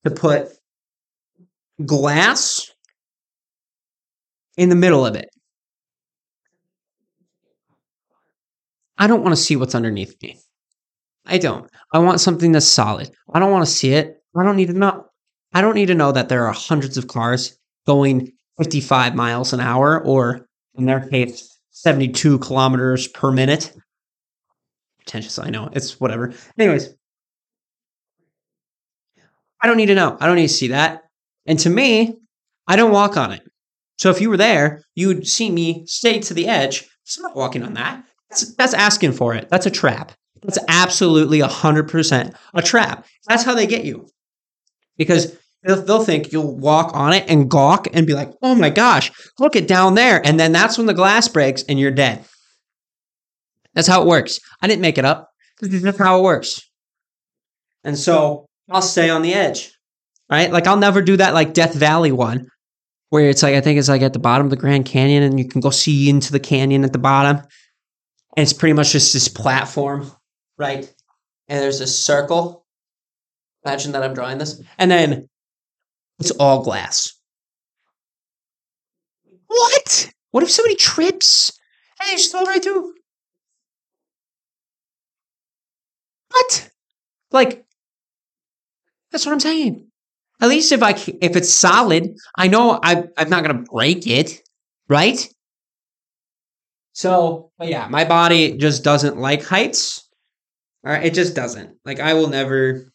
to 0.06 0.12
put 0.12 0.49
glass 1.86 2.72
in 4.58 4.70
the 4.70 4.76
middle 4.76 5.06
of 5.06 5.16
it. 5.16 5.30
I 9.02 9.08
don't 9.08 9.24
want 9.24 9.36
to 9.36 9.41
see 9.41 9.56
what's 9.56 9.74
underneath 9.74 10.16
me. 10.22 10.38
I 11.26 11.39
don't. 11.39 11.68
I 11.91 11.97
want 11.97 12.22
something 12.22 12.52
that's 12.52 12.68
solid. 12.68 13.10
I 13.34 13.39
don't 13.39 13.52
want 13.52 13.66
to 13.66 13.72
see 13.72 13.93
it. 13.93 14.18
I 14.38 14.43
don't 14.43 14.56
need 14.56 14.68
to 14.68 14.74
know. 14.74 15.06
I 15.54 15.62
don't 15.62 15.74
need 15.74 15.88
to 15.88 15.95
know 15.95 16.12
that 16.12 16.30
there 16.30 16.45
are 16.45 16.54
hundreds 16.54 16.99
of 16.99 17.08
cars 17.08 17.58
going 17.88 18.32
55 18.60 19.16
miles 19.16 19.54
an 19.54 19.60
hour, 19.60 20.06
or 20.06 20.45
in 20.76 20.86
their 20.86 21.10
case, 21.10 21.60
72 21.72 22.38
kilometers 22.38 23.08
per 23.08 23.32
minute. 23.32 23.74
Pretentious, 24.99 25.39
I 25.39 25.49
know. 25.49 25.70
It's 25.74 25.99
whatever. 25.99 26.32
Anyways, 26.60 26.93
I 29.64 29.66
don't 29.66 29.78
need 29.78 29.88
to 29.88 29.95
know. 29.95 30.16
I 30.20 30.28
don't 30.28 30.36
need 30.36 30.43
to 30.43 30.54
see 30.54 30.68
that. 30.68 31.02
And 31.47 31.58
to 31.58 31.72
me, 31.72 32.20
I 32.68 32.76
don't 32.76 32.91
walk 32.91 33.18
on 33.18 33.32
it. 33.32 33.41
So 33.97 34.12
if 34.12 34.22
you 34.22 34.30
were 34.30 34.38
there, 34.38 34.84
you 34.93 35.08
would 35.08 35.26
see 35.26 35.49
me 35.49 35.86
stay 35.88 36.20
to 36.20 36.36
the 36.36 36.47
edge. 36.47 36.88
I'm 37.18 37.24
not 37.24 37.36
walking 37.36 37.64
on 37.64 37.74
that. 37.74 38.06
That's, 38.32 38.55
that's 38.55 38.73
asking 38.73 39.11
for 39.11 39.36
it. 39.36 39.49
That's 39.49 39.65
a 39.65 39.71
trap. 39.71 40.13
That's 40.41 40.57
absolutely 40.67 41.39
100% 41.39 42.36
a 42.53 42.61
trap. 42.61 43.05
That's 43.27 43.43
how 43.43 43.53
they 43.53 43.67
get 43.67 43.86
you. 43.86 44.07
Because 44.97 45.38
they'll, 45.63 45.82
they'll 45.84 46.03
think 46.03 46.32
you'll 46.32 46.57
walk 46.57 46.95
on 46.95 47.13
it 47.13 47.25
and 47.27 47.49
gawk 47.49 47.88
and 47.93 48.07
be 48.07 48.13
like, 48.13 48.32
oh 48.41 48.55
my 48.55 48.69
gosh, 48.69 49.11
look 49.38 49.55
at 49.55 49.67
down 49.67 49.95
there. 49.95 50.25
And 50.25 50.39
then 50.39 50.51
that's 50.51 50.77
when 50.77 50.88
the 50.88 50.93
glass 50.93 51.27
breaks 51.27 51.63
and 51.63 51.79
you're 51.79 51.91
dead. 51.91 52.23
That's 53.73 53.88
how 53.88 54.01
it 54.01 54.07
works. 54.07 54.39
I 54.61 54.67
didn't 54.67 54.82
make 54.82 54.97
it 54.97 55.05
up. 55.05 55.29
This 55.59 55.82
That's 55.82 55.97
how 55.97 56.19
it 56.19 56.23
works. 56.23 56.61
And 57.84 57.97
so 57.97 58.45
I'll 58.69 58.82
stay 58.82 59.09
on 59.09 59.21
the 59.21 59.34
edge, 59.34 59.71
right? 60.29 60.51
Like 60.51 60.67
I'll 60.67 60.77
never 60.77 61.01
do 61.01 61.17
that 61.17 61.34
like 61.34 61.53
Death 61.53 61.73
Valley 61.73 62.11
one 62.11 62.47
where 63.09 63.29
it's 63.29 63.43
like, 63.43 63.55
I 63.55 63.61
think 63.61 63.77
it's 63.77 63.89
like 63.89 64.01
at 64.01 64.13
the 64.13 64.19
bottom 64.19 64.47
of 64.47 64.51
the 64.51 64.55
Grand 64.55 64.86
Canyon 64.86 65.23
and 65.23 65.38
you 65.38 65.47
can 65.47 65.61
go 65.61 65.69
see 65.69 66.09
into 66.09 66.32
the 66.32 66.39
canyon 66.39 66.84
at 66.84 66.93
the 66.93 66.99
bottom. 66.99 67.43
And 68.36 68.43
it's 68.43 68.53
pretty 68.53 68.73
much 68.73 68.91
just 68.93 69.13
this 69.13 69.27
platform, 69.27 70.11
right? 70.57 70.91
And 71.47 71.59
there's 71.59 71.82
a 71.82 71.88
circle. 71.88 72.65
Imagine 73.65 73.91
that 73.91 74.03
I'm 74.03 74.13
drawing 74.13 74.38
this. 74.38 74.61
And 74.77 74.89
then 74.89 75.29
it's 76.19 76.32
all 76.32 76.63
glass. 76.63 77.13
What? 79.47 80.11
What 80.32 80.43
if 80.43 80.49
somebody 80.51 80.75
trips? 80.75 81.51
Hey, 81.99 82.15
just 82.15 82.32
fall 82.32 82.45
right 82.45 82.63
through. 82.63 82.93
What? 86.29 86.69
Like, 87.32 87.65
that's 89.11 89.25
what 89.25 89.34
I'm 89.34 89.39
saying. 89.39 89.88
At 90.39 90.49
least 90.49 90.71
if 90.71 90.82
I 90.82 90.91
if 91.21 91.36
it's 91.36 91.53
solid, 91.53 92.15
I 92.36 92.47
know 92.47 92.79
I 92.82 93.03
I'm 93.17 93.29
not 93.29 93.43
gonna 93.43 93.63
break 93.71 94.07
it, 94.07 94.41
right? 94.88 95.27
So, 96.93 97.51
but 97.57 97.67
yeah, 97.69 97.87
my 97.87 98.05
body 98.05 98.57
just 98.57 98.83
doesn't 98.83 99.17
like 99.17 99.43
heights. 99.43 100.07
All 100.85 100.91
right, 100.91 101.05
it 101.05 101.13
just 101.13 101.35
doesn't. 101.35 101.77
Like 101.85 101.99
I 101.99 102.13
will 102.13 102.27
never, 102.27 102.91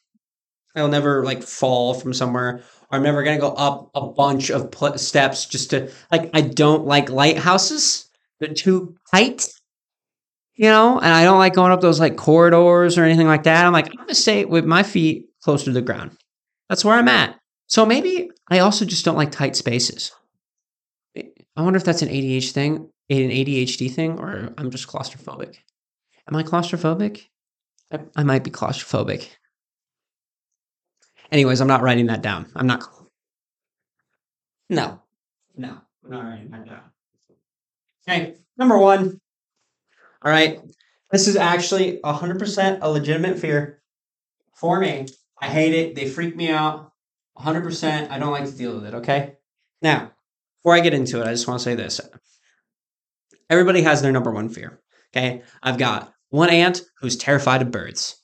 I 0.75 0.83
will 0.83 0.89
never 0.89 1.25
like 1.25 1.43
fall 1.43 1.95
from 1.95 2.13
somewhere. 2.13 2.63
I'm 2.91 3.03
never 3.03 3.23
gonna 3.23 3.39
go 3.39 3.53
up 3.53 3.91
a 3.95 4.07
bunch 4.07 4.51
of 4.51 4.71
pl- 4.71 4.99
steps 4.99 5.47
just 5.47 5.71
to 5.71 5.91
like. 6.11 6.31
I 6.35 6.41
don't 6.41 6.85
like 6.87 7.11
lighthouses. 7.11 8.09
They're 8.39 8.53
too 8.53 8.97
tight, 9.11 9.49
you 10.55 10.69
know, 10.69 10.99
and 10.99 11.13
I 11.13 11.25
don't 11.25 11.39
like 11.39 11.55
going 11.55 11.73
up 11.73 11.81
those 11.81 12.01
like 12.01 12.17
corridors 12.17 12.99
or 12.99 13.05
anything 13.05 13.27
like 13.27 13.45
that. 13.45 13.65
I'm 13.65 13.73
like, 13.73 13.87
I'm 13.87 13.97
gonna 13.97 14.15
stay 14.15 14.45
with 14.45 14.65
my 14.65 14.83
feet 14.83 15.27
closer 15.43 15.67
to 15.67 15.73
the 15.73 15.83
ground. 15.83 16.13
That's 16.69 16.85
where 16.85 16.95
I'm 16.97 17.09
at. 17.09 17.39
So 17.69 17.87
maybe 17.87 18.31
I 18.51 18.59
also 18.61 18.85
just 18.85 19.05
don't 19.05 19.17
like 19.17 19.33
tight 19.33 19.57
spaces. 19.57 20.13
I 21.57 21.63
wonder 21.63 21.77
if 21.77 21.85
that's 21.85 22.03
an 22.03 22.09
ADHD 22.09 22.53
thing, 22.53 22.75
an 23.09 23.31
ADHD 23.31 23.91
thing, 23.91 24.19
or 24.19 24.53
I'm 24.59 24.71
just 24.71 24.89
claustrophobic. 24.89 25.57
Am 26.29 26.37
I 26.37 26.43
claustrophobic? 26.43 27.23
I, 27.93 28.01
I 28.17 28.23
might 28.25 28.45
be 28.45 28.51
claustrophobic. 28.51 29.29
Anyways, 31.33 31.61
I'm 31.61 31.69
not 31.69 31.83
writing 31.83 32.07
that 32.07 32.23
down. 32.23 32.47
I'm 32.55 32.67
not. 32.67 32.85
No, 34.69 35.01
no, 35.57 35.79
I'm 36.05 36.11
not 36.11 36.25
writing 36.25 36.51
that 36.51 36.67
down. 36.67 36.81
Okay, 38.09 38.35
number 38.57 38.79
one. 38.79 39.21
All 40.23 40.31
right, 40.31 40.61
this 41.11 41.29
is 41.29 41.37
actually 41.37 42.01
100% 42.05 42.79
a 42.83 42.91
legitimate 42.91 43.39
fear 43.39 43.81
for 44.55 44.81
me. 44.81 45.07
I 45.41 45.47
hate 45.47 45.75
it. 45.75 45.95
They 45.95 46.09
freak 46.09 46.35
me 46.35 46.51
out. 46.51 46.93
100%. 47.39 48.11
I 48.11 48.19
don't 48.19 48.33
like 48.33 48.47
to 48.47 48.53
deal 48.53 48.75
with 48.75 48.87
it. 48.87 48.95
Okay. 48.95 49.35
Now, 49.83 50.13
before 50.67 50.75
I 50.75 50.81
get 50.81 50.95
into 50.95 51.21
it, 51.21 51.29
I 51.29 51.31
just 51.31 51.47
want 51.47 51.61
to 51.61 51.65
say 51.65 51.77
this. 51.77 52.01
Everybody 53.49 53.83
has 53.83 54.03
their 54.03 54.11
number 54.11 54.33
one 54.33 54.49
fear. 54.49 54.81
Okay. 55.15 55.43
I've 55.63 55.79
got 55.79 56.13
one 56.31 56.51
aunt 56.51 56.83
who's 56.99 57.17
terrified 57.17 57.63
of 57.63 57.71
birds. 57.71 58.21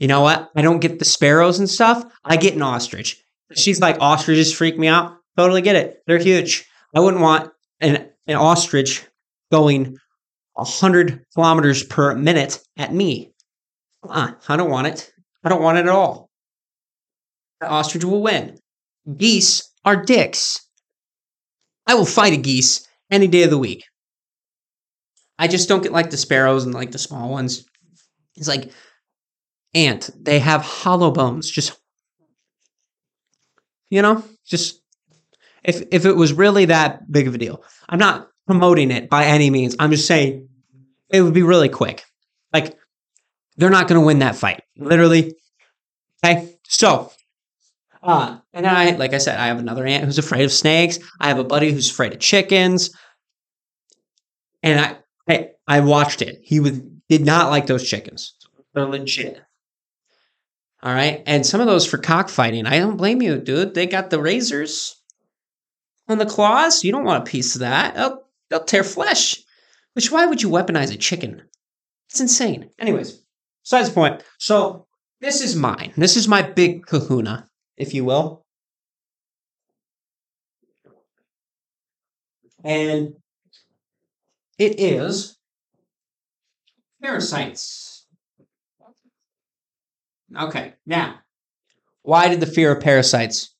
You 0.00 0.08
know 0.08 0.22
what? 0.22 0.50
I 0.56 0.62
don't 0.62 0.80
get 0.80 0.98
the 0.98 1.04
sparrows 1.04 1.60
and 1.60 1.70
stuff. 1.70 2.02
I 2.24 2.36
get 2.36 2.54
an 2.54 2.62
ostrich. 2.62 3.22
She's 3.54 3.80
like, 3.80 3.96
ostriches 4.00 4.52
freak 4.52 4.76
me 4.76 4.88
out. 4.88 5.18
Totally 5.36 5.62
get 5.62 5.76
it. 5.76 5.98
They're 6.08 6.18
huge. 6.18 6.66
I 6.92 6.98
wouldn't 6.98 7.22
want 7.22 7.52
an, 7.78 8.10
an 8.26 8.34
ostrich 8.34 9.06
going 9.52 9.98
100 10.54 11.26
kilometers 11.32 11.84
per 11.84 12.16
minute 12.16 12.58
at 12.76 12.92
me. 12.92 13.32
Uh, 14.02 14.32
I 14.48 14.56
don't 14.56 14.70
want 14.70 14.88
it. 14.88 15.12
I 15.44 15.48
don't 15.48 15.62
want 15.62 15.78
it 15.78 15.82
at 15.82 15.90
all. 15.90 16.28
The 17.60 17.68
ostrich 17.68 18.02
will 18.02 18.22
win. 18.22 18.58
Geese 19.16 19.62
are 19.84 20.04
dicks. 20.04 20.65
I 21.86 21.94
will 21.94 22.06
fight 22.06 22.32
a 22.32 22.36
geese 22.36 22.86
any 23.10 23.28
day 23.28 23.42
of 23.42 23.50
the 23.50 23.58
week. 23.58 23.84
I 25.38 25.48
just 25.48 25.68
don't 25.68 25.82
get 25.82 25.92
like 25.92 26.10
the 26.10 26.16
sparrows 26.16 26.64
and 26.64 26.74
like 26.74 26.92
the 26.92 26.98
small 26.98 27.30
ones. 27.30 27.64
It's 28.36 28.48
like 28.48 28.70
ant. 29.74 30.10
They 30.18 30.38
have 30.38 30.62
hollow 30.62 31.10
bones. 31.10 31.50
Just 31.50 31.78
you 33.90 34.02
know, 34.02 34.24
just 34.44 34.80
if 35.62 35.82
if 35.92 36.06
it 36.06 36.16
was 36.16 36.32
really 36.32 36.66
that 36.66 37.10
big 37.10 37.28
of 37.28 37.34
a 37.34 37.38
deal. 37.38 37.62
I'm 37.88 37.98
not 37.98 38.28
promoting 38.46 38.90
it 38.90 39.10
by 39.10 39.26
any 39.26 39.50
means. 39.50 39.76
I'm 39.78 39.90
just 39.90 40.06
saying 40.06 40.48
it 41.10 41.22
would 41.22 41.34
be 41.34 41.42
really 41.42 41.68
quick. 41.68 42.04
Like 42.52 42.76
they're 43.56 43.70
not 43.70 43.88
going 43.88 44.00
to 44.00 44.06
win 44.06 44.20
that 44.20 44.36
fight. 44.36 44.62
Literally. 44.76 45.34
Okay. 46.24 46.56
So, 46.68 47.12
uh, 48.02 48.38
and 48.52 48.66
I, 48.66 48.90
like 48.92 49.12
I 49.14 49.18
said, 49.18 49.38
I 49.38 49.46
have 49.46 49.58
another 49.58 49.86
aunt 49.86 50.04
who's 50.04 50.18
afraid 50.18 50.44
of 50.44 50.52
snakes. 50.52 50.98
I 51.20 51.28
have 51.28 51.38
a 51.38 51.44
buddy 51.44 51.72
who's 51.72 51.90
afraid 51.90 52.12
of 52.12 52.20
chickens. 52.20 52.90
And 54.62 54.80
I, 54.80 54.96
I, 55.28 55.48
I 55.66 55.80
watched 55.80 56.22
it. 56.22 56.40
He 56.42 56.60
would, 56.60 57.00
did 57.08 57.24
not 57.24 57.50
like 57.50 57.66
those 57.66 57.88
chickens. 57.88 58.34
They're 58.74 58.86
legit. 58.86 59.40
All 60.82 60.94
right. 60.94 61.22
And 61.26 61.44
some 61.44 61.60
of 61.60 61.66
those 61.66 61.86
for 61.86 61.98
cockfighting, 61.98 62.66
I 62.66 62.78
don't 62.78 62.96
blame 62.96 63.22
you, 63.22 63.38
dude. 63.38 63.74
They 63.74 63.86
got 63.86 64.10
the 64.10 64.20
razors 64.20 64.96
on 66.08 66.18
the 66.18 66.26
claws. 66.26 66.84
You 66.84 66.92
don't 66.92 67.04
want 67.04 67.26
a 67.26 67.30
piece 67.30 67.54
of 67.54 67.60
that. 67.60 67.94
They'll, 67.94 68.22
they'll 68.50 68.64
tear 68.64 68.84
flesh. 68.84 69.42
Which, 69.94 70.12
why 70.12 70.26
would 70.26 70.42
you 70.42 70.50
weaponize 70.50 70.92
a 70.92 70.98
chicken? 70.98 71.42
It's 72.10 72.20
insane. 72.20 72.70
Anyways, 72.78 73.22
besides 73.64 73.88
the 73.88 73.94
point. 73.94 74.22
So, 74.38 74.86
this 75.20 75.40
is 75.40 75.56
mine. 75.56 75.92
This 75.96 76.16
is 76.16 76.28
my 76.28 76.42
big 76.42 76.86
kahuna, 76.86 77.45
if 77.76 77.94
you 77.94 78.04
will. 78.04 78.44
And 82.64 83.14
it 84.58 84.80
is 84.80 85.38
parasites. 87.02 88.06
Okay, 90.36 90.74
now, 90.84 91.20
why 92.02 92.28
did 92.28 92.40
the 92.40 92.46
fear 92.46 92.72
of 92.72 92.82
parasites 92.82 93.54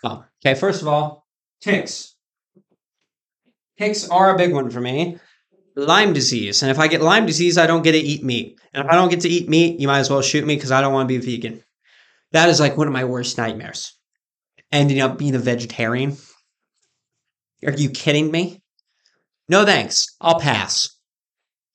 come? 0.00 0.24
Okay, 0.44 0.58
first 0.58 0.82
of 0.82 0.88
all, 0.88 1.26
ticks. 1.60 2.14
Ticks 3.78 4.08
are 4.08 4.34
a 4.34 4.38
big 4.38 4.52
one 4.52 4.70
for 4.70 4.80
me. 4.80 5.18
Lyme 5.74 6.12
disease. 6.12 6.62
And 6.62 6.70
if 6.70 6.78
I 6.78 6.86
get 6.86 7.00
Lyme 7.00 7.26
disease, 7.26 7.56
I 7.58 7.66
don't 7.66 7.82
get 7.82 7.92
to 7.92 7.98
eat 7.98 8.22
meat. 8.22 8.60
And 8.72 8.84
if 8.84 8.90
I 8.90 8.94
don't 8.94 9.08
get 9.08 9.20
to 9.20 9.28
eat 9.28 9.48
meat, 9.48 9.80
you 9.80 9.88
might 9.88 10.00
as 10.00 10.10
well 10.10 10.22
shoot 10.22 10.46
me 10.46 10.54
because 10.54 10.70
I 10.70 10.80
don't 10.80 10.92
want 10.92 11.08
to 11.08 11.18
be 11.18 11.24
vegan. 11.24 11.64
That 12.32 12.48
is 12.48 12.60
like 12.60 12.76
one 12.76 12.86
of 12.86 12.92
my 12.92 13.04
worst 13.04 13.36
nightmares. 13.38 13.96
Ending 14.72 15.00
up 15.00 15.18
being 15.18 15.34
a 15.34 15.38
vegetarian. 15.38 16.16
Are 17.66 17.72
you 17.72 17.90
kidding 17.90 18.30
me? 18.30 18.62
No 19.48 19.64
thanks. 19.64 20.06
I'll 20.20 20.38
pass. 20.38 20.96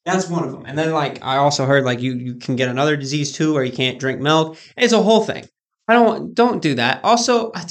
That's 0.06 0.30
one 0.30 0.46
of 0.46 0.52
them. 0.52 0.66
And 0.66 0.78
then 0.78 0.92
like 0.92 1.24
I 1.24 1.38
also 1.38 1.66
heard 1.66 1.84
like 1.84 2.00
you 2.00 2.14
you 2.14 2.36
can 2.36 2.56
get 2.56 2.70
another 2.70 2.96
disease 2.96 3.34
too, 3.34 3.56
or 3.56 3.64
you 3.64 3.72
can't 3.74 4.00
drink 4.00 4.22
milk. 4.22 4.58
It's 4.78 4.94
a 4.94 5.02
whole 5.02 5.24
thing. 5.24 5.46
I 5.88 5.94
don't 5.94 6.34
don't 6.34 6.62
do 6.62 6.76
that. 6.76 7.04
Also, 7.04 7.52
I, 7.54 7.66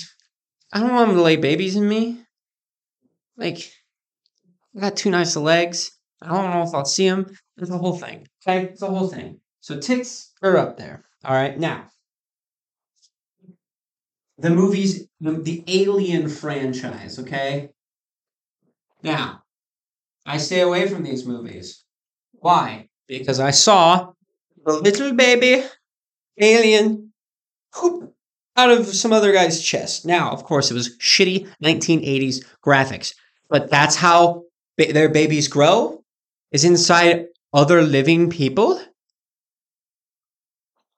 I 0.73 0.81
don't 0.81 0.93
want 0.93 1.09
them 1.09 1.17
to 1.17 1.23
lay 1.23 1.37
babies 1.37 1.77
in 1.77 1.89
me. 1.89 2.21
Like 3.37 3.73
I 4.77 4.81
got 4.81 4.97
two 4.97 5.11
nice 5.11 5.37
legs. 5.37 5.91
I 6.21 6.29
don't 6.29 6.51
know 6.51 6.63
if 6.63 6.75
I'll 6.75 6.85
see 6.85 7.09
them. 7.09 7.35
It's 7.57 7.71
a 7.71 7.79
whole 7.79 7.97
thing. 7.97 8.27
Okay, 8.47 8.65
it's 8.67 8.83
a 8.83 8.87
whole 8.87 9.09
thing. 9.09 9.41
So 9.61 9.79
ticks 9.79 10.33
are 10.43 10.57
up 10.57 10.77
there. 10.77 11.05
All 11.25 11.35
right, 11.35 11.59
now 11.59 11.87
the 14.39 14.51
movies, 14.51 15.07
the, 15.21 15.33
the 15.33 15.65
Alien 15.69 16.29
franchise. 16.29 17.19
Okay, 17.19 17.71
now 19.03 19.43
I 20.27 20.39
stay 20.39 20.61
away 20.61 20.89
from 20.89 21.03
these 21.03 21.27
movies. 21.27 21.85
Why? 22.33 22.89
Because 23.07 23.41
I 23.41 23.51
saw 23.51 24.13
the 24.65 24.73
little 24.75 25.13
baby 25.13 25.65
alien 26.39 27.13
hoop 27.75 28.15
out 28.57 28.71
of 28.71 28.87
some 28.87 29.13
other 29.13 29.33
guy's 29.33 29.63
chest. 29.63 30.07
Now, 30.07 30.31
of 30.31 30.45
course, 30.45 30.71
it 30.71 30.75
was 30.75 30.97
shitty 30.99 31.49
1980s 31.63 32.45
graphics, 32.65 33.15
but 33.49 33.71
that's 33.71 33.97
how 33.97 34.45
ba- 34.77 34.93
their 34.93 35.09
babies 35.09 35.49
grow 35.49 36.03
is 36.53 36.65
inside 36.65 37.27
other 37.53 37.83
living 37.83 38.31
people. 38.31 38.81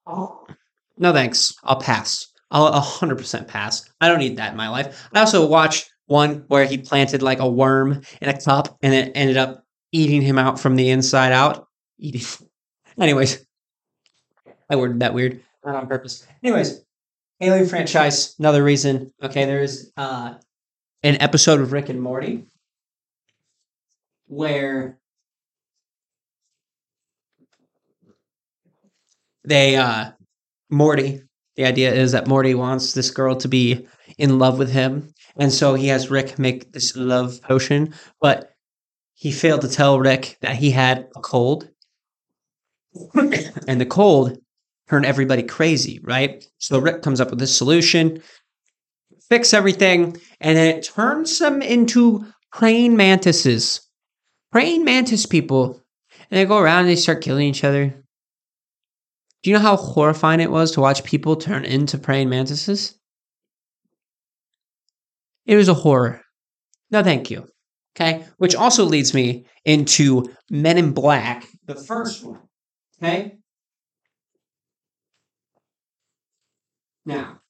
Oh. 0.07 0.47
No 0.99 1.13
thanks. 1.13 1.55
I'll 1.65 1.81
pass. 1.81 2.29
I'll 2.51 2.81
100% 2.81 3.49
pass. 3.49 3.89
I 4.01 4.09
don't 4.09 4.19
need 4.19 4.37
that 4.37 4.53
in 4.53 4.57
my 4.57 4.69
life. 4.69 5.09
I 5.13 5.21
also 5.21 5.47
watched 5.47 5.91
one 6.07 6.45
where 6.49 6.65
he 6.65 6.79
planted 6.79 7.23
like 7.23 7.41
a 7.41 7.49
worm 7.49 8.03
in 8.21 8.29
a 8.29 8.41
cup 8.41 8.79
and 8.83 8.95
it 8.95 9.13
ended 9.15 9.37
up 9.37 9.65
eating 9.93 10.23
him 10.23 10.39
out 10.39 10.61
from 10.61 10.77
the 10.77 10.91
inside 10.91 11.33
out. 11.33 11.67
Eating. 11.99 12.23
Anyways, 13.01 13.45
I 14.71 14.77
worded 14.77 15.01
that 15.01 15.13
weird, 15.15 15.43
not 15.65 15.75
on 15.75 15.87
purpose. 15.87 16.27
Anyways, 16.43 16.83
Alien 17.41 17.67
franchise, 17.67 18.35
another 18.39 18.65
reason. 18.65 19.13
Okay, 19.23 19.45
there's 19.45 19.93
uh, 19.99 20.35
an 21.03 21.21
episode 21.21 21.61
of 21.61 21.73
Rick 21.73 21.91
and 21.91 22.01
Morty 22.01 22.47
where 24.27 24.99
they 29.45 29.77
uh 29.77 30.13
Morty, 30.71 31.23
the 31.57 31.65
idea 31.65 31.93
is 31.93 32.13
that 32.13 32.27
Morty 32.27 32.55
wants 32.55 32.93
this 32.93 33.11
girl 33.11 33.35
to 33.37 33.49
be 33.49 33.87
in 34.19 34.39
love 34.39 34.59
with 34.59 34.71
him, 34.71 35.13
and 35.37 35.53
so 35.53 35.75
he 35.75 35.89
has 35.89 36.11
Rick 36.11 36.39
make 36.39 36.73
this 36.73 36.97
love 36.97 37.41
potion, 37.43 37.95
but 38.21 38.53
he 39.15 39.33
failed 39.33 39.63
to 39.63 39.69
tell 39.69 39.99
Rick 39.99 40.37
that 40.43 40.57
he 40.57 40.71
had 40.71 41.09
a 41.17 41.21
cold. 41.21 41.69
and 43.15 43.81
the 43.81 43.87
cold 43.87 44.39
turned 44.89 45.07
everybody 45.07 45.43
crazy, 45.43 46.01
right? 46.03 46.47
So 46.59 46.79
Rick 46.79 47.03
comes 47.03 47.21
up 47.21 47.31
with 47.31 47.39
this 47.39 47.57
solution, 47.57 48.23
fix 49.29 49.53
everything, 49.53 50.17
and 50.41 50.57
then 50.57 50.77
it 50.77 50.85
turns 50.85 51.39
them 51.39 51.63
into 51.63 52.27
praying 52.53 52.97
mantises. 52.97 53.81
Praying 54.53 54.85
mantis 54.85 55.27
people. 55.27 55.83
And 56.31 56.39
they 56.39 56.45
go 56.45 56.59
around 56.59 56.81
and 56.81 56.89
they 56.89 56.97
start 56.97 57.23
killing 57.23 57.49
each 57.49 57.65
other. 57.65 57.95
Do 59.43 59.51
you 59.51 59.57
know 59.57 59.63
how 59.63 59.77
horrifying 59.77 60.41
it 60.41 60.51
was 60.51 60.73
to 60.73 60.81
watch 60.81 61.05
people 61.05 61.37
turn 61.37 61.65
into 61.65 61.99
praying 61.99 62.29
mantises? 62.29 62.99
It 65.45 65.57
was 65.57 65.69
a 65.69 65.75
horror. 65.75 66.23
No, 66.91 67.03
thank 67.03 67.31
you. 67.31 67.47
Okay, 67.95 68.25
which 68.37 68.55
also 68.55 68.85
leads 68.85 69.15
me 69.15 69.47
into 69.65 70.29
Men 70.51 70.77
in 70.77 70.93
Black, 70.93 71.47
the 71.65 71.75
first 71.75 72.25
one. 72.25 72.41
Okay. 73.03 73.37
Now, 77.07 77.41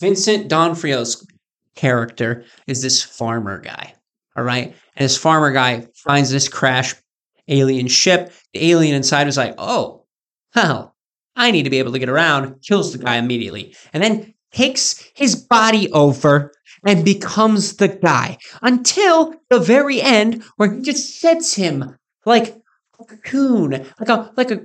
Vincent 0.00 0.48
D'Onofrio's 0.48 1.26
character 1.76 2.44
is 2.66 2.82
this 2.82 3.02
farmer 3.02 3.60
guy. 3.60 3.94
All 4.36 4.44
right. 4.44 4.74
And 4.96 5.04
this 5.04 5.16
farmer 5.16 5.52
guy 5.52 5.86
finds 5.94 6.30
this 6.30 6.48
crash 6.48 6.94
alien 7.46 7.88
ship. 7.88 8.32
The 8.52 8.70
alien 8.70 8.96
inside 8.96 9.28
is 9.28 9.36
like, 9.36 9.54
oh, 9.58 10.03
hell, 10.54 10.94
I 11.36 11.50
need 11.50 11.64
to 11.64 11.70
be 11.70 11.78
able 11.78 11.92
to 11.92 11.98
get 11.98 12.08
around, 12.08 12.62
kills 12.62 12.92
the 12.92 12.98
guy 12.98 13.16
immediately, 13.16 13.74
and 13.92 14.02
then 14.02 14.34
takes 14.52 15.10
his 15.14 15.34
body 15.34 15.90
over 15.92 16.52
and 16.86 17.04
becomes 17.04 17.76
the 17.76 17.88
guy 17.88 18.38
until 18.62 19.34
the 19.50 19.58
very 19.58 20.00
end 20.00 20.42
where 20.56 20.72
he 20.72 20.80
just 20.80 21.20
sets 21.20 21.54
him 21.54 21.98
like 22.24 22.56
a 23.00 23.04
cocoon, 23.04 23.72
like 23.98 24.08
a 24.08 24.32
like 24.36 24.50
a 24.50 24.60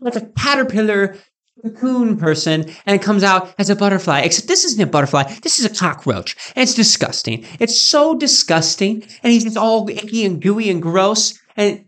like 0.00 0.16
a 0.16 0.26
caterpillar 0.36 1.16
cocoon 1.62 2.16
person 2.16 2.62
and 2.86 2.96
it 2.96 3.02
comes 3.02 3.22
out 3.22 3.54
as 3.58 3.70
a 3.70 3.76
butterfly. 3.76 4.20
Except 4.20 4.48
this 4.48 4.64
isn't 4.64 4.80
a 4.80 4.86
butterfly. 4.86 5.24
This 5.42 5.58
is 5.58 5.64
a 5.64 5.74
cockroach. 5.74 6.36
And 6.56 6.62
it's 6.62 6.74
disgusting. 6.74 7.44
It's 7.58 7.78
so 7.78 8.14
disgusting. 8.16 9.02
And 9.22 9.32
he's 9.32 9.44
just 9.44 9.56
all 9.56 9.88
icky 9.88 10.24
and 10.24 10.40
gooey 10.40 10.70
and 10.70 10.82
gross. 10.82 11.38
And 11.56 11.84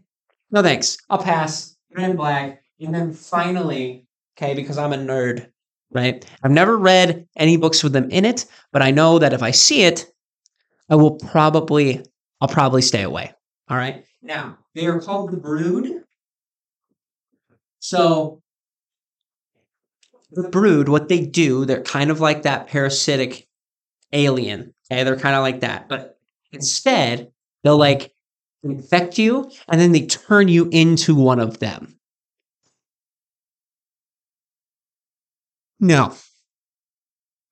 no 0.51 0.63
thanks. 0.63 0.99
I'll 1.09 1.23
pass. 1.23 1.77
Men 1.91 2.11
in 2.11 2.17
Black. 2.17 2.62
And 2.83 2.95
then 2.95 3.13
finally, 3.13 4.07
okay, 4.37 4.55
because 4.55 4.77
I'm 4.77 4.93
a 4.93 4.97
nerd, 4.97 5.49
right? 5.93 6.25
I've 6.43 6.51
never 6.51 6.77
read 6.77 7.29
any 7.37 7.57
books 7.57 7.83
with 7.83 7.93
them 7.93 8.11
in 8.11 8.25
it, 8.25 8.47
but 8.73 8.83
I 8.83 8.91
know 8.91 9.19
that 9.19 9.33
if 9.33 9.43
I 9.43 9.53
see 9.53 9.83
it, 9.83 10.13
I 10.91 10.97
will 10.97 11.13
probably 11.13 12.05
I'll 12.41 12.49
probably 12.49 12.83
stay 12.83 13.03
away. 13.03 13.33
All 13.69 13.77
right. 13.77 14.05
Now, 14.21 14.59
they 14.75 14.87
are 14.87 15.01
called 15.01 15.31
the 15.31 15.37
brood. 15.37 16.03
So 17.79 18.43
the 20.33 20.49
brood, 20.49 20.89
what 20.89 21.09
they 21.09 21.25
do, 21.25 21.65
they're 21.65 21.83
kind 21.83 22.11
of 22.11 22.21
like 22.21 22.43
that 22.43 22.67
parasitic 22.67 23.47
alien. 24.13 24.75
Okay, 24.91 25.05
they're 25.05 25.19
kind 25.19 25.37
of 25.37 25.43
like 25.43 25.61
that. 25.61 25.89
But 25.89 26.19
instead, 26.53 27.31
they'll 27.63 27.79
like 27.79 28.13
infect 28.65 29.19
you 29.19 29.51
and 29.69 29.81
then 29.81 29.93
they 29.93 30.07
turn 30.07 30.49
you 30.49 30.69
into 30.73 31.15
one 31.15 31.39
of 31.39 31.61
them. 31.61 31.97
No. 35.83 36.15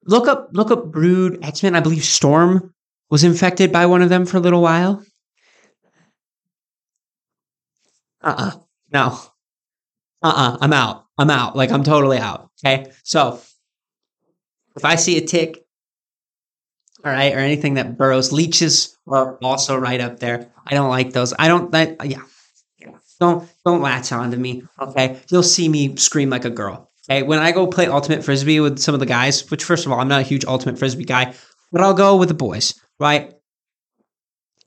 Look 0.07 0.29
up 0.29 0.51
look 0.53 0.71
up 0.71 0.93
Brood 0.93 1.45
X-Men. 1.45 1.75
I 1.75 1.81
believe 1.81 2.05
Storm 2.05 2.73
was 3.11 3.25
infected 3.25 3.73
by 3.73 3.87
one 3.87 4.03
of 4.03 4.09
them 4.09 4.25
for 4.25 4.37
a 4.37 4.41
little 4.41 4.63
while. 4.63 5.05
Uh-uh. 8.23 8.53
No. 8.93 9.19
Uh-uh. 10.23 10.59
I'm 10.61 10.73
out. 10.73 11.07
I'm 11.19 11.29
out. 11.29 11.57
Like 11.57 11.73
I'm 11.73 11.83
totally 11.83 12.19
out. 12.19 12.51
Okay. 12.65 12.93
So 13.03 13.41
if 14.77 14.85
I 14.85 14.95
see 14.95 15.19
a 15.19 15.27
tick, 15.27 15.65
all 17.05 17.11
right, 17.11 17.35
or 17.35 17.39
anything 17.39 17.75
that 17.75 17.99
burrows, 17.99 18.31
leeches 18.31 18.97
are 19.09 19.39
also 19.43 19.77
right 19.77 20.01
up 20.01 20.21
there. 20.21 20.53
I 20.67 20.75
don't 20.75 20.89
like 20.89 21.13
those. 21.13 21.35
I 21.37 21.49
don't 21.49 21.73
that 21.73 22.07
yeah. 22.09 22.23
Don't 23.19 23.47
don't 23.67 23.83
latch 23.83 24.13
on 24.13 24.31
to 24.31 24.37
me. 24.37 24.63
Okay. 24.79 25.19
You'll 25.31 25.43
see 25.43 25.69
me 25.69 25.97
scream 25.97 26.31
like 26.31 26.45
a 26.45 26.51
girl. 26.51 26.90
Okay, 27.09 27.23
when 27.23 27.39
I 27.39 27.53
go 27.53 27.67
play 27.67 27.87
ultimate 27.87 28.25
frisbee 28.25 28.61
with 28.61 28.79
some 28.79 28.95
of 28.95 29.01
the 29.01 29.07
guys, 29.07 29.49
which 29.51 29.65
first 29.65 29.87
of 29.87 29.93
all, 29.93 30.01
I'm 30.01 30.09
not 30.09 30.21
a 30.21 30.25
huge 30.25 30.45
ultimate 30.45 30.79
frisbee 30.79 31.05
guy, 31.05 31.35
but 31.73 31.81
I'll 31.81 31.95
go 31.95 32.17
with 32.17 32.29
the 32.29 32.35
boys, 32.35 32.75
right? 32.99 33.33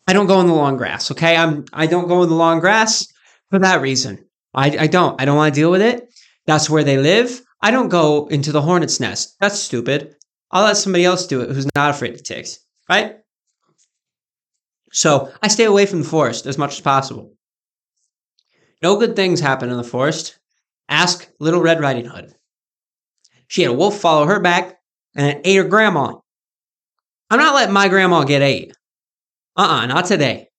I 0.08 0.14
don't 0.14 0.28
go 0.28 0.42
in 0.42 0.48
the 0.48 0.54
long 0.54 0.78
grass. 0.78 1.12
Okay, 1.12 1.36
I'm 1.38 1.66
I 1.72 1.88
don't 1.88 2.08
go 2.08 2.24
in 2.24 2.30
the 2.30 2.36
long 2.36 2.60
grass 2.60 3.08
for 3.50 3.60
that 3.60 3.82
reason. 3.82 4.26
I, 4.54 4.78
I 4.78 4.88
don't. 4.88 5.20
I 5.22 5.26
don't 5.26 5.38
want 5.38 5.54
to 5.54 5.60
deal 5.60 5.72
with 5.72 5.82
it. 5.82 6.14
That's 6.46 6.70
where 6.70 6.84
they 6.84 6.98
live. 6.98 7.42
I 7.62 7.72
don't 7.72 7.90
go 7.90 8.28
into 8.28 8.52
the 8.52 8.62
hornet's 8.62 9.00
nest. 9.00 9.36
That's 9.40 9.60
stupid. 9.60 10.16
I'll 10.52 10.66
let 10.66 10.78
somebody 10.78 11.06
else 11.06 11.26
do 11.26 11.42
it 11.42 11.50
who's 11.50 11.68
not 11.76 11.92
afraid 11.92 12.14
of 12.14 12.24
ticks, 12.24 12.60
right? 12.90 13.18
So 14.92 15.32
I 15.42 15.48
stay 15.48 15.64
away 15.64 15.86
from 15.86 16.04
the 16.04 16.08
forest 16.08 16.46
as 16.46 16.58
much 16.58 16.74
as 16.74 16.82
possible. 16.82 17.34
No 18.84 18.98
good 18.98 19.16
things 19.16 19.40
happen 19.40 19.70
in 19.70 19.78
the 19.78 19.84
forest. 19.84 20.38
Ask 20.90 21.30
Little 21.40 21.62
Red 21.62 21.80
Riding 21.80 22.06
Hood. 22.06 22.34
She 23.48 23.62
had 23.62 23.72
a 23.72 23.76
wolf 23.76 24.00
follow 24.00 24.26
her 24.26 24.40
back 24.40 24.78
and 25.16 25.28
it 25.28 25.42
ate 25.44 25.58
her 25.58 25.64
grandma. 25.64 26.16
I'm 27.30 27.40
not 27.40 27.56
letting 27.56 27.74
my 27.74 27.88
grandma 27.88 28.24
get 28.24 28.42
ate. 28.42 28.74
Uh 29.56 29.62
uh-uh, 29.62 29.82
uh 29.82 29.86
not 29.86 30.06
today. 30.06 30.50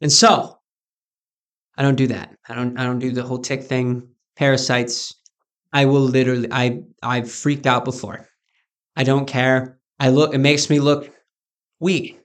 And 0.00 0.12
so, 0.12 0.58
I 1.76 1.82
don't 1.82 1.96
do 1.96 2.06
that. 2.08 2.34
I 2.48 2.54
don't. 2.54 2.78
I 2.78 2.84
don't 2.84 2.98
do 2.98 3.10
the 3.10 3.22
whole 3.22 3.38
tick 3.38 3.62
thing. 3.62 4.08
Parasites. 4.36 5.14
I 5.72 5.84
will 5.84 6.00
literally. 6.00 6.48
I 6.50 6.80
I've 7.02 7.30
freaked 7.30 7.66
out 7.66 7.84
before. 7.84 8.28
I 8.96 9.04
don't 9.04 9.26
care. 9.26 9.78
I 10.00 10.08
look. 10.08 10.34
It 10.34 10.38
makes 10.38 10.70
me 10.70 10.80
look 10.80 11.10
weak. 11.80 12.20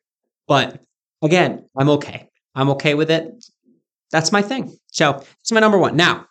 But 0.48 0.82
again, 1.22 1.70
I'm 1.78 1.90
okay. 1.90 2.30
I'm 2.56 2.70
okay 2.72 2.94
with 2.94 3.12
it. 3.12 3.46
That's 4.12 4.32
my 4.32 4.42
thing. 4.42 4.78
So 4.88 5.24
it's 5.42 5.52
my 5.52 5.60
number 5.60 5.78
one. 5.78 5.96
Now, 5.96 6.28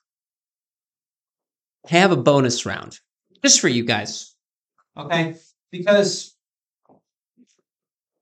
have 1.86 2.12
a 2.12 2.16
bonus 2.16 2.66
round 2.66 2.98
just 3.42 3.60
for 3.60 3.68
you 3.68 3.84
guys. 3.84 4.34
Okay? 4.96 5.36
Because 5.70 6.36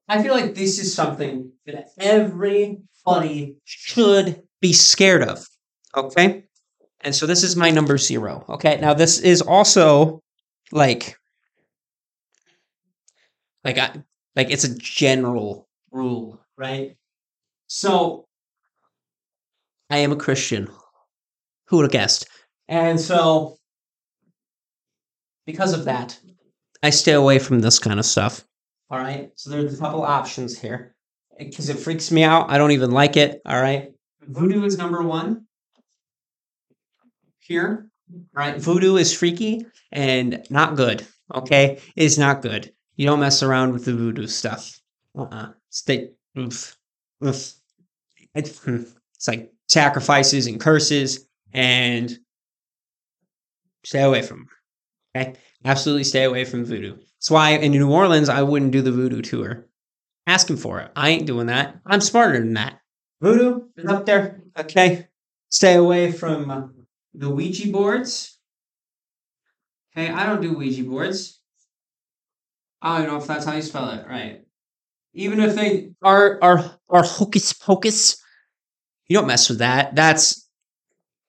I 0.07 0.23
feel 0.23 0.33
like 0.33 0.55
this 0.55 0.79
is 0.79 0.93
something 0.93 1.51
that 1.65 1.89
everybody 1.99 3.55
should 3.65 4.41
be 4.61 4.73
scared 4.73 5.23
of. 5.23 5.45
Okay? 5.95 6.45
And 7.01 7.15
so 7.15 7.25
this 7.25 7.43
is 7.43 7.55
my 7.55 7.69
number 7.69 7.97
zero. 7.97 8.45
Okay? 8.49 8.79
Now, 8.79 8.93
this 8.93 9.19
is 9.19 9.41
also 9.41 10.21
like, 10.71 11.17
like, 13.63 13.77
I, 13.77 14.03
like 14.35 14.51
it's 14.51 14.63
a 14.63 14.77
general 14.77 15.67
rule, 15.91 16.39
right? 16.57 16.95
So, 17.67 18.25
I 19.89 19.97
am 19.97 20.11
a 20.11 20.15
Christian. 20.15 20.69
Who 21.67 21.77
would 21.77 21.83
have 21.83 21.91
guessed? 21.91 22.27
And 22.69 23.01
so, 23.01 23.57
because 25.47 25.73
of 25.73 25.85
that, 25.85 26.19
I 26.83 26.91
stay 26.91 27.13
away 27.13 27.39
from 27.39 27.59
this 27.59 27.79
kind 27.79 27.99
of 27.99 28.05
stuff. 28.05 28.45
All 28.91 28.99
right. 28.99 29.31
So 29.35 29.49
there's 29.49 29.73
a 29.73 29.81
couple 29.81 30.03
options 30.03 30.57
here 30.57 30.95
because 31.37 31.69
it 31.69 31.79
freaks 31.79 32.11
me 32.11 32.23
out. 32.23 32.51
I 32.51 32.59
don't 32.59 32.71
even 32.71 32.91
like 32.91 33.17
it. 33.17 33.41
All 33.45 33.59
right. 33.59 33.91
Voodoo 34.21 34.63
is 34.63 34.77
number 34.77 35.01
one 35.01 35.47
here. 37.39 37.89
Right. 38.33 38.57
Voodoo 38.57 38.97
is 38.97 39.17
freaky 39.17 39.65
and 39.91 40.45
not 40.51 40.75
good. 40.75 41.05
Okay. 41.33 41.79
It's 41.95 42.19
not 42.19 42.43
good. 42.43 42.71
You 42.97 43.07
don't 43.07 43.19
mess 43.19 43.41
around 43.41 43.73
with 43.73 43.85
the 43.85 43.95
voodoo 43.95 44.27
stuff. 44.27 44.79
Uh-uh. 45.17 45.53
Stay. 45.71 46.11
Oof. 46.37 46.77
Oof. 47.25 47.53
Hmm, 48.35 48.83
it's 49.15 49.27
like 49.27 49.51
sacrifices 49.67 50.45
and 50.45 50.59
curses 50.59 51.27
and 51.51 52.17
stay 53.83 54.01
away 54.01 54.21
from. 54.21 54.47
Okay. 55.15 55.35
Absolutely 55.65 56.03
stay 56.03 56.23
away 56.23 56.45
from 56.45 56.65
voodoo. 56.65 56.95
That's 56.95 57.31
why 57.31 57.51
in 57.51 57.71
New 57.71 57.91
Orleans, 57.91 58.29
I 58.29 58.43
wouldn't 58.43 58.71
do 58.71 58.81
the 58.81 58.91
voodoo 58.91 59.21
tour. 59.21 59.65
Ask 60.27 60.49
him 60.49 60.57
for 60.57 60.79
it. 60.79 60.91
I 60.95 61.09
ain't 61.09 61.25
doing 61.25 61.47
that. 61.47 61.79
I'm 61.85 62.01
smarter 62.01 62.39
than 62.39 62.53
that. 62.53 62.79
Voodoo 63.21 63.67
is 63.75 63.89
up 63.89 64.05
there. 64.05 64.41
Okay. 64.57 65.07
Stay 65.49 65.75
away 65.75 66.11
from 66.11 66.49
uh, 66.49 66.67
the 67.13 67.29
Ouija 67.29 67.71
boards. 67.71 68.37
Okay. 69.91 70.11
I 70.11 70.25
don't 70.25 70.41
do 70.41 70.53
Ouija 70.53 70.83
boards. 70.83 71.39
I 72.81 72.99
don't 72.99 73.07
know 73.07 73.17
if 73.17 73.27
that's 73.27 73.45
how 73.45 73.55
you 73.55 73.61
spell 73.61 73.89
it. 73.89 74.07
Right. 74.07 74.45
Even 75.13 75.39
if 75.39 75.55
they 75.55 75.91
are, 76.01 76.39
are, 76.41 76.79
are 76.89 77.03
hocus 77.03 77.51
pocus, 77.51 78.23
you 79.07 79.17
don't 79.17 79.27
mess 79.27 79.49
with 79.49 79.59
that. 79.59 79.95
That's 79.95 80.47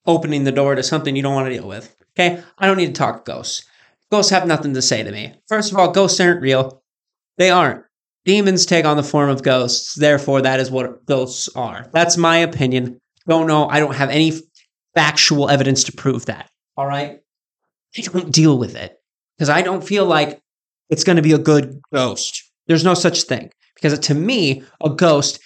opening 0.07 0.45
the 0.45 0.53
door 0.53 0.75
to 0.75 0.83
something 0.83 1.17
you 1.17 1.23
don't 1.23 1.35
want 1.35 1.49
to 1.49 1.55
deal 1.55 1.67
with. 1.67 1.97
Okay. 2.19 2.43
I 2.59 2.67
don't 2.67 2.77
need 2.77 2.87
to 2.87 2.93
talk 2.93 3.25
ghosts. 3.25 3.65
Ghosts 4.11 4.31
have 4.31 4.47
nothing 4.47 4.75
to 4.75 4.83
say 4.83 5.03
to 5.03 5.11
me. 5.13 5.35
First 5.49 5.71
of 5.71 5.79
all, 5.79 5.93
ghosts 5.93 6.19
aren't 6.21 6.43
real. 6.43 6.83
They 7.39 7.51
aren't. 7.51 7.85
Demons 8.25 8.67
take 8.67 8.85
on 8.85 8.97
the 8.97 9.03
form 9.03 9.31
of 9.31 9.43
ghosts. 9.43 9.95
Therefore, 9.95 10.43
that 10.43 10.61
is 10.61 10.71
what 10.71 11.07
ghosts 11.07 11.49
are. 11.55 11.89
That's 11.93 12.17
my 12.17 12.39
opinion. 12.39 13.01
Don't 13.29 13.47
know. 13.47 13.69
I 13.69 13.79
don't 13.79 13.95
have 13.95 14.11
any 14.11 14.33
factual 14.95 15.49
evidence 15.49 15.85
to 15.85 15.93
prove 15.93 16.27
that. 16.27 16.51
All 16.77 16.87
right. 16.87 17.21
I 17.97 18.01
don't 18.03 18.33
deal 18.33 18.59
with 18.59 18.77
it 18.77 18.97
because 19.37 19.49
I 19.49 19.63
don't 19.63 19.87
feel 19.87 20.05
like 20.05 20.41
it's 20.91 21.05
going 21.05 21.17
to 21.17 21.23
be 21.23 21.33
a 21.33 21.39
good 21.39 21.81
ghost. 21.93 22.43
There's 22.67 22.85
no 22.85 22.95
such 22.95 23.23
thing 23.23 23.51
because 23.75 23.99
to 23.99 24.15
me, 24.15 24.65
a 24.83 24.91
ghost, 24.91 25.41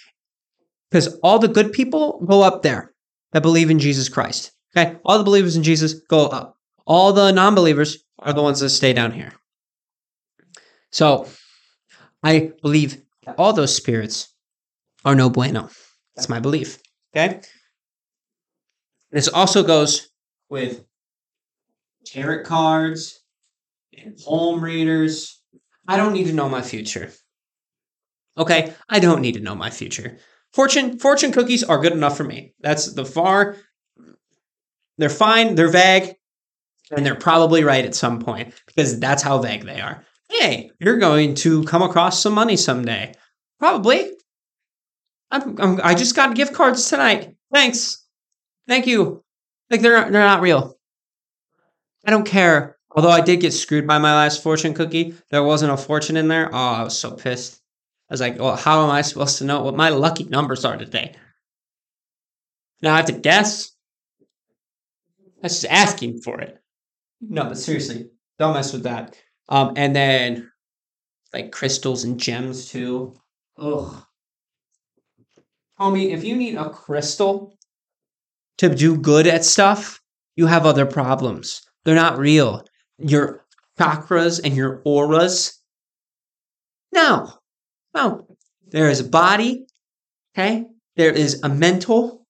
because 0.89 1.17
all 1.23 1.39
the 1.39 1.47
good 1.47 1.71
people 1.71 2.23
go 2.25 2.41
up 2.41 2.61
there 2.61 2.93
that 3.31 3.41
believe 3.41 3.69
in 3.69 3.79
Jesus 3.79 4.09
Christ. 4.09 4.51
Okay. 4.75 4.97
All 5.05 5.17
the 5.17 5.23
believers 5.23 5.55
in 5.55 5.63
Jesus 5.63 5.93
go 5.93 6.27
up. 6.27 6.54
All 6.85 7.13
the 7.13 7.31
non 7.31 7.55
believers 7.55 8.03
are 8.19 8.33
the 8.33 8.43
ones 8.43 8.59
that 8.59 8.69
stay 8.69 8.93
down 8.93 9.11
here. 9.11 9.33
So 10.91 11.27
I 12.23 12.51
believe 12.61 13.01
all 13.37 13.53
those 13.53 13.75
spirits 13.75 14.33
are 15.03 15.15
no 15.15 15.29
bueno. 15.29 15.69
That's 16.15 16.29
my 16.29 16.39
belief. 16.39 16.79
Okay. 17.15 17.41
This 19.11 19.27
also 19.27 19.63
goes 19.63 20.09
with 20.49 20.83
tarot 22.05 22.43
cards 22.43 23.21
and 23.97 24.17
palm 24.17 24.63
readers. 24.63 25.41
I 25.87 25.97
don't 25.97 26.13
need 26.13 26.27
to 26.27 26.33
know 26.33 26.49
my 26.49 26.61
future. 26.61 27.11
Okay, 28.37 28.73
I 28.89 28.99
don't 28.99 29.21
need 29.21 29.35
to 29.35 29.39
know 29.39 29.55
my 29.55 29.69
future. 29.69 30.17
Fortune 30.53 30.99
fortune 30.99 31.31
cookies 31.31 31.63
are 31.63 31.79
good 31.79 31.93
enough 31.93 32.17
for 32.17 32.23
me. 32.23 32.53
That's 32.59 32.93
the 32.93 33.05
far. 33.05 33.57
They're 34.97 35.09
fine. 35.09 35.55
They're 35.55 35.69
vague, 35.69 36.15
and 36.91 37.05
they're 37.05 37.15
probably 37.15 37.63
right 37.63 37.85
at 37.85 37.95
some 37.95 38.19
point 38.19 38.53
because 38.67 38.99
that's 38.99 39.23
how 39.23 39.39
vague 39.39 39.65
they 39.65 39.81
are. 39.81 40.03
Hey, 40.29 40.71
you're 40.79 40.97
going 40.97 41.35
to 41.35 41.63
come 41.65 41.81
across 41.81 42.21
some 42.21 42.33
money 42.33 42.57
someday. 42.57 43.13
Probably. 43.59 44.11
I'm, 45.31 45.59
I'm, 45.59 45.81
I 45.83 45.95
just 45.95 46.15
got 46.15 46.35
gift 46.35 46.53
cards 46.53 46.89
tonight. 46.89 47.35
Thanks. 47.53 48.05
Thank 48.67 48.87
you. 48.87 49.23
Like 49.69 49.81
they're 49.81 50.09
they're 50.09 50.21
not 50.21 50.41
real. 50.41 50.77
I 52.05 52.11
don't 52.11 52.25
care. 52.25 52.77
Although 52.91 53.09
I 53.09 53.21
did 53.21 53.41
get 53.41 53.51
screwed 53.51 53.87
by 53.87 53.97
my 53.97 54.15
last 54.15 54.41
fortune 54.41 54.73
cookie. 54.73 55.15
There 55.29 55.43
wasn't 55.43 55.73
a 55.73 55.77
fortune 55.77 56.17
in 56.17 56.27
there. 56.27 56.49
Oh, 56.53 56.57
I 56.57 56.83
was 56.83 56.97
so 56.97 57.11
pissed. 57.11 57.61
I 58.09 58.13
was 58.13 58.21
like, 58.21 58.39
well, 58.39 58.55
how 58.55 58.83
am 58.83 58.91
I 58.91 59.01
supposed 59.01 59.39
to 59.39 59.45
know 59.45 59.63
what 59.63 59.75
my 59.75 59.89
lucky 59.89 60.23
numbers 60.25 60.63
are 60.63 60.77
today? 60.77 61.15
Now 62.81 62.93
I 62.93 62.97
have 62.97 63.07
to 63.07 63.13
guess. 63.13 63.71
That's 65.41 65.61
just 65.61 65.71
asking 65.71 66.21
for 66.21 66.39
it. 66.39 66.61
No, 67.21 67.45
but 67.45 67.57
seriously, 67.57 68.09
don't 68.39 68.53
mess 68.53 68.73
with 68.73 68.83
that. 68.83 69.15
Um, 69.49 69.73
and 69.75 69.95
then 69.95 70.51
like 71.33 71.51
crystals 71.51 72.03
and 72.03 72.19
gems 72.19 72.69
too. 72.69 73.15
Ugh. 73.57 74.03
Homie, 75.79 76.13
if 76.13 76.23
you 76.23 76.35
need 76.35 76.55
a 76.55 76.69
crystal 76.69 77.57
to 78.57 78.73
do 78.73 78.97
good 78.97 79.27
at 79.27 79.43
stuff, 79.43 80.01
you 80.35 80.47
have 80.47 80.65
other 80.65 80.85
problems. 80.85 81.61
They're 81.83 81.95
not 81.95 82.17
real. 82.17 82.63
Your 82.97 83.45
chakras 83.77 84.39
and 84.43 84.55
your 84.55 84.81
auras. 84.85 85.61
No, 86.93 87.29
no. 87.93 88.25
There 88.67 88.89
is 88.89 89.01
a 89.01 89.09
body, 89.09 89.65
okay? 90.33 90.65
There 90.95 91.11
is 91.11 91.41
a 91.43 91.49
mental, 91.49 92.25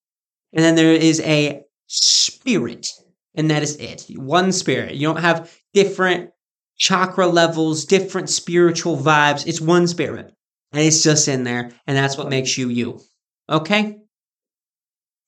and 0.54 0.64
then 0.64 0.76
there 0.76 0.94
is 0.94 1.22
a 1.22 1.62
spirit, 1.88 2.88
and 3.36 3.50
that 3.52 3.64
is 3.64 3.76
it. 3.78 4.06
One 4.16 4.52
spirit. 4.52 4.96
You 4.96 5.08
don't 5.08 5.22
have 5.22 5.52
different 5.74 6.32
chakra 6.78 7.28
levels, 7.28 7.86
different 7.86 8.30
spiritual 8.30 8.98
vibes. 8.98 9.48
It's 9.48 9.62
one 9.62 9.88
spirit, 9.88 10.34
and 10.72 10.82
it's 10.82 11.04
just 11.04 11.28
in 11.28 11.44
there, 11.44 11.72
and 11.88 11.98
that's 11.98 12.18
what 12.18 12.30
makes 12.30 12.58
you 12.58 12.70
you. 12.70 13.02
Okay? 13.50 13.98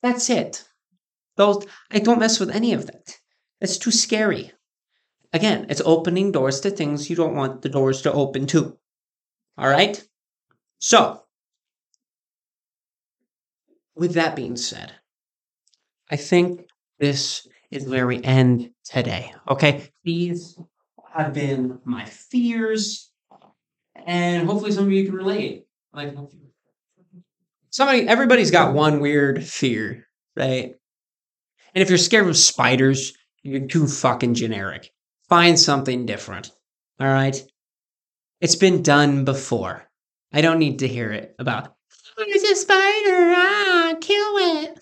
That's 0.01 0.30
it. 0.30 0.64
Those 1.36 1.66
I 1.91 1.99
don't 1.99 2.20
mess 2.20 2.39
with 2.39 2.49
any 2.49 2.74
of 2.74 2.88
that. 2.88 3.18
It's 3.62 3.78
too 3.78 3.91
scary. 3.91 4.51
Again, 5.34 5.68
it's 5.70 5.82
opening 5.86 6.32
doors 6.32 6.62
to 6.62 6.70
things 6.70 7.10
you 7.10 7.16
don't 7.16 7.36
want 7.36 7.62
the 7.62 7.70
doors 7.70 8.01
to 8.03 8.14
open 8.14 8.47
to. 8.47 8.78
All 9.58 9.68
right? 9.68 10.01
So, 10.80 11.24
with 13.95 14.14
that 14.14 14.36
being 14.36 14.55
said, 14.55 14.93
I 16.10 16.16
think 16.16 16.68
this 16.99 17.47
is 17.72 17.88
where 17.88 18.07
we 18.07 18.24
end 18.24 18.72
today. 18.84 19.34
Okay? 19.47 19.89
These 20.03 20.59
have 21.13 21.34
been 21.34 21.80
my 21.84 22.05
fears, 22.05 23.11
and 24.05 24.47
hopefully 24.47 24.72
some 24.72 24.86
of 24.86 24.91
you 24.91 25.05
can 25.05 25.15
relate. 25.15 25.65
Like, 25.93 26.15
somebody, 27.70 28.07
everybody's 28.07 28.51
got 28.51 28.74
one 28.74 28.99
weird 28.99 29.43
fear, 29.43 30.07
right? 30.36 30.76
And 31.74 31.82
if 31.82 31.89
you're 31.89 31.97
scared 31.97 32.28
of 32.28 32.38
spiders, 32.38 33.13
you're 33.43 33.68
too 33.68 33.88
fucking 33.88 34.34
generic. 34.34 34.91
Find 35.30 35.59
something 35.59 36.05
different. 36.05 36.51
All 36.99 37.07
right? 37.07 37.41
It's 38.41 38.55
been 38.55 38.82
done 38.84 39.26
before. 39.26 39.84
I 40.32 40.41
don't 40.41 40.59
need 40.59 40.80
to 40.80 40.88
hear 40.88 41.11
it 41.11 41.36
about, 41.39 41.74
there's 42.18 42.43
a 42.43 42.55
spider, 42.55 43.34
ah, 43.36 43.95
kill 43.99 44.38
it. 44.38 44.80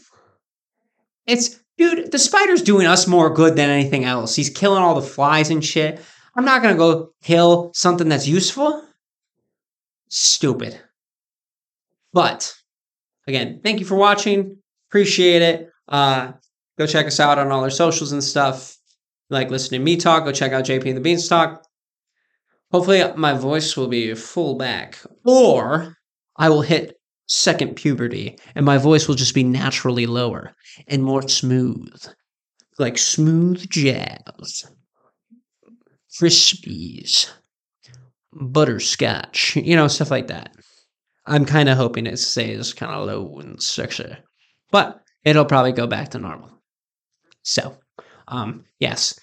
It's, 1.27 1.59
dude, 1.77 2.11
the 2.11 2.19
spider's 2.19 2.61
doing 2.61 2.87
us 2.87 3.07
more 3.07 3.29
good 3.29 3.55
than 3.55 3.69
anything 3.69 4.05
else. 4.05 4.35
He's 4.35 4.49
killing 4.49 4.83
all 4.83 4.95
the 4.95 5.01
flies 5.01 5.49
and 5.49 5.63
shit. 5.63 6.01
I'm 6.35 6.45
not 6.45 6.61
gonna 6.61 6.75
go 6.75 7.11
kill 7.23 7.71
something 7.73 8.09
that's 8.09 8.27
useful. 8.27 8.85
Stupid. 10.09 10.79
But, 12.13 12.53
again, 13.27 13.61
thank 13.63 13.79
you 13.79 13.85
for 13.85 13.95
watching. 13.95 14.57
Appreciate 14.89 15.41
it. 15.41 15.69
Uh, 15.87 16.33
go 16.77 16.87
check 16.87 17.07
us 17.07 17.19
out 17.19 17.39
on 17.39 17.51
all 17.51 17.63
our 17.63 17.69
socials 17.69 18.11
and 18.11 18.23
stuff. 18.23 18.77
Like 19.29 19.49
listening 19.49 19.81
to 19.81 19.85
me 19.85 19.97
talk, 19.97 20.23
go 20.23 20.31
check 20.31 20.51
out 20.51 20.65
JP 20.65 20.85
and 20.85 20.97
the 20.97 21.01
Beanstalk. 21.01 21.63
Hopefully, 22.71 23.03
my 23.15 23.33
voice 23.33 23.75
will 23.75 23.87
be 23.87 24.13
full 24.15 24.55
back, 24.55 24.99
or 25.23 25.97
I 26.35 26.49
will 26.49 26.61
hit 26.61 26.97
second 27.27 27.75
puberty 27.75 28.37
and 28.55 28.65
my 28.65 28.77
voice 28.77 29.07
will 29.07 29.15
just 29.15 29.33
be 29.33 29.43
naturally 29.43 30.05
lower 30.05 30.53
and 30.87 31.03
more 31.03 31.27
smooth, 31.27 32.05
like 32.77 32.97
smooth 32.97 33.67
jazz, 33.69 34.65
Crispies, 36.19 37.29
butterscotch, 38.31 39.55
you 39.55 39.75
know, 39.75 39.87
stuff 39.87 40.11
like 40.11 40.27
that. 40.27 40.55
I'm 41.25 41.45
kind 41.45 41.69
of 41.69 41.77
hoping 41.77 42.05
it 42.05 42.17
stays 42.17 42.73
kind 42.73 42.91
of 42.91 43.07
low 43.07 43.39
and 43.39 43.61
sexy, 43.61 44.15
but 44.71 45.01
it'll 45.23 45.45
probably 45.45 45.71
go 45.71 45.87
back 45.87 46.09
to 46.09 46.19
normal. 46.19 46.51
So, 47.41 47.75
um, 48.27 48.65
yes, 48.79 49.19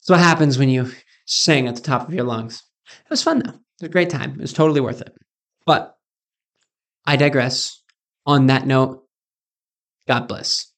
that's 0.00 0.10
what 0.10 0.18
happens 0.20 0.58
when 0.58 0.68
you 0.68 0.90
sing 1.26 1.68
at 1.68 1.76
the 1.76 1.82
top 1.82 2.08
of 2.08 2.14
your 2.14 2.24
lungs. 2.24 2.62
It 2.88 3.10
was 3.10 3.22
fun 3.22 3.40
though. 3.40 3.50
It 3.50 3.82
was 3.82 3.88
a 3.88 3.92
great 3.92 4.10
time. 4.10 4.32
It 4.32 4.40
was 4.40 4.52
totally 4.52 4.80
worth 4.80 5.00
it. 5.02 5.14
But 5.66 5.95
I 7.06 7.16
digress. 7.16 7.82
On 8.26 8.46
that 8.48 8.66
note, 8.66 9.04
God 10.08 10.26
bless. 10.28 10.72